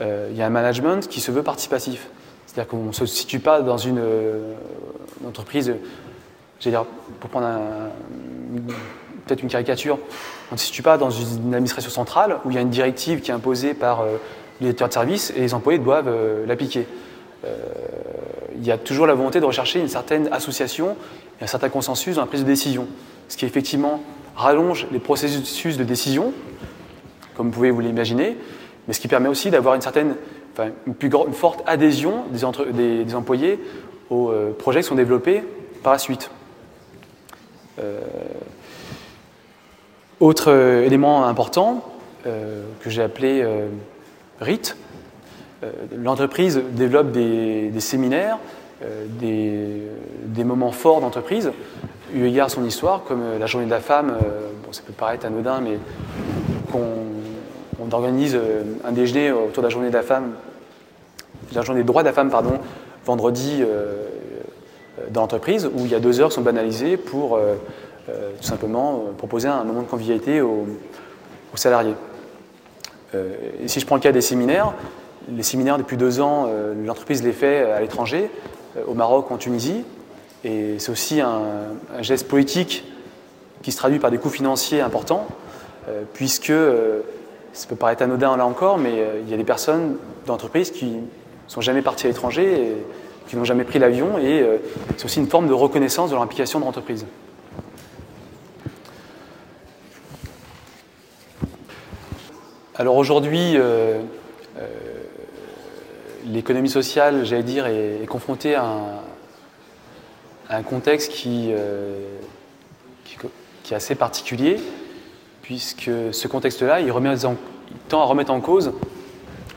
[0.00, 2.08] Euh, il y a un management qui se veut participatif.
[2.46, 4.54] C'est-à-dire qu'on ne se situe pas dans une, euh,
[5.26, 5.72] entreprise,
[6.60, 6.84] dire,
[7.20, 7.48] pour prendre
[9.26, 9.98] peut-être une caricature,
[10.50, 13.20] on ne se situe pas dans une administration centrale où il y a une directive
[13.20, 14.16] qui est imposée par euh,
[14.60, 16.12] l'éditeur de service et les employés doivent
[16.46, 16.86] l'appliquer.
[18.56, 20.96] Il y a toujours la volonté de rechercher une certaine association
[21.40, 22.86] et un certain consensus dans la prise de décision,
[23.28, 24.00] ce qui effectivement
[24.36, 26.32] rallonge les processus de décision,
[27.36, 28.36] comme vous pouvez vous l'imaginer,
[28.86, 30.16] mais ce qui permet aussi d'avoir une certaine,
[30.52, 33.58] enfin, une plus grande, forte adhésion des, employés
[34.10, 35.42] aux euh, projets qui sont développés
[35.82, 36.30] par la suite.
[37.78, 38.00] Euh,
[40.20, 41.88] autre euh, élément important
[42.24, 43.44] que j'ai appelé
[44.40, 44.76] RIT,
[45.96, 48.38] l'entreprise développe des, séminaires,
[49.20, 49.82] des,
[50.26, 51.52] des, moments forts d'entreprise
[52.14, 54.82] eu égard à son histoire, comme euh, la journée de la femme, euh, bon, ça
[54.86, 55.78] peut paraître anodin, mais
[56.70, 60.32] qu'on organise euh, un déjeuner autour de la journée de la femme,
[61.54, 62.58] la journée des droits de la femme, pardon,
[63.04, 63.62] vendredi
[65.10, 67.38] dans l'entreprise, où il y a deux heures sont banalisées pour
[68.06, 70.66] tout simplement proposer un moment de convivialité aux,
[71.56, 71.96] salariés.
[73.12, 74.72] et si je prends le cas des séminaires,
[75.28, 76.48] les séminaires depuis deux ans,
[76.84, 78.30] l'entreprise les fait à l'étranger,
[78.86, 79.84] au Maroc, en Tunisie,
[80.44, 81.42] et c'est aussi un,
[82.00, 82.84] geste politique
[83.62, 85.26] qui se traduit par des coûts financiers importants,
[85.88, 87.00] euh, puisque, euh,
[87.52, 89.96] ça peut paraître anodin là encore, mais euh, il y a des personnes
[90.26, 91.00] d'entreprise qui ne
[91.46, 92.76] sont jamais parties à l'étranger
[93.28, 94.44] qui n'ont jamais pris l'avion, et
[94.96, 97.06] c'est aussi une forme de reconnaissance de leur implication dans l'entreprise.
[102.74, 103.56] Alors aujourd'hui,
[106.26, 109.02] l'économie sociale, j'allais dire, est, confrontée à
[110.50, 112.06] un, contexte euh,
[113.04, 113.16] qui,
[113.62, 114.60] qui, est assez particulier,
[115.42, 116.92] puisque ce contexte-là, il,
[117.88, 118.72] tend à remettre en cause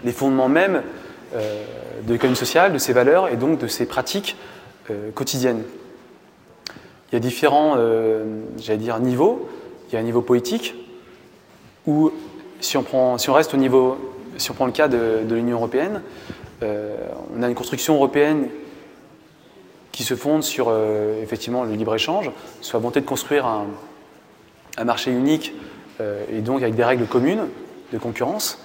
[0.03, 0.83] les fondements mêmes
[1.35, 1.63] euh,
[2.03, 4.35] de l'économie sociale, de ses valeurs et donc de ses pratiques
[4.89, 5.63] euh, quotidiennes.
[7.11, 7.77] Il y a différents,
[8.57, 9.47] j'allais dire, niveaux.
[9.87, 10.75] Il y a un niveau politique,
[11.85, 12.11] où
[12.59, 13.97] si on, prend, si on reste au niveau,
[14.37, 16.01] si on prend le cas de l'Union européenne,
[16.61, 18.47] on a une construction européenne
[19.95, 22.29] qui se fonde sur euh, effectivement le libre-échange,
[22.59, 23.65] sur la volonté de construire un,
[24.83, 25.53] marché unique
[26.01, 27.47] euh, et donc avec des règles communes
[27.93, 28.59] de concurrence.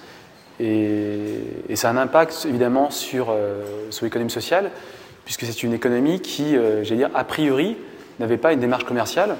[0.59, 1.37] Et,
[1.75, 4.71] ça a un impact évidemment sur, euh, sur l'économie sociale,
[5.23, 7.77] puisque c'est une économie qui, j'allais dire, a priori,
[8.19, 9.37] n'avait pas une démarche commerciale.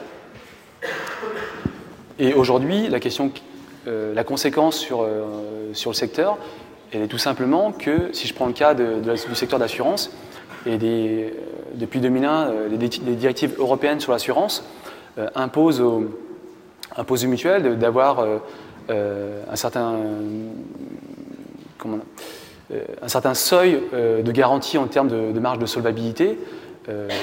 [2.20, 3.32] Et aujourd'hui, la question,
[3.86, 5.06] la conséquence sur,
[5.74, 6.38] sur le secteur,
[6.92, 10.12] elle est tout simplement que, si je prends le cas du secteur d'assurance,
[10.66, 11.34] et des,
[11.76, 14.64] depuis 2001, euh, les, directives européennes sur l'assurance
[15.18, 16.08] euh, imposent, aux,
[17.28, 18.26] mutuelles d'avoir
[18.90, 19.96] euh, un certain
[23.02, 26.38] un certain seuil de garantie en termes de, marge de solvabilité,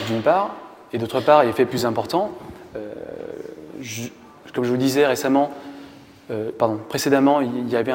[0.08, 0.54] d'une part,
[0.92, 2.32] et d'autre part, est fait plus important,
[4.52, 5.52] comme je vous disais récemment,
[6.58, 7.92] pardon, précédemment, il y avait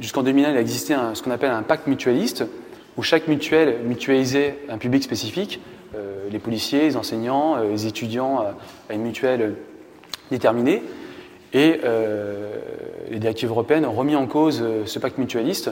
[0.00, 2.44] jusqu'en 2001, il existait ce qu'on appelle un pacte mutualiste,
[2.96, 5.60] où chaque mutuelle mutualisait un public spécifique,
[5.94, 8.50] euh, les policiers, les enseignants, euh, les étudiants euh,
[8.90, 9.54] à une mutuelle
[10.30, 10.82] déterminée.
[11.52, 11.80] Et
[13.10, 15.70] les directives européennes ont remis en cause ce pacte mutualiste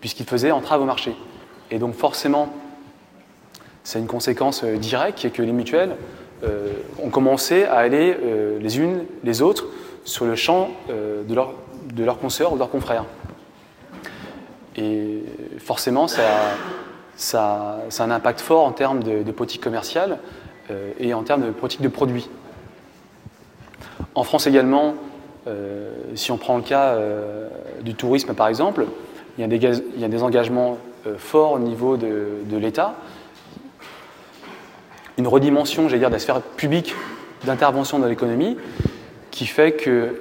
[0.00, 1.16] puisqu'il faisait entrave au marché.
[1.72, 2.52] Et donc forcément,
[3.82, 5.96] c'est une conséquence directe qui que les mutuelles
[7.02, 8.14] ont commencé à aller
[8.60, 9.66] les unes les autres
[10.04, 11.52] sur le champ de, leur,
[11.94, 13.04] de leurs consoeurs ou de leurs confrères.
[14.76, 15.22] Et
[15.58, 16.22] forcément, ça,
[17.16, 20.18] ça, a un impact fort en termes de, politique commerciale
[20.70, 22.28] euh, et en termes de politique de produits.
[24.14, 24.94] En France également,
[25.46, 27.48] euh, si on prend le cas euh,
[27.82, 28.86] du tourisme par exemple,
[29.36, 29.56] il y a des,
[29.94, 30.78] il y a des engagements
[31.16, 32.94] forts au niveau de, de l'État,
[35.18, 36.94] une redimension, j'allais dire, de la sphère publique
[37.44, 38.56] d'intervention dans l'économie
[39.32, 40.12] qui fait qu'il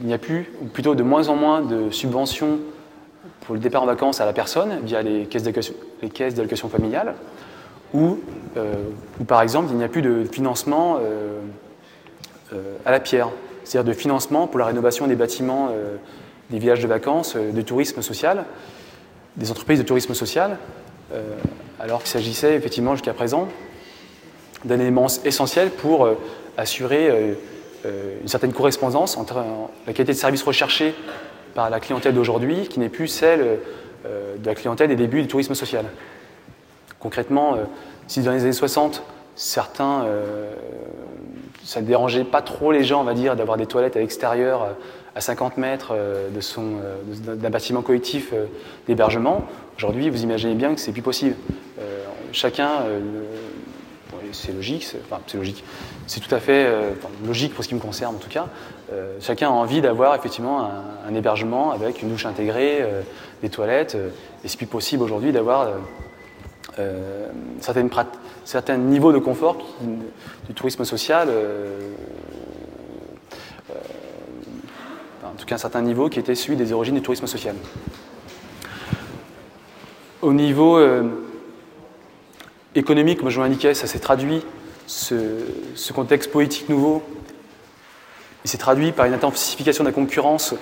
[0.00, 2.60] n'y a plus, ou plutôt de moins en moins de subventions
[3.42, 7.14] pour le départ en vacances à la personne via les caisses d'allocation familiale,
[7.92, 8.18] ou,
[8.56, 8.74] euh,
[9.20, 11.40] ou, par exemple il n'y a plus de financement euh,
[12.52, 13.28] euh, à la pierre,
[13.64, 15.70] c'est-à-dire de financement pour la rénovation des bâtiments
[16.50, 18.44] des villages de vacances, de tourisme social,
[19.36, 20.56] des entreprises de tourisme social,
[21.78, 23.48] alors qu'il s'agissait effectivement jusqu'à présent
[24.64, 26.08] d'un élément essentiel pour
[26.56, 27.36] assurer
[27.84, 29.36] une certaine correspondance entre
[29.86, 30.94] la qualité de service recherché
[31.54, 33.58] par la clientèle d'aujourd'hui qui n'est plus celle
[34.04, 35.84] de la clientèle des débuts du tourisme social.
[36.98, 37.56] Concrètement,
[38.06, 39.02] si dans les années 60,
[39.36, 40.06] certains,
[41.64, 44.74] ça ne dérangeait pas trop les gens, on va dire, d'avoir des toilettes à l'extérieur
[45.14, 45.94] à 50 mètres
[47.24, 48.32] d'un bâtiment collectif
[48.86, 51.36] d'hébergement, aujourd'hui, vous imaginez bien que c'est plus possible.
[52.32, 52.68] chacun
[54.32, 54.86] c'est logique,
[55.26, 55.64] c'est logique,
[56.08, 56.92] c'est tout à fait euh,
[57.24, 58.48] logique pour ce qui me concerne en tout cas.
[58.92, 60.68] Euh, chacun a envie d'avoir effectivement
[61.06, 63.02] un, hébergement avec une douche intégrée, euh,
[63.42, 63.96] des toilettes,
[64.42, 65.68] et c'est plus possible aujourd'hui d'avoir
[67.60, 69.56] certains niveaux de confort
[70.46, 71.28] du tourisme social,
[75.24, 77.56] en tout cas un certain niveau qui était celui des origines du tourisme social.
[80.22, 80.80] Au niveau
[82.74, 84.44] économique, comme je vous l'indiquais, ça s'est traduit,
[84.88, 87.02] ce, contexte politique nouveau,
[88.44, 90.54] s'est traduit par une intensification de la concurrence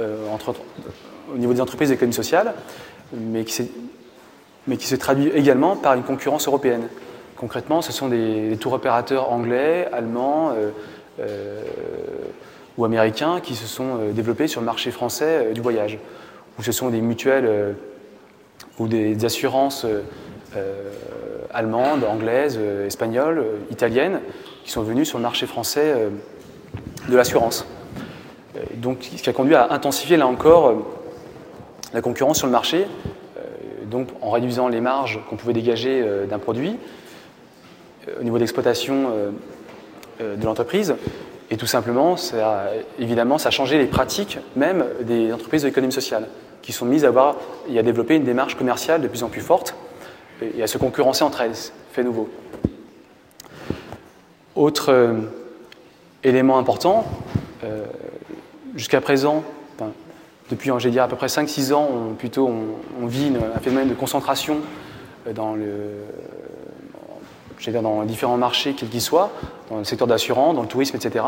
[0.00, 0.26] euh,
[1.32, 2.54] au niveau des entreprises et l'économie sociale,
[3.12, 6.88] mais qui, se traduit également par une concurrence européenne.
[7.36, 10.70] Concrètement, ce sont des, tours opérateurs anglais, allemands euh,
[11.20, 11.62] euh,
[12.78, 15.98] ou américains qui se sont développés sur le marché français du voyage,
[16.58, 17.76] ou ce sont des mutuelles
[18.78, 19.86] ou des assurances
[21.54, 24.20] allemandes, anglaises, euh, espagnoles, euh, italiennes,
[24.64, 26.10] qui sont venues sur le marché français euh,
[27.08, 27.66] de l'assurance.
[28.76, 30.74] Donc, ce qui a conduit à intensifier là encore
[31.92, 32.86] la concurrence sur le marché,
[33.90, 36.76] donc en réduisant les marges qu'on pouvait dégager d'un produit
[38.20, 39.08] au niveau d'exploitation
[40.20, 40.94] de l'entreprise.
[41.50, 42.14] Et tout simplement,
[43.00, 46.28] évidemment, ça a changé les pratiques même des entreprises de l'économie sociale,
[46.62, 47.34] qui sont mises à avoir
[47.68, 49.74] et à développer une démarche commerciale de plus en plus forte
[50.42, 51.54] et à se concurrencer entre elles,
[51.92, 52.28] fait nouveau.
[54.56, 55.20] Autre euh,
[56.22, 57.04] élément important,
[57.64, 57.84] euh,
[58.74, 59.42] jusqu'à présent,
[60.50, 62.50] depuis dire à peu près 5-6 ans, on, plutôt
[63.00, 64.58] on, vit un phénomène de concentration
[65.26, 66.04] euh, dans, le,
[67.72, 69.30] dans différents marchés, quels qu'ils soient,
[69.70, 71.24] dans le secteur d'assurance, dans le tourisme, etc.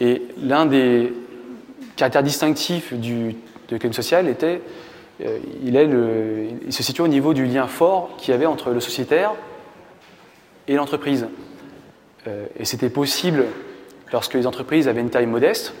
[0.00, 1.12] Et l'un des
[1.96, 3.32] caractères distinctifs du,
[3.68, 4.60] de l'économie sociale était
[5.20, 5.38] euh,
[6.66, 9.32] il, se situe au niveau du lien fort qu'il y avait entre le sociétaire
[10.68, 11.26] et l'entreprise.
[12.26, 13.44] Euh, et c'était possible
[14.12, 15.74] lorsque les entreprises avaient une taille modeste.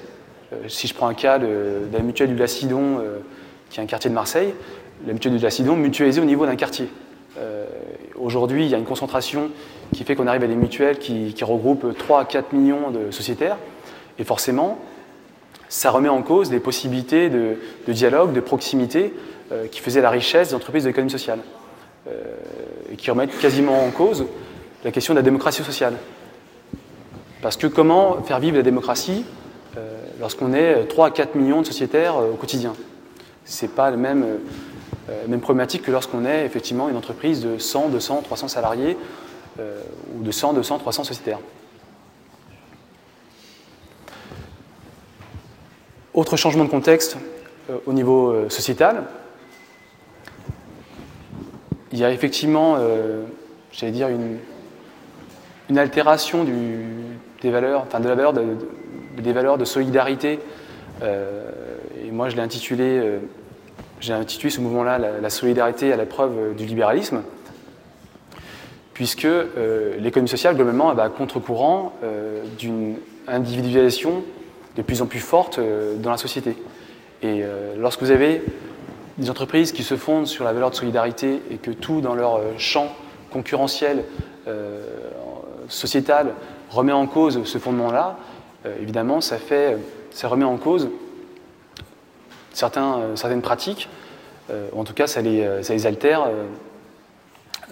[0.52, 3.02] Euh, si je prends un cas de, la mutuelle du Lacidon,
[3.70, 4.54] qui est un quartier de Marseille,
[5.06, 6.88] la mutuelle du Lacidon mutualisée au niveau d'un quartier.
[8.16, 9.50] Aujourd'hui, il y a une concentration
[9.94, 13.56] qui fait qu'on arrive à des mutuelles qui, regroupent 3 à 4 millions de sociétaires.
[14.18, 14.78] Et forcément,
[15.72, 17.56] ça remet en cause des possibilités de,
[17.88, 19.14] dialogue, de proximité
[19.50, 21.38] euh, qui faisaient la richesse des entreprises de l'économie sociale
[22.08, 22.12] euh,
[22.92, 24.26] et qui remettent quasiment en cause
[24.84, 25.94] la question de la démocratie sociale.
[27.40, 29.24] Parce que comment faire vivre la démocratie
[29.78, 32.74] euh, lorsqu'on est 3 à 4 millions de sociétaires au quotidien?
[33.46, 34.26] Ce n'est pas la même,
[35.26, 38.98] même problématique que lorsqu'on est effectivement une entreprise de 100, 200, 300 salariés
[39.58, 41.40] ou de 100, 200, 300 sociétaires.
[46.14, 47.16] Autre changement de contexte
[47.70, 49.04] euh, au niveau euh, sociétal,
[51.90, 53.22] il y a effectivement, euh,
[53.72, 54.38] j'allais dire, une,
[55.78, 60.38] altération des valeurs, enfin de la valeur des valeurs de solidarité.
[61.00, 63.18] et moi, je l'ai intitulé,
[63.98, 67.22] j'ai intitulé ce mouvement-là la, solidarité à l'épreuve du libéralisme,
[68.92, 69.26] puisque
[69.98, 71.94] l'économie sociale, globalement, va à contre-courant
[72.58, 72.96] d'une
[73.26, 74.22] individualisation
[74.76, 76.56] de plus en plus forte euh, dans la société.
[77.22, 78.42] Et euh, lorsque vous avez
[79.18, 82.36] des entreprises qui se fondent sur la valeur de solidarité et que tout dans leur
[82.36, 82.88] euh, champ
[83.30, 84.04] concurrentiel,
[85.68, 86.34] sociétal,
[86.68, 88.18] remet en cause ce fondement-là,
[88.82, 89.78] évidemment, ça, fait,
[90.10, 90.90] ça remet en cause
[92.52, 93.88] certains, certaines pratiques,
[94.50, 96.28] ou en tout cas, ça les, ça les altère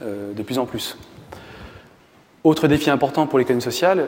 [0.00, 0.96] de plus en plus.
[2.42, 4.06] Autre défi important pour l'économie sociale,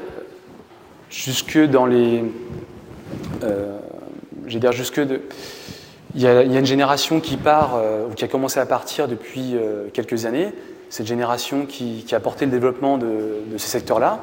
[1.10, 2.24] jusque dans les,
[3.42, 3.78] euh,
[4.46, 5.20] j'ai dire jusque de...
[6.14, 9.56] Il y, a, une génération qui part, euh, ou qui a commencé à partir depuis
[9.56, 10.52] euh, quelques années,
[10.90, 14.20] cette génération qui, a porté le développement de, ces secteurs-là,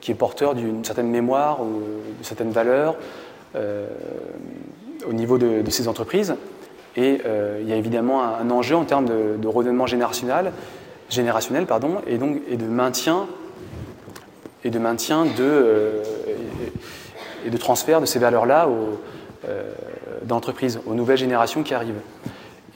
[0.00, 1.82] qui est porteur d'une certaine mémoire ou
[2.16, 2.94] de certaines valeurs
[3.56, 6.36] au niveau de, ces entreprises.
[6.96, 7.20] Et
[7.60, 10.52] il y a évidemment un, enjeu en termes de, de renouvellement générationnel,
[11.10, 13.26] générationnel pardon, et, donc, et de maintien,
[14.64, 16.02] et de, maintien de,
[17.46, 18.68] et de transfert de ces valeurs-là
[19.48, 19.72] euh,
[20.86, 22.00] aux nouvelles générations qui arrivent.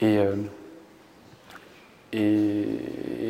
[0.01, 0.35] Et euh,
[2.13, 2.65] Et,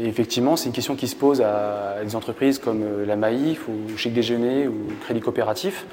[0.05, 4.13] effectivement, c'est une question qui se pose à, des entreprises comme la Maïf ou Chic
[4.13, 5.85] Déjeuner ou Crédit Coopératif,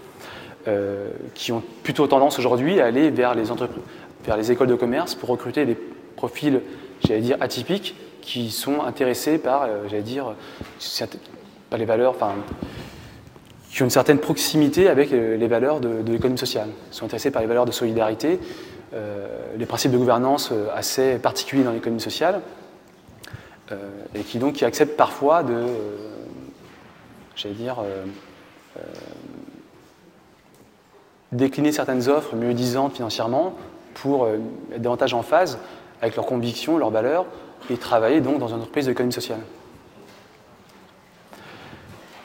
[1.34, 5.76] qui ont plutôt tendance aujourd'hui à aller vers les, écoles de commerce pour recruter des
[6.16, 6.60] profils,
[7.06, 10.34] j'allais dire, atypiques, qui sont intéressés par, j'allais dire,
[11.70, 12.16] par les valeurs,
[13.70, 16.68] qui ont une certaine proximité avec les valeurs de, l'économie sociale.
[16.90, 18.40] Ils sont intéressés par les valeurs de solidarité,
[18.94, 22.40] euh, les principes de gouvernance euh, assez particuliers dans l'économie sociale,
[23.70, 23.76] euh,
[24.14, 25.66] et qui donc acceptent parfois de,
[27.36, 27.76] j'allais dire,
[31.32, 33.54] décliner certaines offres mieux disantes financièrement
[33.94, 35.58] pour être davantage en phase
[36.00, 37.26] avec leurs convictions, leurs valeurs,
[37.68, 39.40] et travailler donc dans une entreprise d'économie sociale.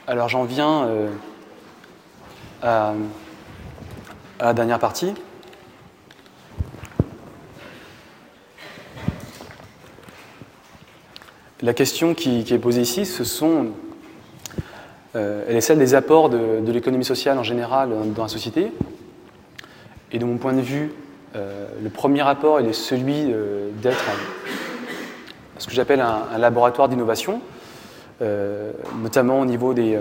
[0.08, 0.88] Alors j'en viens
[2.64, 2.93] à,
[4.39, 5.14] la dernière partie.
[11.61, 13.68] La question qui, est posée ici, ce sont,
[15.16, 18.72] euh, elle est celle des apports de, l'économie sociale en général dans la société.
[20.11, 20.91] Et de mon point de vue,
[21.36, 24.03] euh, le premier apport est celui euh, d'être
[25.57, 27.41] ce que j'appelle un, laboratoire d'innovation,
[29.01, 29.99] notamment au niveau des,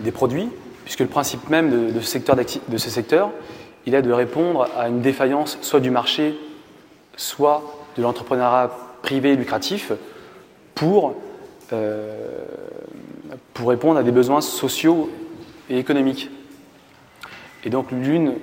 [0.00, 0.48] des produits,
[0.86, 3.30] puisque le principe même de, ce secteur
[3.86, 6.38] il est de répondre à une défaillance soit du marché,
[7.16, 7.64] soit
[7.96, 8.70] de l'entrepreneuriat
[9.02, 9.90] privé lucratif
[10.76, 11.16] pour,
[11.72, 12.44] euh,
[13.64, 15.10] répondre à des besoins sociaux
[15.68, 16.30] et économiques.
[17.64, 18.34] Et donc l'une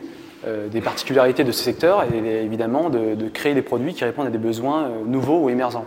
[0.45, 4.31] euh, des particularités de ce secteur est évidemment de, créer des produits qui répondent à
[4.31, 5.85] des besoins euh, nouveaux ou émergents.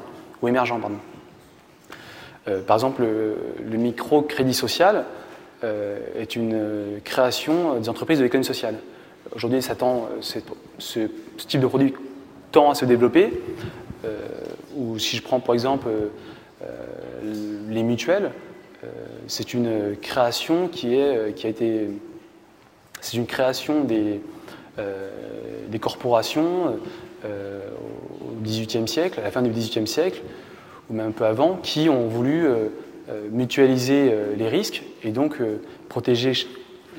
[2.66, 3.36] Par exemple, le,
[3.68, 5.04] le microcrédit social,
[5.62, 8.76] est une euh, création des entreprises de l'économie sociale.
[9.34, 11.94] Aujourd'hui, ce, type de produit
[12.52, 13.32] tend à se développer.
[14.04, 14.18] Euh,
[14.76, 15.88] ou si je prends par exemple
[17.24, 18.30] les mutuelles,
[19.26, 21.88] c'est une création qui, est, qui a été.
[23.00, 24.20] C'est une création des,
[25.68, 26.78] des corporations
[27.24, 30.22] au XVIIIe siècle, à la fin du XVIIIe siècle,
[30.90, 32.68] ou même un peu avant, qui ont voulu euh,
[33.30, 36.32] mutualiser euh, les risques et donc euh, protéger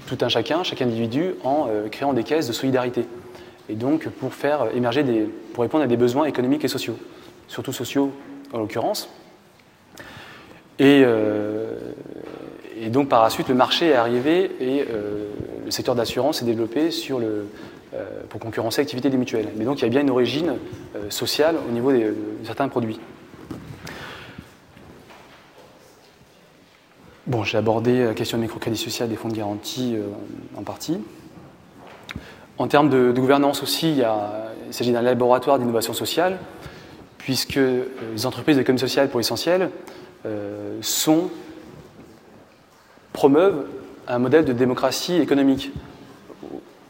[0.06, 3.06] tout un chacun, chaque individu, en créant des caisses de solidarité.
[3.68, 6.98] Et donc pour faire émerger des, pour répondre à des besoins économiques et sociaux,
[7.48, 8.12] surtout sociaux
[8.54, 9.10] en l'occurrence.
[10.78, 11.04] Et,
[12.80, 14.86] et, donc par la suite, le marché est arrivé et
[15.66, 17.48] le secteur d'assurance s'est développé sur le,
[18.30, 19.50] pour concurrencer l'activité des mutuelles.
[19.58, 20.54] Mais donc il y a bien une origine
[21.10, 23.00] sociale au niveau de certains produits.
[27.44, 30.08] J'ai abordé la question de microcrédit social des fonds de garantie euh,
[30.58, 30.98] en partie.
[32.58, 36.38] En termes de, gouvernance aussi, il, s'agit d'un laboratoire d'innovation sociale,
[37.18, 37.84] puisque euh,
[38.14, 39.70] les entreprises d'économie sociale, pour l'essentiel,
[40.26, 41.30] euh, sont,
[43.14, 43.66] promeuvent
[44.08, 45.72] un modèle de démocratie économique,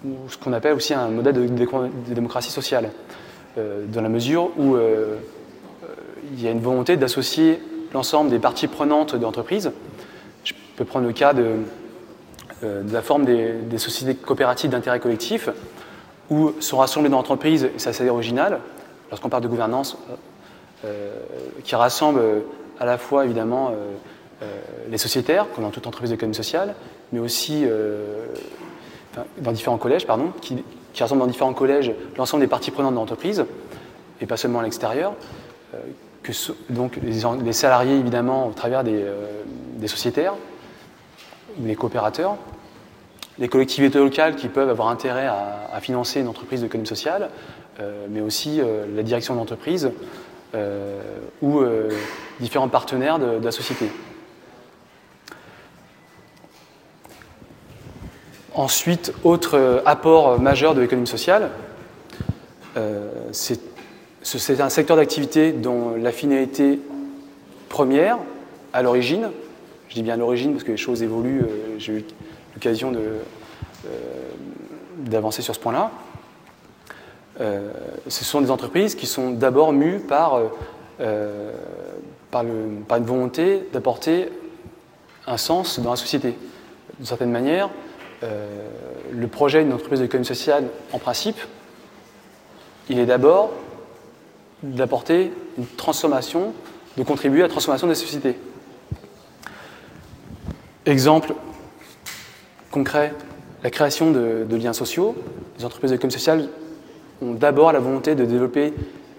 [0.05, 2.91] ou ce qu'on appelle aussi un modèle de, démocratie sociale,
[3.87, 4.77] dans la mesure où
[6.31, 7.59] il y a une volonté d'associer
[7.91, 9.71] l'ensemble des parties prenantes de l'entreprise
[10.77, 11.55] peut prendre le cas de,
[12.63, 15.49] euh, la forme des, sociétés coopératives d'intérêt collectif,
[16.29, 18.59] où sont rassemblés dans l'entreprise, et c'est original,
[19.09, 20.15] lorsqu'on parle de gouvernance, euh,
[20.85, 21.11] euh,
[21.63, 22.21] qui rassemble
[22.79, 23.71] à la fois évidemment
[24.91, 26.75] les sociétaires, comme dans toute entreprise d'économie sociale,
[27.11, 27.65] mais aussi
[29.39, 30.63] dans différents collèges, pardon, qui,
[30.93, 33.45] qui rassemble dans différents collèges l'ensemble des parties prenantes de l'entreprise,
[34.21, 35.13] et pas seulement à l'extérieur,
[36.69, 40.35] donc les, salariés évidemment au travers des sociétaires,
[41.63, 42.37] les coopérateurs,
[43.39, 47.29] les collectivités locales qui peuvent avoir intérêt à, financer une entreprise d'économie sociale,
[47.79, 49.91] euh, mais aussi euh, la direction d'entreprise
[50.55, 50.99] euh,
[51.41, 51.61] ou
[52.39, 53.91] différents partenaires de, la société.
[58.55, 61.51] Ensuite, autre apport majeur de l'économie sociale,
[63.31, 66.79] c'est un secteur d'activité dont la finalité
[67.69, 68.17] première,
[68.73, 69.29] à l'origine,
[69.89, 72.05] je dis bien à l'origine parce que les choses évoluent, euh, j'ai eu
[72.53, 73.21] l'occasion euh,
[74.97, 75.91] d'avancer sur ce point-là.
[77.39, 77.71] Euh,
[78.07, 80.41] ce sont des entreprises qui sont d'abord mues par,
[80.99, 84.29] une volonté d'apporter
[85.27, 86.35] un sens dans la société.
[86.97, 87.69] D'une certaine manière,
[88.23, 91.37] le projet d'une entreprise d'économie sociale, en principe,
[92.89, 93.51] il est d'abord
[94.63, 96.53] d'apporter une transformation,
[96.97, 98.37] de contribuer à la transformation des sociétés.
[100.87, 101.33] Exemple
[102.71, 103.13] concret,
[103.61, 105.15] la création de, liens sociaux.
[105.59, 106.47] Les entreprises d'économie sociale
[107.21, 108.73] ont d'abord la volonté de développer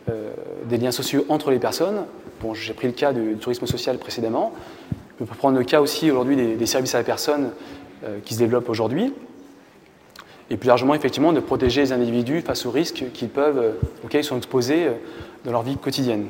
[0.08, 0.32] euh,
[0.64, 2.06] des liens sociaux entre les personnes.
[2.40, 4.54] Bon, j'ai pris le cas du tourisme social précédemment.
[5.20, 7.50] On peut prendre le cas aussi aujourd'hui des, services à la personne
[8.24, 9.12] qui se développent aujourd'hui.
[10.48, 14.24] Et plus largement, effectivement, de protéger les individus face aux risques qu'ils peuvent, auxquels ils
[14.24, 14.86] sont exposés
[15.44, 16.28] dans leur vie quotidienne.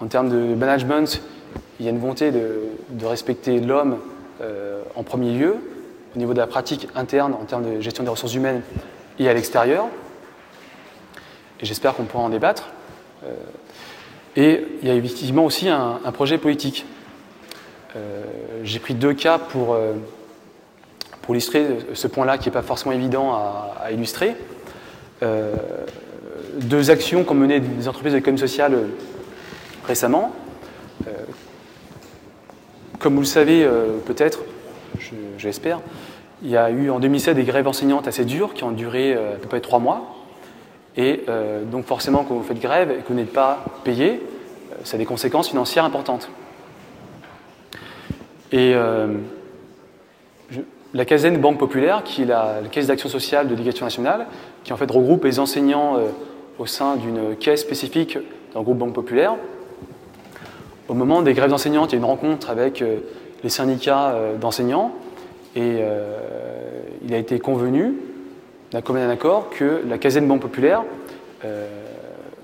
[0.00, 1.22] En termes de management,
[1.78, 3.98] il y a une volonté de, respecter l'homme
[4.40, 5.56] euh, en premier lieu,
[6.14, 8.62] au niveau de la pratique interne en termes de gestion des ressources humaines
[9.18, 9.86] et à l'extérieur.
[11.60, 12.68] Et j'espère qu'on pourra en débattre.
[13.24, 13.34] Euh,
[14.36, 16.84] et il y a effectivement aussi un, projet politique.
[17.94, 18.22] Euh,
[18.64, 19.76] j'ai pris deux cas pour,
[21.28, 24.36] illustrer ce point-là qui n'est pas forcément évident à, illustrer.
[26.60, 28.78] deux actions qu'ont menées des entreprises de l'économie sociale
[29.86, 30.32] récemment.
[32.98, 34.40] Comme vous le savez euh, peut-être,
[35.38, 35.80] j'espère,
[36.42, 39.34] il y a eu en 2007 des grèves enseignantes assez dures qui ont duré euh,
[39.34, 40.14] à peu près trois mois.
[40.96, 44.22] Et euh, donc forcément, quand vous faites grève et que vous n'êtes pas payé,
[44.84, 46.30] ça a des conséquences financières importantes.
[48.52, 48.74] Et
[50.94, 54.26] la CASEN Banque Populaire, qui est la, caisse d'action sociale de l'éducation nationale,
[54.62, 55.98] qui en fait regroupe les enseignants
[56.58, 58.18] au sein d'une caisse spécifique
[58.54, 59.34] d'un groupe Banque Populaire,
[60.88, 62.98] au moment des grèves d'enseignants, il y a une rencontre avec euh,
[63.42, 64.92] les syndicats euh, d'enseignants.
[65.54, 66.18] Et euh,
[67.04, 67.94] il a été convenu
[68.72, 70.82] d'un commun accord que la caserne Banque Populaire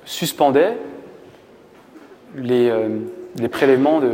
[0.05, 0.77] suspendait
[2.37, 2.71] les,
[3.51, 4.13] prélèvements, de,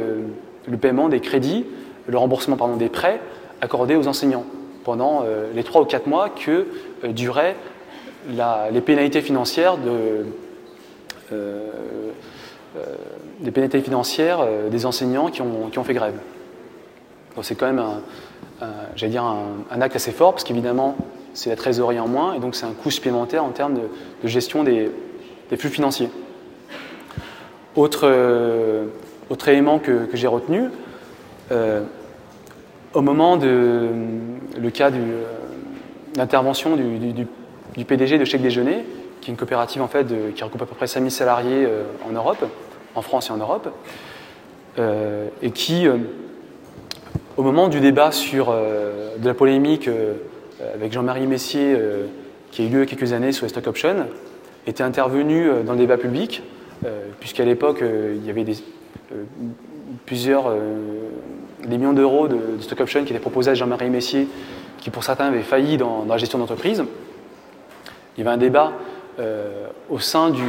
[0.66, 1.66] le paiement des crédits,
[2.06, 3.20] le remboursement des prêts
[3.60, 4.46] accordés aux enseignants
[4.84, 5.24] pendant
[5.54, 6.66] les trois ou quatre mois que
[7.08, 7.56] duraient
[8.72, 10.24] les pénalités financières de,
[13.41, 16.18] des pénalités financières euh, des enseignants qui ont, qui ont fait grève.
[17.43, 18.01] C'est quand même un,
[18.97, 20.97] j'allais dire un, acte assez fort, parce qu'évidemment,
[21.34, 24.64] c'est la trésorerie en moins, et donc c'est un coût supplémentaire en termes de, gestion
[24.64, 24.91] des,
[25.57, 26.11] flux financiers.
[27.76, 28.86] Autre, euh,
[29.30, 30.64] autre élément que, que j'ai retenu,
[31.53, 31.82] euh,
[32.93, 33.91] au moment de
[34.61, 34.99] le cas de
[36.16, 37.26] l'intervention du, du,
[37.76, 38.84] du, PDG de Chèque Déjeuner,
[39.20, 41.68] qui est une coopérative en fait qui regroupe à peu près 5000 salariés
[42.09, 42.45] en Europe,
[42.99, 43.68] en France et en Europe,
[44.78, 45.96] euh, et qui, euh,
[47.36, 49.88] au moment du débat sur, euh, de la polémique
[50.74, 51.76] avec Jean-Marie Messier,
[52.51, 54.07] qui a eu lieu il y a quelques années sur les stock options,
[54.66, 56.42] était intervenu dans le débat public,
[57.20, 58.57] puisqu'à l'époque, il y avait des,
[60.05, 60.53] plusieurs
[61.64, 64.26] des millions d'euros de, stock options qui étaient proposés à Jean-Marie Messier,
[64.78, 66.84] qui pour certains avaient failli dans, la gestion d'entreprise.
[68.16, 68.72] Il y avait un débat
[69.88, 70.42] au sein du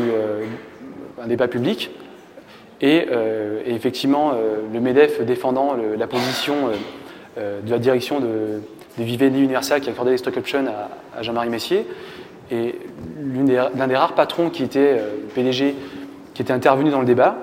[1.28, 1.92] débat public
[2.84, 6.56] euh, et, effectivement, euh, le MEDEF défendant la position
[7.38, 8.62] euh, de la direction de,
[8.98, 10.66] de Vivendi Universal qui accordait les stock options
[11.16, 11.86] à, Jean-Marie Messier.
[12.52, 12.76] Et
[13.22, 15.00] l'un des, rares patrons qui était
[15.36, 15.76] PDG,
[16.34, 17.38] qui était intervenu dans le débat,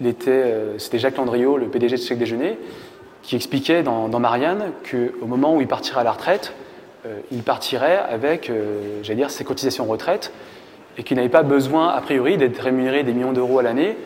[0.00, 2.58] c'était Jacques Landriot, le PDG de Chèque Déjeuner,
[3.22, 6.54] qui expliquait dans, Marianne qu'au moment où il partirait à la retraite,
[7.30, 8.50] il partirait avec,
[9.02, 10.32] j'allais dire, ses cotisations retraite,
[10.96, 13.96] et qu'il n'avait pas besoin, a priori, d'être rémunéré des millions d'euros à l'année,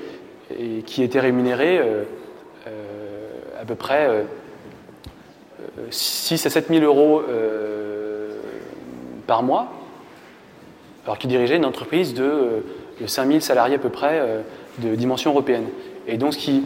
[0.59, 2.05] et qui était rémunéré euh,
[2.67, 3.29] euh,
[3.61, 4.25] à peu près
[5.91, 7.23] 6 euh, à 7 000 euros
[9.27, 9.73] par mois,
[11.05, 12.65] alors qu'il dirigeait une entreprise de,
[13.05, 14.21] 5 000 salariés à peu près
[14.79, 15.67] de dimension européenne.
[16.07, 16.65] Et donc ce qui,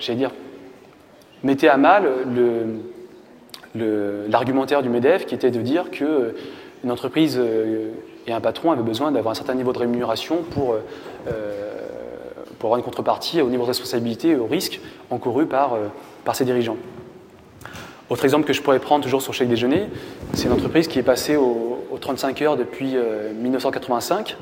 [0.00, 0.30] j'allais dire,
[1.42, 2.08] mettait à mal
[4.28, 7.40] l'argumentaire du MEDEF qui était de dire qu'une entreprise
[8.26, 10.76] et un patron avaient besoin d'avoir un certain niveau de rémunération pour
[12.64, 14.80] pour avoir une contrepartie au niveau de responsabilité et au risque
[15.10, 15.88] encouru par, euh,
[16.24, 16.78] par ses dirigeants.
[18.08, 19.84] Autre exemple que je pourrais prendre toujours sur chèque déjeuner,
[20.32, 22.96] c'est une entreprise qui est passée aux, 35 heures depuis
[23.38, 24.38] 1985.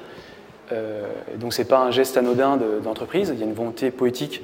[0.71, 3.91] Euh, euh, donc ce n'est pas un geste anodin d'entreprise, il y a une volonté
[3.91, 4.43] politique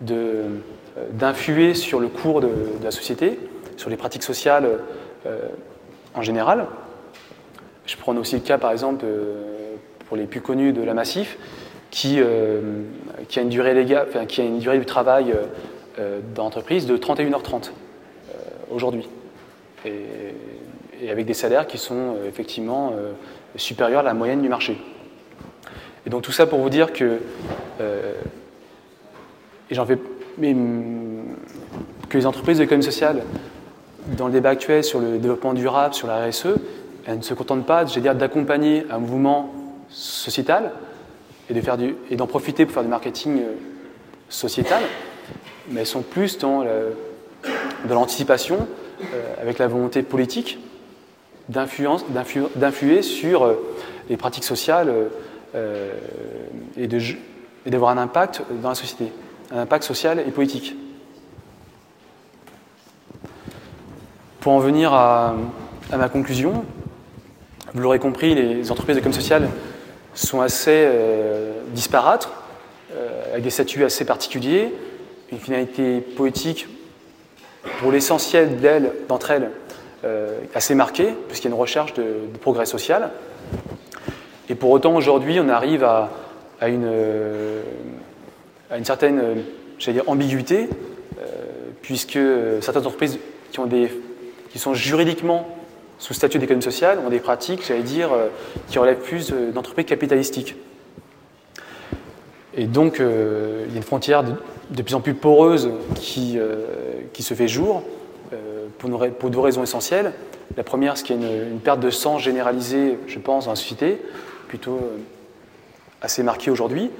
[0.00, 2.50] d'influer sur le cours de,
[2.82, 3.38] la société,
[3.76, 4.68] sur les pratiques sociales
[6.14, 6.66] en général.
[7.86, 9.06] Je prends aussi le cas par exemple
[10.08, 11.38] pour les plus connus de la Massif,
[11.90, 12.60] qui, euh,
[13.28, 15.44] qui, a une durée légale, du travail euh,
[15.98, 17.70] euh, d'entreprise de 31h30
[18.70, 19.08] aujourd'hui.
[19.84, 19.90] Et,
[21.10, 22.92] avec des salaires qui sont effectivement
[23.56, 24.76] supérieurs à la moyenne du marché.
[26.04, 27.20] Et donc tout ça pour vous dire que,
[29.70, 29.96] et j'en fais,
[30.36, 30.54] mais,
[32.10, 33.22] que les entreprises de l'économie sociale,
[34.18, 36.48] dans le débat actuel sur le développement durable, sur la RSE,
[37.06, 39.54] elles ne se contentent pas, d'accompagner un mouvement
[39.88, 40.70] sociétal,
[42.10, 43.54] et d'en profiter pour faire du marketing euh,
[44.28, 44.82] sociétal,
[45.68, 46.64] mais elles sont plus dans,
[47.88, 48.66] l'anticipation,
[49.02, 50.58] euh, avec la volonté politique
[51.48, 53.54] d'influer sur euh,
[54.08, 54.92] les pratiques sociales
[56.76, 56.86] et
[57.66, 59.12] d'avoir un impact dans la société,
[59.50, 60.76] un impact social et politique.
[64.38, 65.34] Pour en venir à,
[65.90, 66.64] ma conclusion,
[67.74, 69.48] vous l'aurez compris, les entreprises d'économie sociale
[70.14, 70.88] sont assez
[71.68, 72.28] disparates,
[73.30, 74.72] avec des statuts assez particuliers,
[75.32, 76.66] une finalité politique
[77.78, 78.58] pour l'essentiel
[79.08, 79.50] d'entre elles
[80.04, 82.04] euh, assez marquée, puisqu'il y a une recherche de,
[82.40, 83.10] progrès social.
[84.48, 86.08] Et pour autant, aujourd'hui, on arrive à,
[86.62, 86.90] une,
[88.70, 89.44] à une, certaine
[89.78, 90.68] dire, ambiguïté,
[91.18, 91.24] euh,
[91.82, 92.18] puisque
[92.60, 93.18] certaines entreprises
[93.52, 93.90] qui, ont des,
[94.50, 95.46] qui sont juridiquement
[96.00, 98.26] sous statut d'économie sociale ont des pratiques, j'allais dire, euh,
[98.66, 100.56] qui relèvent plus d'entreprises capitalistiques.
[102.54, 104.24] Et donc, il y a une frontière
[104.70, 106.66] de plus en plus poreuse qui, euh,
[107.18, 107.82] se fait jour
[108.32, 110.12] euh, pour, deux raisons essentielles.
[110.56, 113.56] La première, c'est qu'il y a une, perte de sang généralisée, je pense, dans la
[113.56, 114.00] société,
[114.48, 114.96] plutôt euh,
[116.00, 116.90] assez marquée aujourd'hui,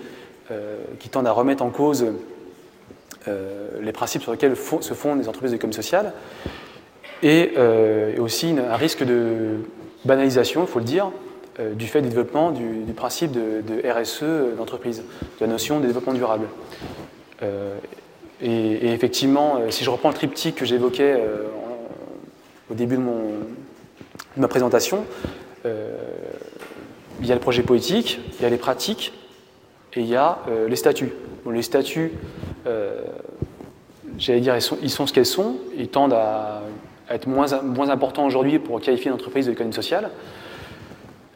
[0.99, 2.07] qui tend à remettre en cause
[3.29, 6.13] les principes sur lesquels se fondent les entreprises d'économie sociale,
[7.23, 7.53] et,
[8.19, 9.57] aussi un risque de
[10.05, 11.11] banalisation, il faut le dire,
[11.75, 16.47] du fait du développement du, principe de, RSE d'entreprise, de la notion de développement durable.
[17.43, 17.77] Euh,
[18.43, 21.45] et, effectivement, euh, si je reprends le triptyque que j'évoquais euh,
[22.71, 23.03] au début de,
[24.37, 25.05] ma présentation,
[25.65, 29.13] il y a le projet politique, il y a les pratiques
[29.95, 30.39] et il y a
[30.69, 31.13] les statuts.
[31.51, 32.13] les statuts,
[34.17, 36.63] j'allais dire, ils sont, ce qu'elles sont, ils tendent à,
[37.11, 40.11] être moins, moins importants aujourd'hui pour qualifier une entreprise de l'économie sociale.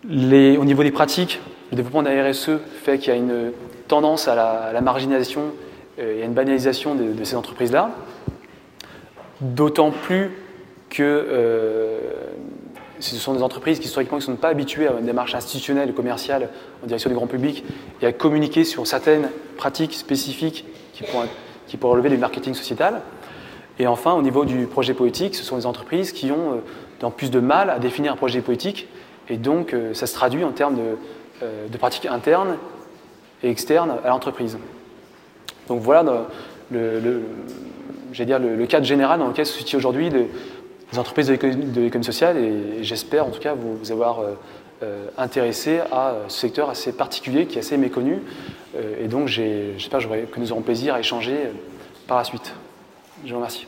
[0.08, 1.40] Les, au niveau des pratiques,
[1.70, 2.50] le développement de la RSE
[2.82, 3.52] fait qu'il y a une
[3.88, 5.52] tendance à la, à la marginalisation
[5.98, 7.90] euh, y a une banalisation de, ces entreprises-là,
[9.40, 10.32] d'autant plus
[10.90, 11.98] que euh,
[12.98, 15.92] ce sont des entreprises qui historiquement ne sont pas habituées à une démarche institutionnelle et
[15.92, 16.48] commerciale
[16.82, 17.64] en direction du grand public
[18.02, 21.28] et à communiquer sur certaines pratiques spécifiques qui pourraient,
[21.68, 23.00] qui pourraient relever du marketing sociétal.
[23.78, 26.62] Et enfin, au niveau du projet politique, ce sont des entreprises qui ont
[27.02, 28.88] euh, plus de mal à définir un projet politique
[29.28, 32.56] et donc ça se traduit en termes de, de pratiques internes
[33.42, 34.58] et externes à l'entreprise.
[35.68, 36.02] Donc voilà
[36.70, 37.22] le,
[38.66, 40.28] cadre général dans lequel se situent aujourd'hui les,
[40.98, 44.38] entreprises de l'économie sociale et j'espère en tout cas vous, avoir euh,
[44.84, 48.18] euh, intéressé à ce secteur assez particulier qui est assez méconnu
[48.76, 51.36] euh, et donc j'espère que nous aurons plaisir à échanger
[52.06, 52.54] par la suite.
[53.24, 53.66] Je vous remercie.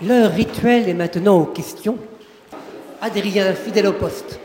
[0.00, 1.98] L'heure rituel est maintenant aux questions.
[3.02, 4.40] Adrien, fidèle au poste.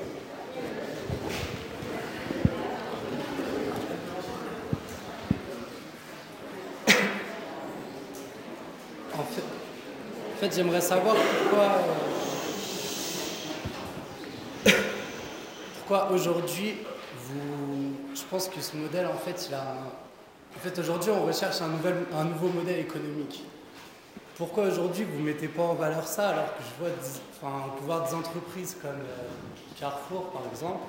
[9.17, 9.23] En
[10.39, 12.16] fait, j'aimerais savoir pourquoi, euh,
[15.77, 16.77] pourquoi aujourd'hui,
[17.25, 19.75] vous, je pense que ce modèle, en fait, il a,
[20.55, 23.43] en fait, aujourd'hui, on recherche un, nouvel, un nouveau modèle économique.
[24.37, 26.95] Pourquoi aujourd'hui vous ne mettez pas en valeur ça alors que je vois
[27.41, 30.81] enfin, pouvoir des entreprises comme euh, Carrefour par exemple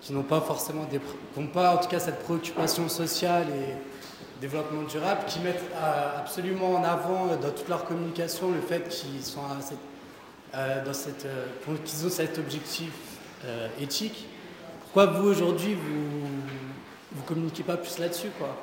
[0.00, 4.82] qui n'ont pas forcément des, qui pas en tout cas cette préoccupation sociale et développement
[4.82, 9.24] durable, qui mettent euh, absolument en avant euh, dans toute leur communication le fait qu'ils
[9.24, 11.26] sont dans cette,
[11.84, 12.92] qu'ils ont cet objectif
[13.80, 14.26] éthique.
[14.82, 16.28] Pourquoi vous aujourd'hui vous
[17.12, 18.56] vous communiquez pas plus là-dessus quoi?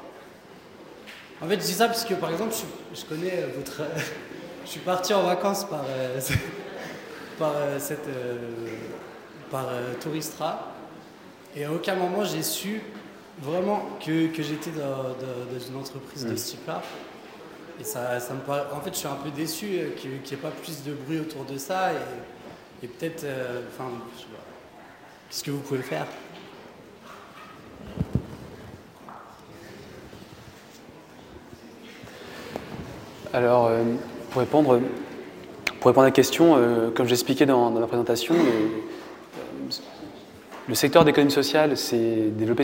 [1.41, 2.53] En fait, je dis ça parce que, par exemple,
[2.93, 3.81] je, connais euh, votre.
[4.65, 6.19] je suis parti en vacances par, euh,
[7.39, 8.07] par, euh, cette,
[9.49, 9.67] par
[9.99, 10.73] Touristra.
[11.55, 12.81] Et à aucun moment, j'ai su
[13.41, 15.15] vraiment que, que j'étais dans,
[15.67, 16.37] une entreprise de mm.
[16.37, 16.83] ce type-là.
[17.79, 20.51] Et ça, ça me En fait, je suis un peu déçu qu'il n'y ait pas
[20.51, 21.91] plus de bruit autour de ça.
[21.91, 23.25] Et, et peut-être.
[23.73, 23.89] Enfin,
[25.31, 26.05] qu'est-ce que vous pouvez faire
[33.33, 33.81] Alors, euh,
[34.31, 34.81] pour, répondre,
[35.79, 38.35] pour répondre à la question, euh, comme j'expliquais dans, dans, ma présentation,
[40.67, 42.63] le, secteur d'économie sociale s'est développé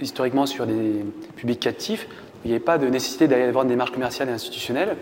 [0.00, 1.04] historiquement sur des
[1.36, 2.08] publics captifs.
[2.44, 4.96] Il n'y avait pas de nécessité d'aller avoir une démarche commerciale et institutionnelle.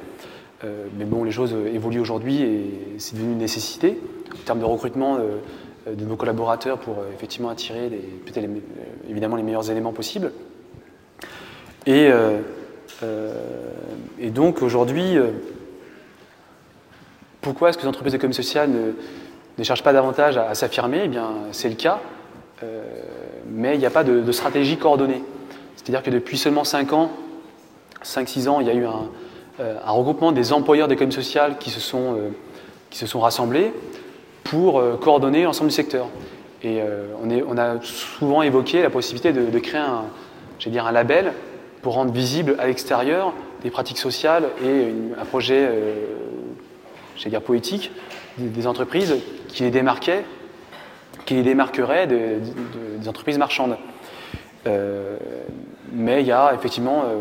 [0.64, 3.98] Euh, mais bon, les choses évoluent aujourd'hui et c'est devenu une nécessité
[4.34, 5.18] en termes de recrutement
[5.96, 8.48] de nos collaborateurs pour effectivement attirer les,
[9.08, 10.32] évidemment les meilleurs éléments possibles.
[11.86, 12.10] Et
[13.02, 13.34] euh,
[14.28, 15.30] donc aujourd'hui, euh,
[17.40, 18.92] pourquoi est-ce que les entreprises d'économie sociale ne,
[19.58, 21.02] ne, cherchent pas davantage à, s'affirmer?
[21.04, 22.00] Eh bien, c'est le cas,
[22.62, 22.82] euh,
[23.46, 25.22] mais il n'y a pas de, stratégie coordonnée.
[25.76, 27.10] C'est-à-dire que depuis seulement 5 ans,
[28.04, 29.08] 5-6 ans, il y a eu un,
[29.86, 32.16] regroupement des employeurs d'économie sociale qui se sont,
[32.88, 33.72] qui se sont rassemblés
[34.50, 36.08] pour coordonner l'ensemble du secteur.
[36.62, 36.80] Et
[37.22, 40.04] on, est, on, a souvent évoqué la possibilité de, créer un,
[40.66, 41.32] dire, un label
[41.82, 43.32] pour rendre visible à l'extérieur
[43.62, 45.70] des pratiques sociales et un projet
[47.24, 47.92] dire, poétique
[48.38, 49.16] des, entreprises
[49.48, 50.24] qui les démarquaient,
[51.24, 53.76] qui les démarqueraient des entreprises marchandes.
[54.66, 55.16] Euh,
[55.92, 57.16] mais il y a effectivement, euh,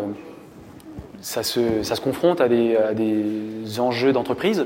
[1.21, 4.65] ça, se, confronte à des enjeux d'entreprise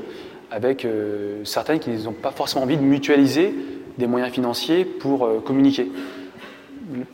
[0.54, 3.54] avec euh, certaines qui n'ont pas forcément envie de mutualiser
[3.98, 5.90] des moyens financiers pour communiquer.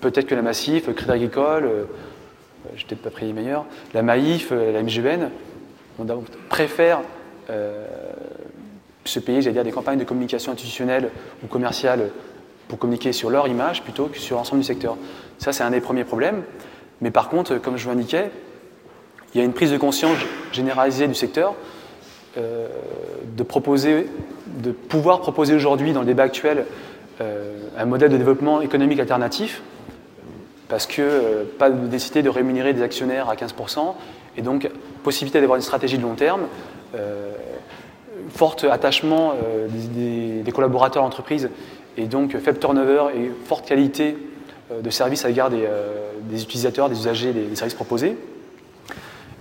[0.01, 1.69] Peut-être que la Massif, le Crédit Agricole,
[2.75, 5.29] je peut-être pas pris les meilleurs, la Maïf, la MGN,
[6.49, 7.03] préfèrent
[9.05, 11.11] se payer, j'allais dire, des campagnes de communication institutionnelle
[11.45, 12.11] ou commerciale
[12.69, 14.97] pour communiquer sur leur image plutôt que sur l'ensemble du secteur.
[15.39, 16.43] Ça, c'est un des premiers problèmes.
[17.01, 18.31] Mais par contre, comme je vous l'indiquais,
[19.35, 20.17] il y a une prise de conscience
[20.53, 21.55] généralisée du secteur
[22.39, 22.69] euh,
[23.37, 24.07] de proposer,
[24.63, 26.65] de pouvoir proposer aujourd'hui dans le débat actuel
[27.21, 29.63] euh, un modèle de développement économique alternatif,
[30.69, 33.95] parce que euh, pas de nécessité de rémunérer des actionnaires à 15%,
[34.37, 34.71] et donc
[35.03, 36.43] possibilité d'avoir une stratégie de long terme,
[38.29, 39.35] fort attachement
[39.69, 41.51] des, collaborateurs d'entreprise
[41.97, 44.17] et donc faible turnover et forte qualité
[44.81, 48.17] de service à l'égard des, utilisateurs, des usagers, des, services proposés.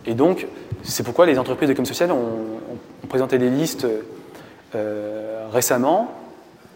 [0.06, 0.48] Et donc,
[0.82, 2.59] c'est pourquoi les entreprises de com social ont,
[3.10, 3.88] présenté des listes
[4.76, 6.14] euh, récemment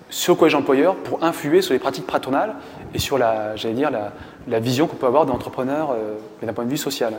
[0.10, 2.56] sur le collège employeur pour influer sur les pratiques patronales
[2.94, 5.96] et sur la, j'allais dire, la, vision qu'on peut avoir d'entrepreneurs
[6.44, 7.14] d'un point de vue social.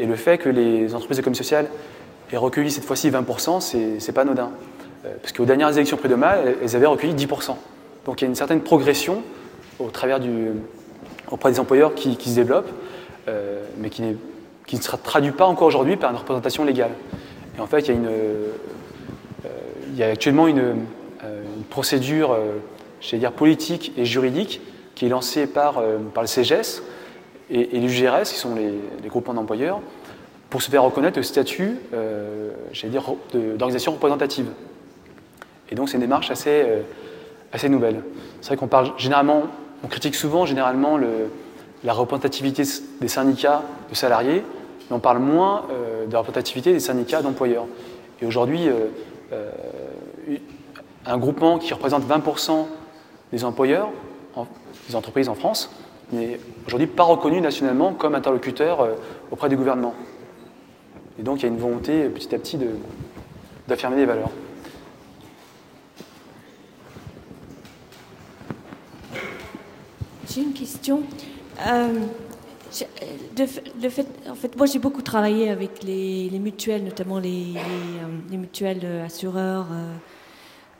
[0.00, 1.66] Et le fait que les entreprises de com social
[2.32, 3.60] aient recueilli cette fois-ci 20%,
[4.00, 4.50] c'est pas anodin.
[5.22, 7.54] parce qu'aux dernières élections prud'homales, elles avaient recueilli 10%.
[8.04, 9.22] Donc il y a une certaine progression
[9.78, 10.48] au travers du,
[11.30, 12.70] auprès des employeurs qui, se développent,
[13.28, 14.02] euh, mais qui,
[14.66, 16.92] qui, ne se traduit pas encore aujourd'hui par une représentation légale.
[17.56, 17.94] Et en fait, il
[19.96, 20.58] y a, euh, actuellement une,
[21.24, 22.36] euh, procédure,
[23.00, 24.60] je dire, politique et juridique
[24.94, 26.82] qui est lancée par, le CGS
[27.50, 29.80] et, et l'UGRS, qui sont les, groupements d'employeurs,
[30.50, 31.78] pour se faire reconnaître le statut,
[33.32, 34.46] d'organisation représentative.
[35.70, 36.64] Et donc c'est une démarche assez,
[37.68, 38.02] nouvelle.
[38.40, 39.44] C'est vrai qu'on parle généralement,
[39.82, 41.30] on critique souvent généralement le,
[41.84, 42.64] la représentativité
[43.00, 44.42] des syndicats de salariés,
[44.88, 47.66] mais on parle moins euh, de la représentativité des syndicats d'employeurs.
[48.20, 48.86] Et aujourd'hui, euh,
[49.32, 49.50] euh,
[51.06, 52.66] un groupement qui représente 20%
[53.32, 53.90] des employeurs,
[54.88, 55.70] des entreprises en France,
[56.12, 58.88] n'est aujourd'hui pas reconnu nationalement comme interlocuteur
[59.30, 59.94] auprès du gouvernement.
[61.18, 62.58] Et donc il y a une volonté petit à petit
[63.66, 64.30] d'affirmer des valeurs.
[70.28, 71.02] J'ai une question.
[73.88, 79.66] Fait, en fait, moi j'ai beaucoup travaillé avec les, mutuelles, notamment les, euh, mutuelles assureurs,
[79.72, 79.94] euh,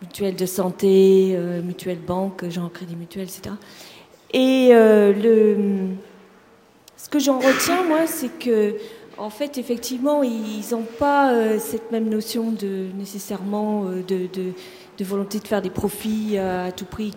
[0.03, 3.55] mutuelles de santé, mutuelles banques, genre crédit mutuel, etc.
[4.33, 5.57] Et le,
[6.97, 8.77] ce que j'en retiens, moi, c'est que,
[9.17, 15.47] en fait, effectivement, ils n'ont pas cette même notion de nécessairement de, de, volonté de
[15.47, 17.15] faire des profits à tout prix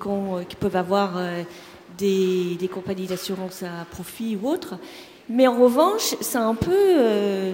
[0.47, 1.19] qu'ils peuvent avoir
[1.97, 4.75] des, compagnies d'assurance à profit ou autres.
[5.29, 6.71] Mais en revanche, c'est un peu.
[6.73, 7.53] Euh,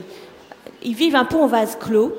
[0.84, 2.14] ils vivent un peu en vase clos.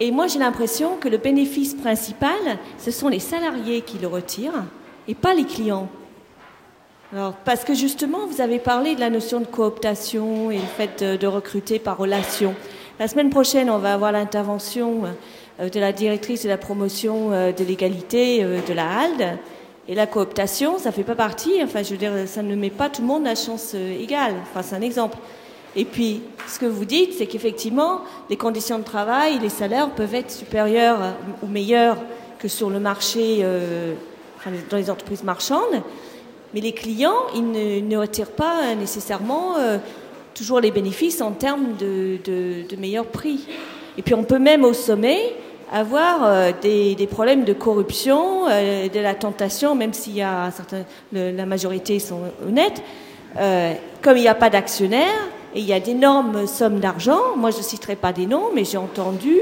[0.00, 4.64] Et moi, j'ai l'impression que le bénéfice principal, ce sont les salariés qui le retirent
[5.06, 5.88] et pas les clients.
[7.12, 11.02] Alors, parce que justement, vous avez parlé de la notion de cooptation et le fait
[11.04, 12.54] de, de recruter par relation.
[12.98, 15.02] La semaine prochaine, on va avoir l'intervention
[15.60, 19.38] euh, de la directrice de la promotion euh, de l'égalité de la HALD
[19.92, 22.70] et la cooptation, ça ne fait pas partie, enfin je veux dire, ça ne met
[22.70, 24.36] pas tout le monde à chance euh, égale.
[24.40, 25.18] Enfin, c'est un exemple.
[25.76, 28.00] Et puis, ce que vous dites, c'est qu'effectivement,
[28.30, 30.98] les conditions de travail, les salaires peuvent être supérieurs
[31.42, 31.98] ou meilleurs
[32.38, 33.92] que sur le marché, euh,
[34.70, 35.82] dans les entreprises marchandes.
[36.54, 37.50] Mais les clients, ils
[37.86, 39.76] ne, retirent pas nécessairement euh,
[40.34, 43.46] toujours les bénéfices en termes de, de, de meilleurs prix.
[43.98, 45.34] Et puis, on peut même au sommet
[45.72, 50.84] avoir euh, des, problèmes de corruption, euh, de la tentation, même s'il y a certains,
[51.12, 52.82] la majorité sont honnêtes,
[53.38, 53.72] euh,
[54.02, 57.36] comme il n'y a pas d'actionnaires et il y a d'énormes sommes d'argent.
[57.36, 59.40] Moi, je ne citerai pas des noms, mais j'ai entendu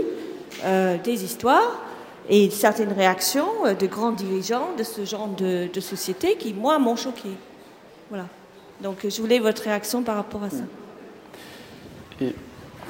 [1.04, 1.80] des histoires
[2.28, 3.46] et certaines réactions
[3.78, 7.30] de grands dirigeants de ce genre de, société qui, moi, m'ont choqué.
[8.10, 8.26] Voilà.
[8.82, 10.64] Donc, je voulais votre réaction par rapport à ça.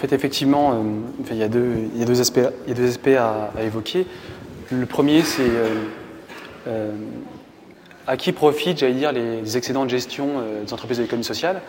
[0.01, 0.82] En fait, effectivement, euh,
[1.31, 2.39] il, y a deux, aspects,
[3.09, 4.06] à, évoquer.
[4.70, 5.74] Le premier, c'est euh,
[6.68, 6.93] euh,
[8.06, 11.60] à qui profitent, j'allais dire, les, excédents de gestion des entreprises de l'économie sociale.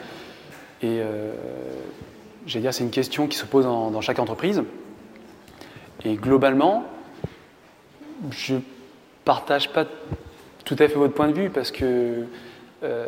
[0.82, 1.02] Et
[2.46, 4.64] dire, c'est une question qui se pose dans, chaque entreprise.
[6.06, 6.86] Et globalement,
[8.30, 8.56] je
[9.26, 9.84] partage pas
[10.64, 12.28] tout à fait votre point de vue parce que,
[12.84, 13.06] euh,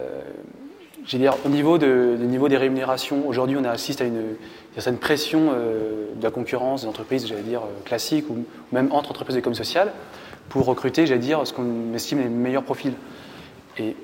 [1.13, 4.35] dire, au niveau, de, niveau des rémunérations, aujourd'hui, on assiste à une,
[4.81, 9.11] certaine pression euh, de la concurrence des entreprises, j'allais dire, euh, classiques ou, même entre
[9.11, 9.91] entreprises d'économie sociale
[10.49, 12.93] pour recruter, j'allais dire, ce qu'on estime les meilleurs profils.
[13.77, 13.95] Et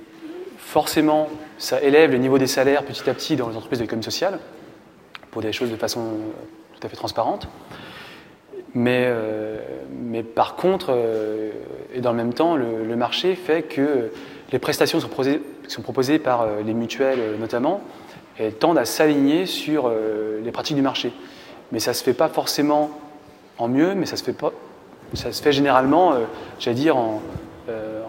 [0.58, 1.28] forcément,
[1.58, 4.40] ça élève le niveau des salaires petit à petit dans les entreprises d'économie sociale
[5.32, 6.02] pour des choses de façon
[6.74, 7.48] tout à fait transparente.
[8.74, 9.58] Mais, euh,
[10.36, 11.52] par contre, euh,
[11.94, 14.12] et dans le même temps, le, marché fait que
[14.52, 17.82] les prestations sont proposées, sont proposées par euh, les mutuelles notamment
[18.40, 19.92] elles tendent à s'aligner sur
[20.44, 21.12] les pratiques du marché.
[21.72, 22.90] Mais ça ne se fait pas forcément
[23.58, 24.54] en mieux, mais ça se fait, pas,
[25.14, 26.14] ça se fait généralement,
[26.58, 27.22] j'allais dire, en,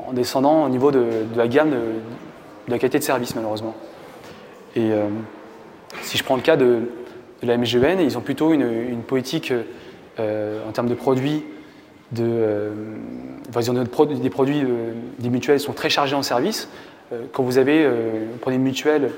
[0.07, 1.05] en, descendant au niveau de,
[1.37, 1.77] la gamme de,
[2.69, 3.75] la qualité de service, malheureusement.
[4.77, 4.91] Et
[6.03, 6.83] si je prends le cas de,
[7.43, 9.53] la MGN, ils ont plutôt une, une politique
[10.21, 11.45] euh, en termes de produits,
[12.13, 12.71] de, euh,
[13.49, 16.69] des produits euh, des mutuelles sont très chargés en service.
[17.33, 17.89] quand vous avez,
[18.41, 19.11] prenez une mutuelle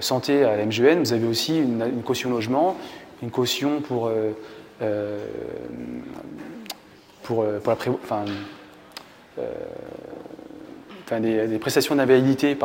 [0.00, 2.76] santé à MGN, vous avez aussi une, caution logement,
[3.22, 4.10] une caution pour,
[7.22, 8.24] pour, pour la enfin,
[11.04, 12.56] enfin, des, prestations d'invalidité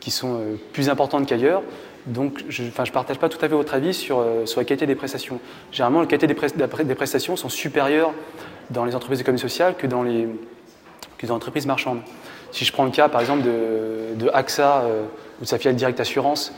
[0.00, 0.40] qui sont
[0.72, 1.62] plus importantes qu'ailleurs.
[2.06, 4.86] Donc, je ne partage pas tout à fait votre avis sur, euh, sur la qualité
[4.86, 5.38] des prestations.
[5.70, 8.12] Généralement, la qualité des, prestations sont supérieures
[8.70, 10.28] dans les entreprises d'économie sociale que dans les,
[11.18, 12.00] que dans entreprises marchandes.
[12.50, 15.04] Si je prends le cas, par exemple, de, de AXA euh,
[15.42, 16.54] ou de sa filiale Direct Assurance,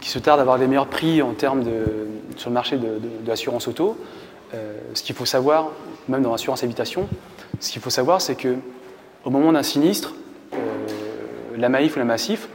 [0.00, 2.06] qui se tarde d'avoir les meilleurs prix en termes de,
[2.36, 3.96] sur le marché de, l'assurance auto,
[4.54, 5.70] euh, ce qu'il faut savoir,
[6.08, 7.08] même dans l'assurance habitation,
[7.58, 8.56] ce qu'il faut savoir, c'est que
[9.24, 10.14] au moment d'un sinistre,
[11.60, 12.48] la Maïf ou la Massif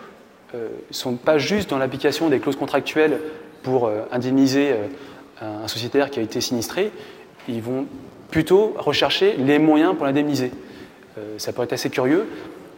[0.54, 3.20] ne euh, sont pas juste dans l'application des clauses contractuelles
[3.64, 6.92] pour euh, indemniser euh, un sociétaire qui a été sinistré,
[7.48, 7.86] ils vont
[8.32, 10.52] plutôt rechercher les moyens pour l'indemniser.
[11.38, 12.26] ça peut être assez curieux,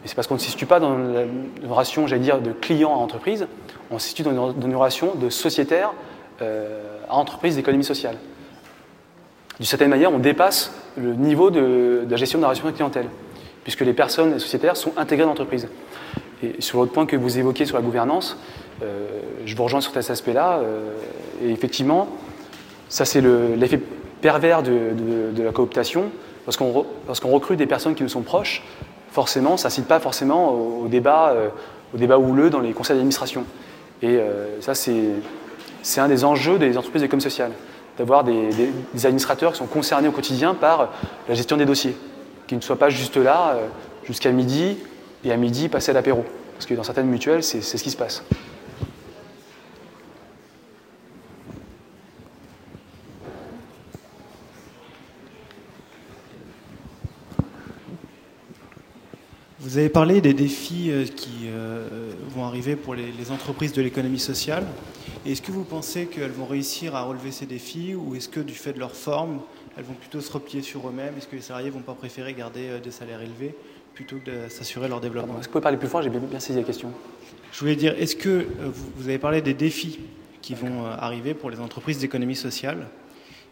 [0.00, 2.92] mais c'est parce qu'on ne se situe pas dans une relation, j'allais dire, de client
[2.92, 3.46] à entreprise,
[3.90, 5.92] on se situe dans une, relation de sociétaire
[6.40, 8.16] à entreprise d'économie sociale.
[9.58, 13.06] D'une certaine manière, on dépasse le niveau de, la gestion de la relation de clientèle,
[13.64, 15.68] puisque les personnes sociétaires sont intégrées dans l'entreprise.
[16.42, 18.36] Et sur l'autre point que vous évoquez sur la gouvernance,
[18.82, 19.08] euh,
[19.44, 20.58] je vous rejoins sur cet aspect-là.
[20.58, 20.92] Euh,
[21.44, 22.08] et effectivement,
[22.88, 23.80] ça c'est l'effet
[24.20, 26.10] pervers de, la cooptation.
[26.46, 28.62] Lorsqu'on recrute des personnes qui nous sont proches,
[29.10, 31.48] forcément, ça cite pas forcément au, débat, euh,
[31.94, 33.44] au débat houleux dans les conseils d'administration.
[34.00, 34.20] Et
[34.60, 37.50] ça, c'est un des enjeux des entreprises d'économie sociale,
[37.98, 38.48] d'avoir des,
[38.94, 40.90] administrateurs qui sont concernés au quotidien par
[41.28, 41.96] la gestion des dossiers,
[42.46, 43.56] qui ne soient pas juste là
[44.04, 44.76] jusqu'à midi
[45.24, 46.24] et à midi passer à l'apéro.
[46.54, 48.22] Parce que dans certaines mutuelles, c'est ce qui se passe.
[59.68, 61.86] Vous avez parlé des défis euh, qui euh,
[62.30, 64.64] vont arriver pour les, entreprises de l'économie sociale.
[65.26, 68.54] Est-ce que vous pensez qu'elles vont réussir à relever ces défis ou est-ce que du
[68.54, 69.40] fait de leur forme,
[69.76, 71.12] elles vont plutôt se replier sur eux-mêmes?
[71.18, 73.54] Est-ce que les salariés ne vont pas préférer garder euh, des salaires élevés
[73.92, 75.34] plutôt que de s'assurer leur développement?
[75.34, 76.00] Est-ce que vous pouvez parler plus fort?
[76.00, 76.90] J'ai bien saisi la question.
[77.52, 78.46] Je voulais dire, est-ce que
[78.96, 79.98] vous avez parlé des défis
[80.40, 82.86] qui vont arriver pour les entreprises d'économie sociale?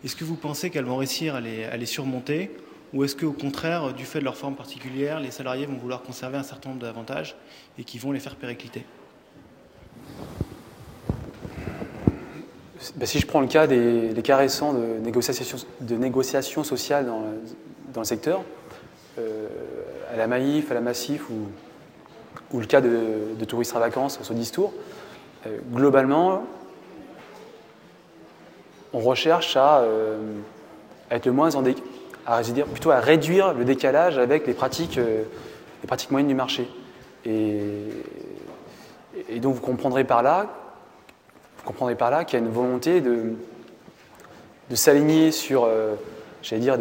[0.02, 2.52] Est-ce que vous pensez qu'elles vont réussir à les, à les surmonter
[2.94, 6.38] ou est-ce qu'au contraire, du fait de leur forme particulière, les salariés vont vouloir conserver
[6.38, 7.36] un certain nombre d'avantages
[7.78, 8.84] et qui vont les faire péricliter?
[12.94, 18.42] Ben, Si je prends le cas des, cas récents de négociations, sociales dans, le secteur,
[19.18, 19.48] euh,
[20.12, 24.52] à la Maïf, à la Massif ou, le cas de, touristes à vacances sur 10
[24.52, 24.72] tours,
[25.46, 26.44] euh, globalement,
[28.92, 30.18] on recherche à, euh,
[31.10, 31.62] être le moins en
[32.26, 36.68] à plutôt à réduire le décalage avec les pratiques, les pratiques moyennes du marché.
[37.24, 37.70] Et,
[39.40, 40.46] donc vous comprendrez par là,
[41.58, 43.34] vous comprendrez par là qu'il y a une volonté de,
[44.70, 45.68] de s'aligner sur
[46.46, 46.78] j'allais dire,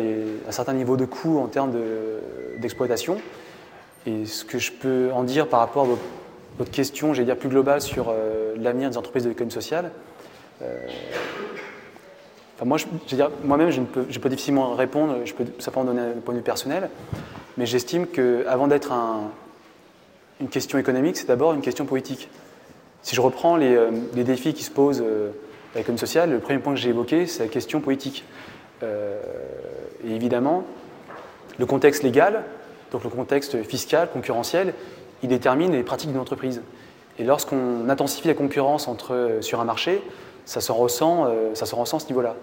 [0.48, 1.74] un certain niveau de coût en termes
[2.60, 3.18] d'exploitation.
[4.06, 5.88] et ce que je peux en dire par rapport à
[6.58, 9.92] votre, question, j'allais dire plus globale sur euh, l'avenir des entreprises de l'économie sociale,
[10.62, 10.88] euh,
[12.56, 12.78] enfin moi,
[13.44, 16.44] moi-même, je, peux, je peux difficilement répondre, je peux simplement donner un point de vue
[16.44, 16.90] personnel,
[17.58, 18.92] mais j'estime qu'avant d'être
[20.40, 22.30] une question économique, c'est d'abord une question politique.
[23.02, 26.60] Si je reprends les, euh, les défis qui se posent à l'économie sociale, le premier
[26.60, 28.24] point que j'ai évoqué, c'est la question politique.
[28.84, 29.22] Euh,
[30.06, 30.64] et évidemment,
[31.58, 32.44] le contexte légal,
[32.92, 34.74] donc le contexte fiscal, concurrentiel,
[35.24, 36.62] il détermine les pratiques d'une entreprise.
[37.18, 40.02] Et lorsqu'on intensifie la concurrence entre, sur un marché,
[40.46, 42.36] ça se ressent, ça se ressent à ce niveau-là.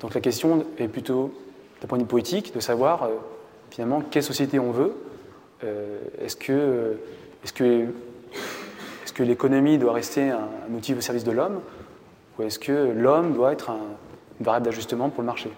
[0.00, 1.32] Donc la question est plutôt,
[1.80, 3.08] d'un point de vue politique, de savoir
[3.70, 4.94] finalement quelle société on veut.
[6.20, 6.96] est-ce que,
[7.44, 11.60] est-ce que, l'économie doit rester un, un outil au service de l'homme
[12.38, 13.80] ou est-ce que l'homme doit être un,
[14.38, 15.50] une variable d'ajustement pour le marché?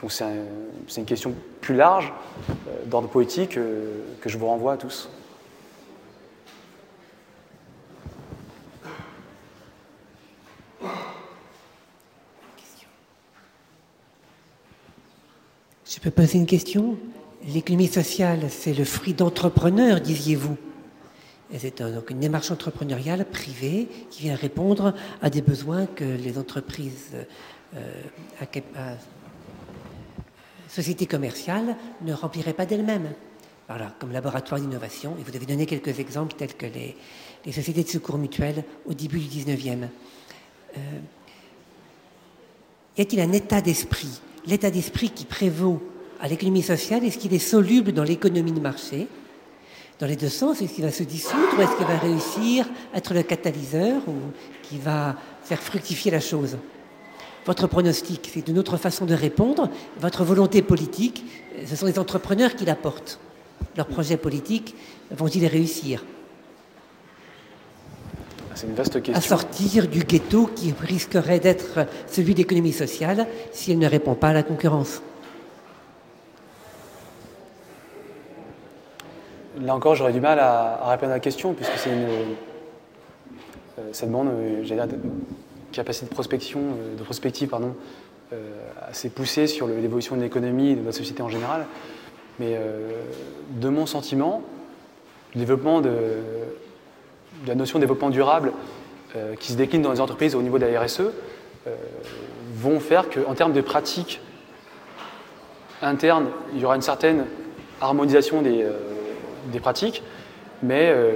[0.00, 2.12] Donc c'est une question plus large
[2.48, 5.10] euh, d'ordre politique euh, que je vous renvoie à tous.
[15.92, 16.96] Je peux poser une question
[17.46, 20.56] L'économie sociale, c'est le fruit d'entrepreneurs, disiez-vous.
[21.56, 27.12] C'est donc une démarche entrepreneuriale privée qui vient répondre à des besoins que les entreprises
[27.74, 28.02] euh,
[28.40, 28.96] à,
[30.68, 33.10] sociétés commerciales ne rempliraient pas d'elles-mêmes.
[33.68, 35.16] Voilà, comme laboratoire d'innovation.
[35.18, 36.94] Et vous avez donné quelques exemples tels que les,
[37.52, 39.88] sociétés de secours mutuels au début du 19e.
[40.76, 40.80] Euh,
[42.98, 45.80] y a-t-il un état d'esprit L'état d'esprit qui prévaut
[46.20, 49.06] à l'économie sociale, est-ce qu'il est soluble dans l'économie de marché
[49.98, 52.98] dans les deux sens Est-ce qu'il va se dissoudre ou est-ce qu'il va réussir à
[52.98, 54.14] être le catalyseur ou
[54.62, 56.56] qui va faire fructifier la chose?
[57.46, 59.68] Votre pronostic, c'est une autre façon de répondre.
[59.98, 61.24] Votre volonté politique,
[61.66, 63.18] ce sont les entrepreneurs qui la portent.
[63.76, 64.74] Leurs projets politiques,
[65.10, 66.04] vont-ils réussir?
[68.54, 69.14] C'est une vaste question.
[69.14, 74.28] À sortir du ghetto qui risquerait d'être celui d'économie sociale si elle ne répond pas
[74.28, 75.02] à la concurrence.
[79.60, 82.06] Là encore, j'aurais du mal à, répondre à la question, puisque c'est une,
[83.78, 85.00] euh, ça demande euh, une
[85.72, 87.74] capacité de prospection, euh, de prospective pardon,
[88.88, 91.66] assez poussée sur l'évolution de l'économie et de la société en général.
[92.38, 92.56] Mais
[93.56, 94.42] de mon sentiment,
[95.34, 95.90] le développement de,
[97.46, 98.52] la notion de développement durable
[99.40, 101.02] qui se décline dans les entreprises au niveau de la RSE
[102.54, 104.20] vont faire qu'en termes de pratiques
[105.82, 107.24] internes, il y aura une certaine
[107.80, 108.64] harmonisation des,
[109.46, 110.02] des pratiques,
[110.62, 111.12] mais euh,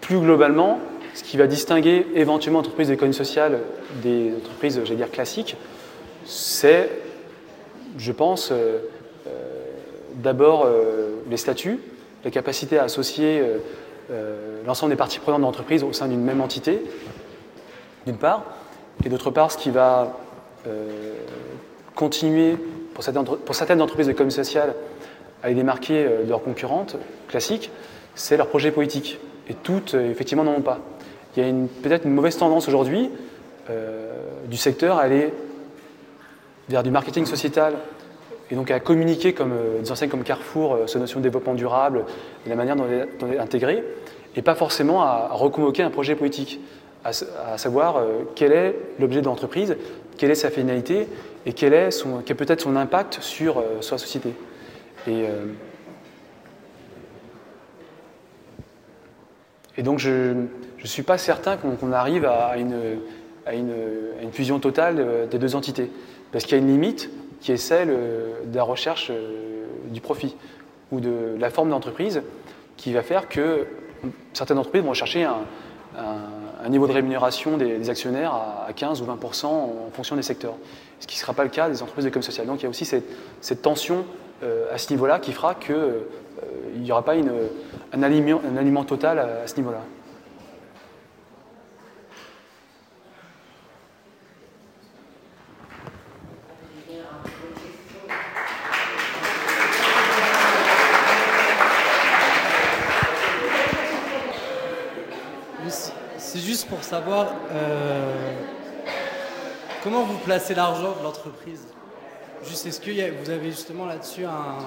[0.00, 0.80] plus globalement,
[1.14, 3.60] ce qui va distinguer éventuellement entreprises d'économie sociale
[4.02, 5.56] des entreprises, j'allais dire, classiques,
[6.24, 6.90] c'est,
[7.98, 8.78] je pense, euh,
[9.26, 9.30] euh,
[10.16, 10.68] d'abord
[11.28, 11.80] les statuts,
[12.24, 13.42] la capacité à associer
[14.66, 16.82] l'ensemble des parties prenantes de l'entreprise au sein d'une même entité,
[18.06, 18.44] d'une part,
[19.04, 20.16] et d'autre part, ce qui va
[21.94, 22.56] continuer
[22.94, 24.74] pour certaines, entreprises d'économie sociale
[25.42, 26.96] à les démarquer de leurs concurrentes
[27.28, 27.70] classiques,
[28.14, 29.18] c'est leur projet politique.
[29.48, 30.78] Et toutes, euh, effectivement, n'en ont pas.
[31.36, 31.52] Il y a
[31.82, 33.10] peut-être une mauvaise tendance aujourd'hui
[33.70, 34.12] euh,
[34.46, 35.32] du secteur à aller
[36.68, 37.74] vers du marketing sociétal
[38.50, 42.04] et donc à communiquer comme euh, des enseignes comme Carrefour cette notion de développement durable
[42.46, 43.84] et la manière dont elle est intégrée,
[44.36, 46.60] et pas forcément à, reconvoquer un projet politique,
[47.04, 47.12] à,
[47.58, 48.02] savoir
[48.34, 49.76] quel est l'objet de l'entreprise,
[50.16, 51.06] quelle est sa finalité
[51.44, 54.32] et quel est, son, quel peut être son impact sur, sur la société.
[55.06, 55.44] Et, euh,
[59.82, 62.98] donc je ne suis pas certain qu'on arrive à une,
[63.46, 65.90] à, une, fusion totale euh, des deux entités.
[66.32, 67.10] Parce qu'il y a une limite
[67.44, 69.12] qui est celle euh, de la recherche
[69.90, 70.34] du profit
[70.90, 72.22] ou de la forme d'entreprise
[72.78, 73.66] qui va faire que
[74.32, 79.90] certaines entreprises vont chercher un, niveau de rémunération des, actionnaires à, 15 ou 20% en
[79.92, 80.54] fonction des secteurs.
[81.00, 82.46] Ce qui ne sera pas le cas des entreprises de com social.
[82.46, 84.06] Donc il y a aussi cette, tension
[84.42, 86.00] euh, à ce niveau-là qui fera qu'il euh,
[86.78, 89.80] n'y aura pas un, aliment, total à, ce niveau-là.
[106.34, 108.12] C'est juste pour savoir euh,
[109.84, 111.64] comment vous placez l'argent de l'entreprise?
[112.44, 114.58] Juste, est-ce que vous avez justement là-dessus un,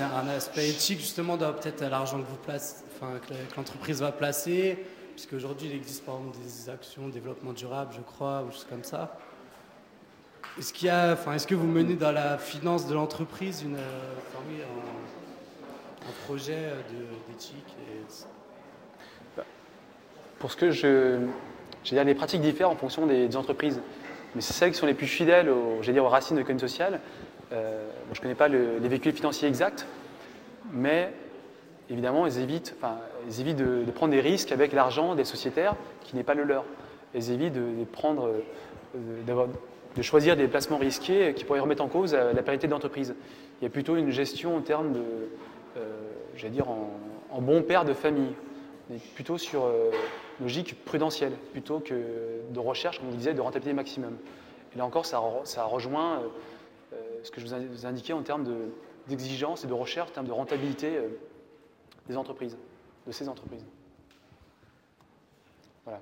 [0.00, 5.34] un, aspect éthique justement dans peut-être l'argent que vous enfin, que l'entreprise va placer, puisque
[5.34, 8.82] aujourd'hui il existe par exemple des actions de développement durable, je crois, ou choses comme
[8.82, 9.16] ça.
[10.58, 13.76] Est-ce qu'il y a, enfin, est-ce que vous menez dans la finance de l'entreprise une,
[13.76, 14.14] euh,
[16.04, 16.72] un, projet
[17.28, 17.76] d'éthique
[20.42, 21.18] Pour ce que je,
[21.90, 23.80] les pratiques diffèrent en fonction des entreprises
[24.34, 27.00] mais c'est celles qui sont les plus fidèles aux, dire, aux racines de l'économie sociale.
[27.52, 29.86] Euh, je ne connais pas les véhicules financiers exacts,
[30.72, 31.12] mais
[31.90, 32.96] évidemment, elles évitent, enfin,
[33.38, 36.64] évitent de, prendre des risques avec l'argent des sociétaires qui n'est pas le leur.
[37.14, 38.30] Elles évitent de, prendre,
[38.96, 39.46] euh,
[39.96, 43.14] de choisir des placements risqués qui pourraient remettre en cause la, pérennité de l'entreprise.
[43.60, 45.02] Il y a plutôt une gestion en termes de,
[45.76, 48.32] euh, dire, en, bon père de famille,
[48.90, 49.90] On est plutôt sur euh,
[50.42, 54.18] logique prudentielle plutôt que de recherche, comme on disait, de rentabilité maximum.
[54.74, 55.18] Et là encore, ça,
[55.64, 56.28] rejoint euh,
[56.92, 58.46] euh, ce que je vous indiquais en termes
[59.06, 61.08] d'exigence et de recherche, en termes de rentabilité euh,
[62.08, 62.56] des entreprises,
[63.06, 63.64] de ces entreprises.
[65.84, 66.00] Voilà.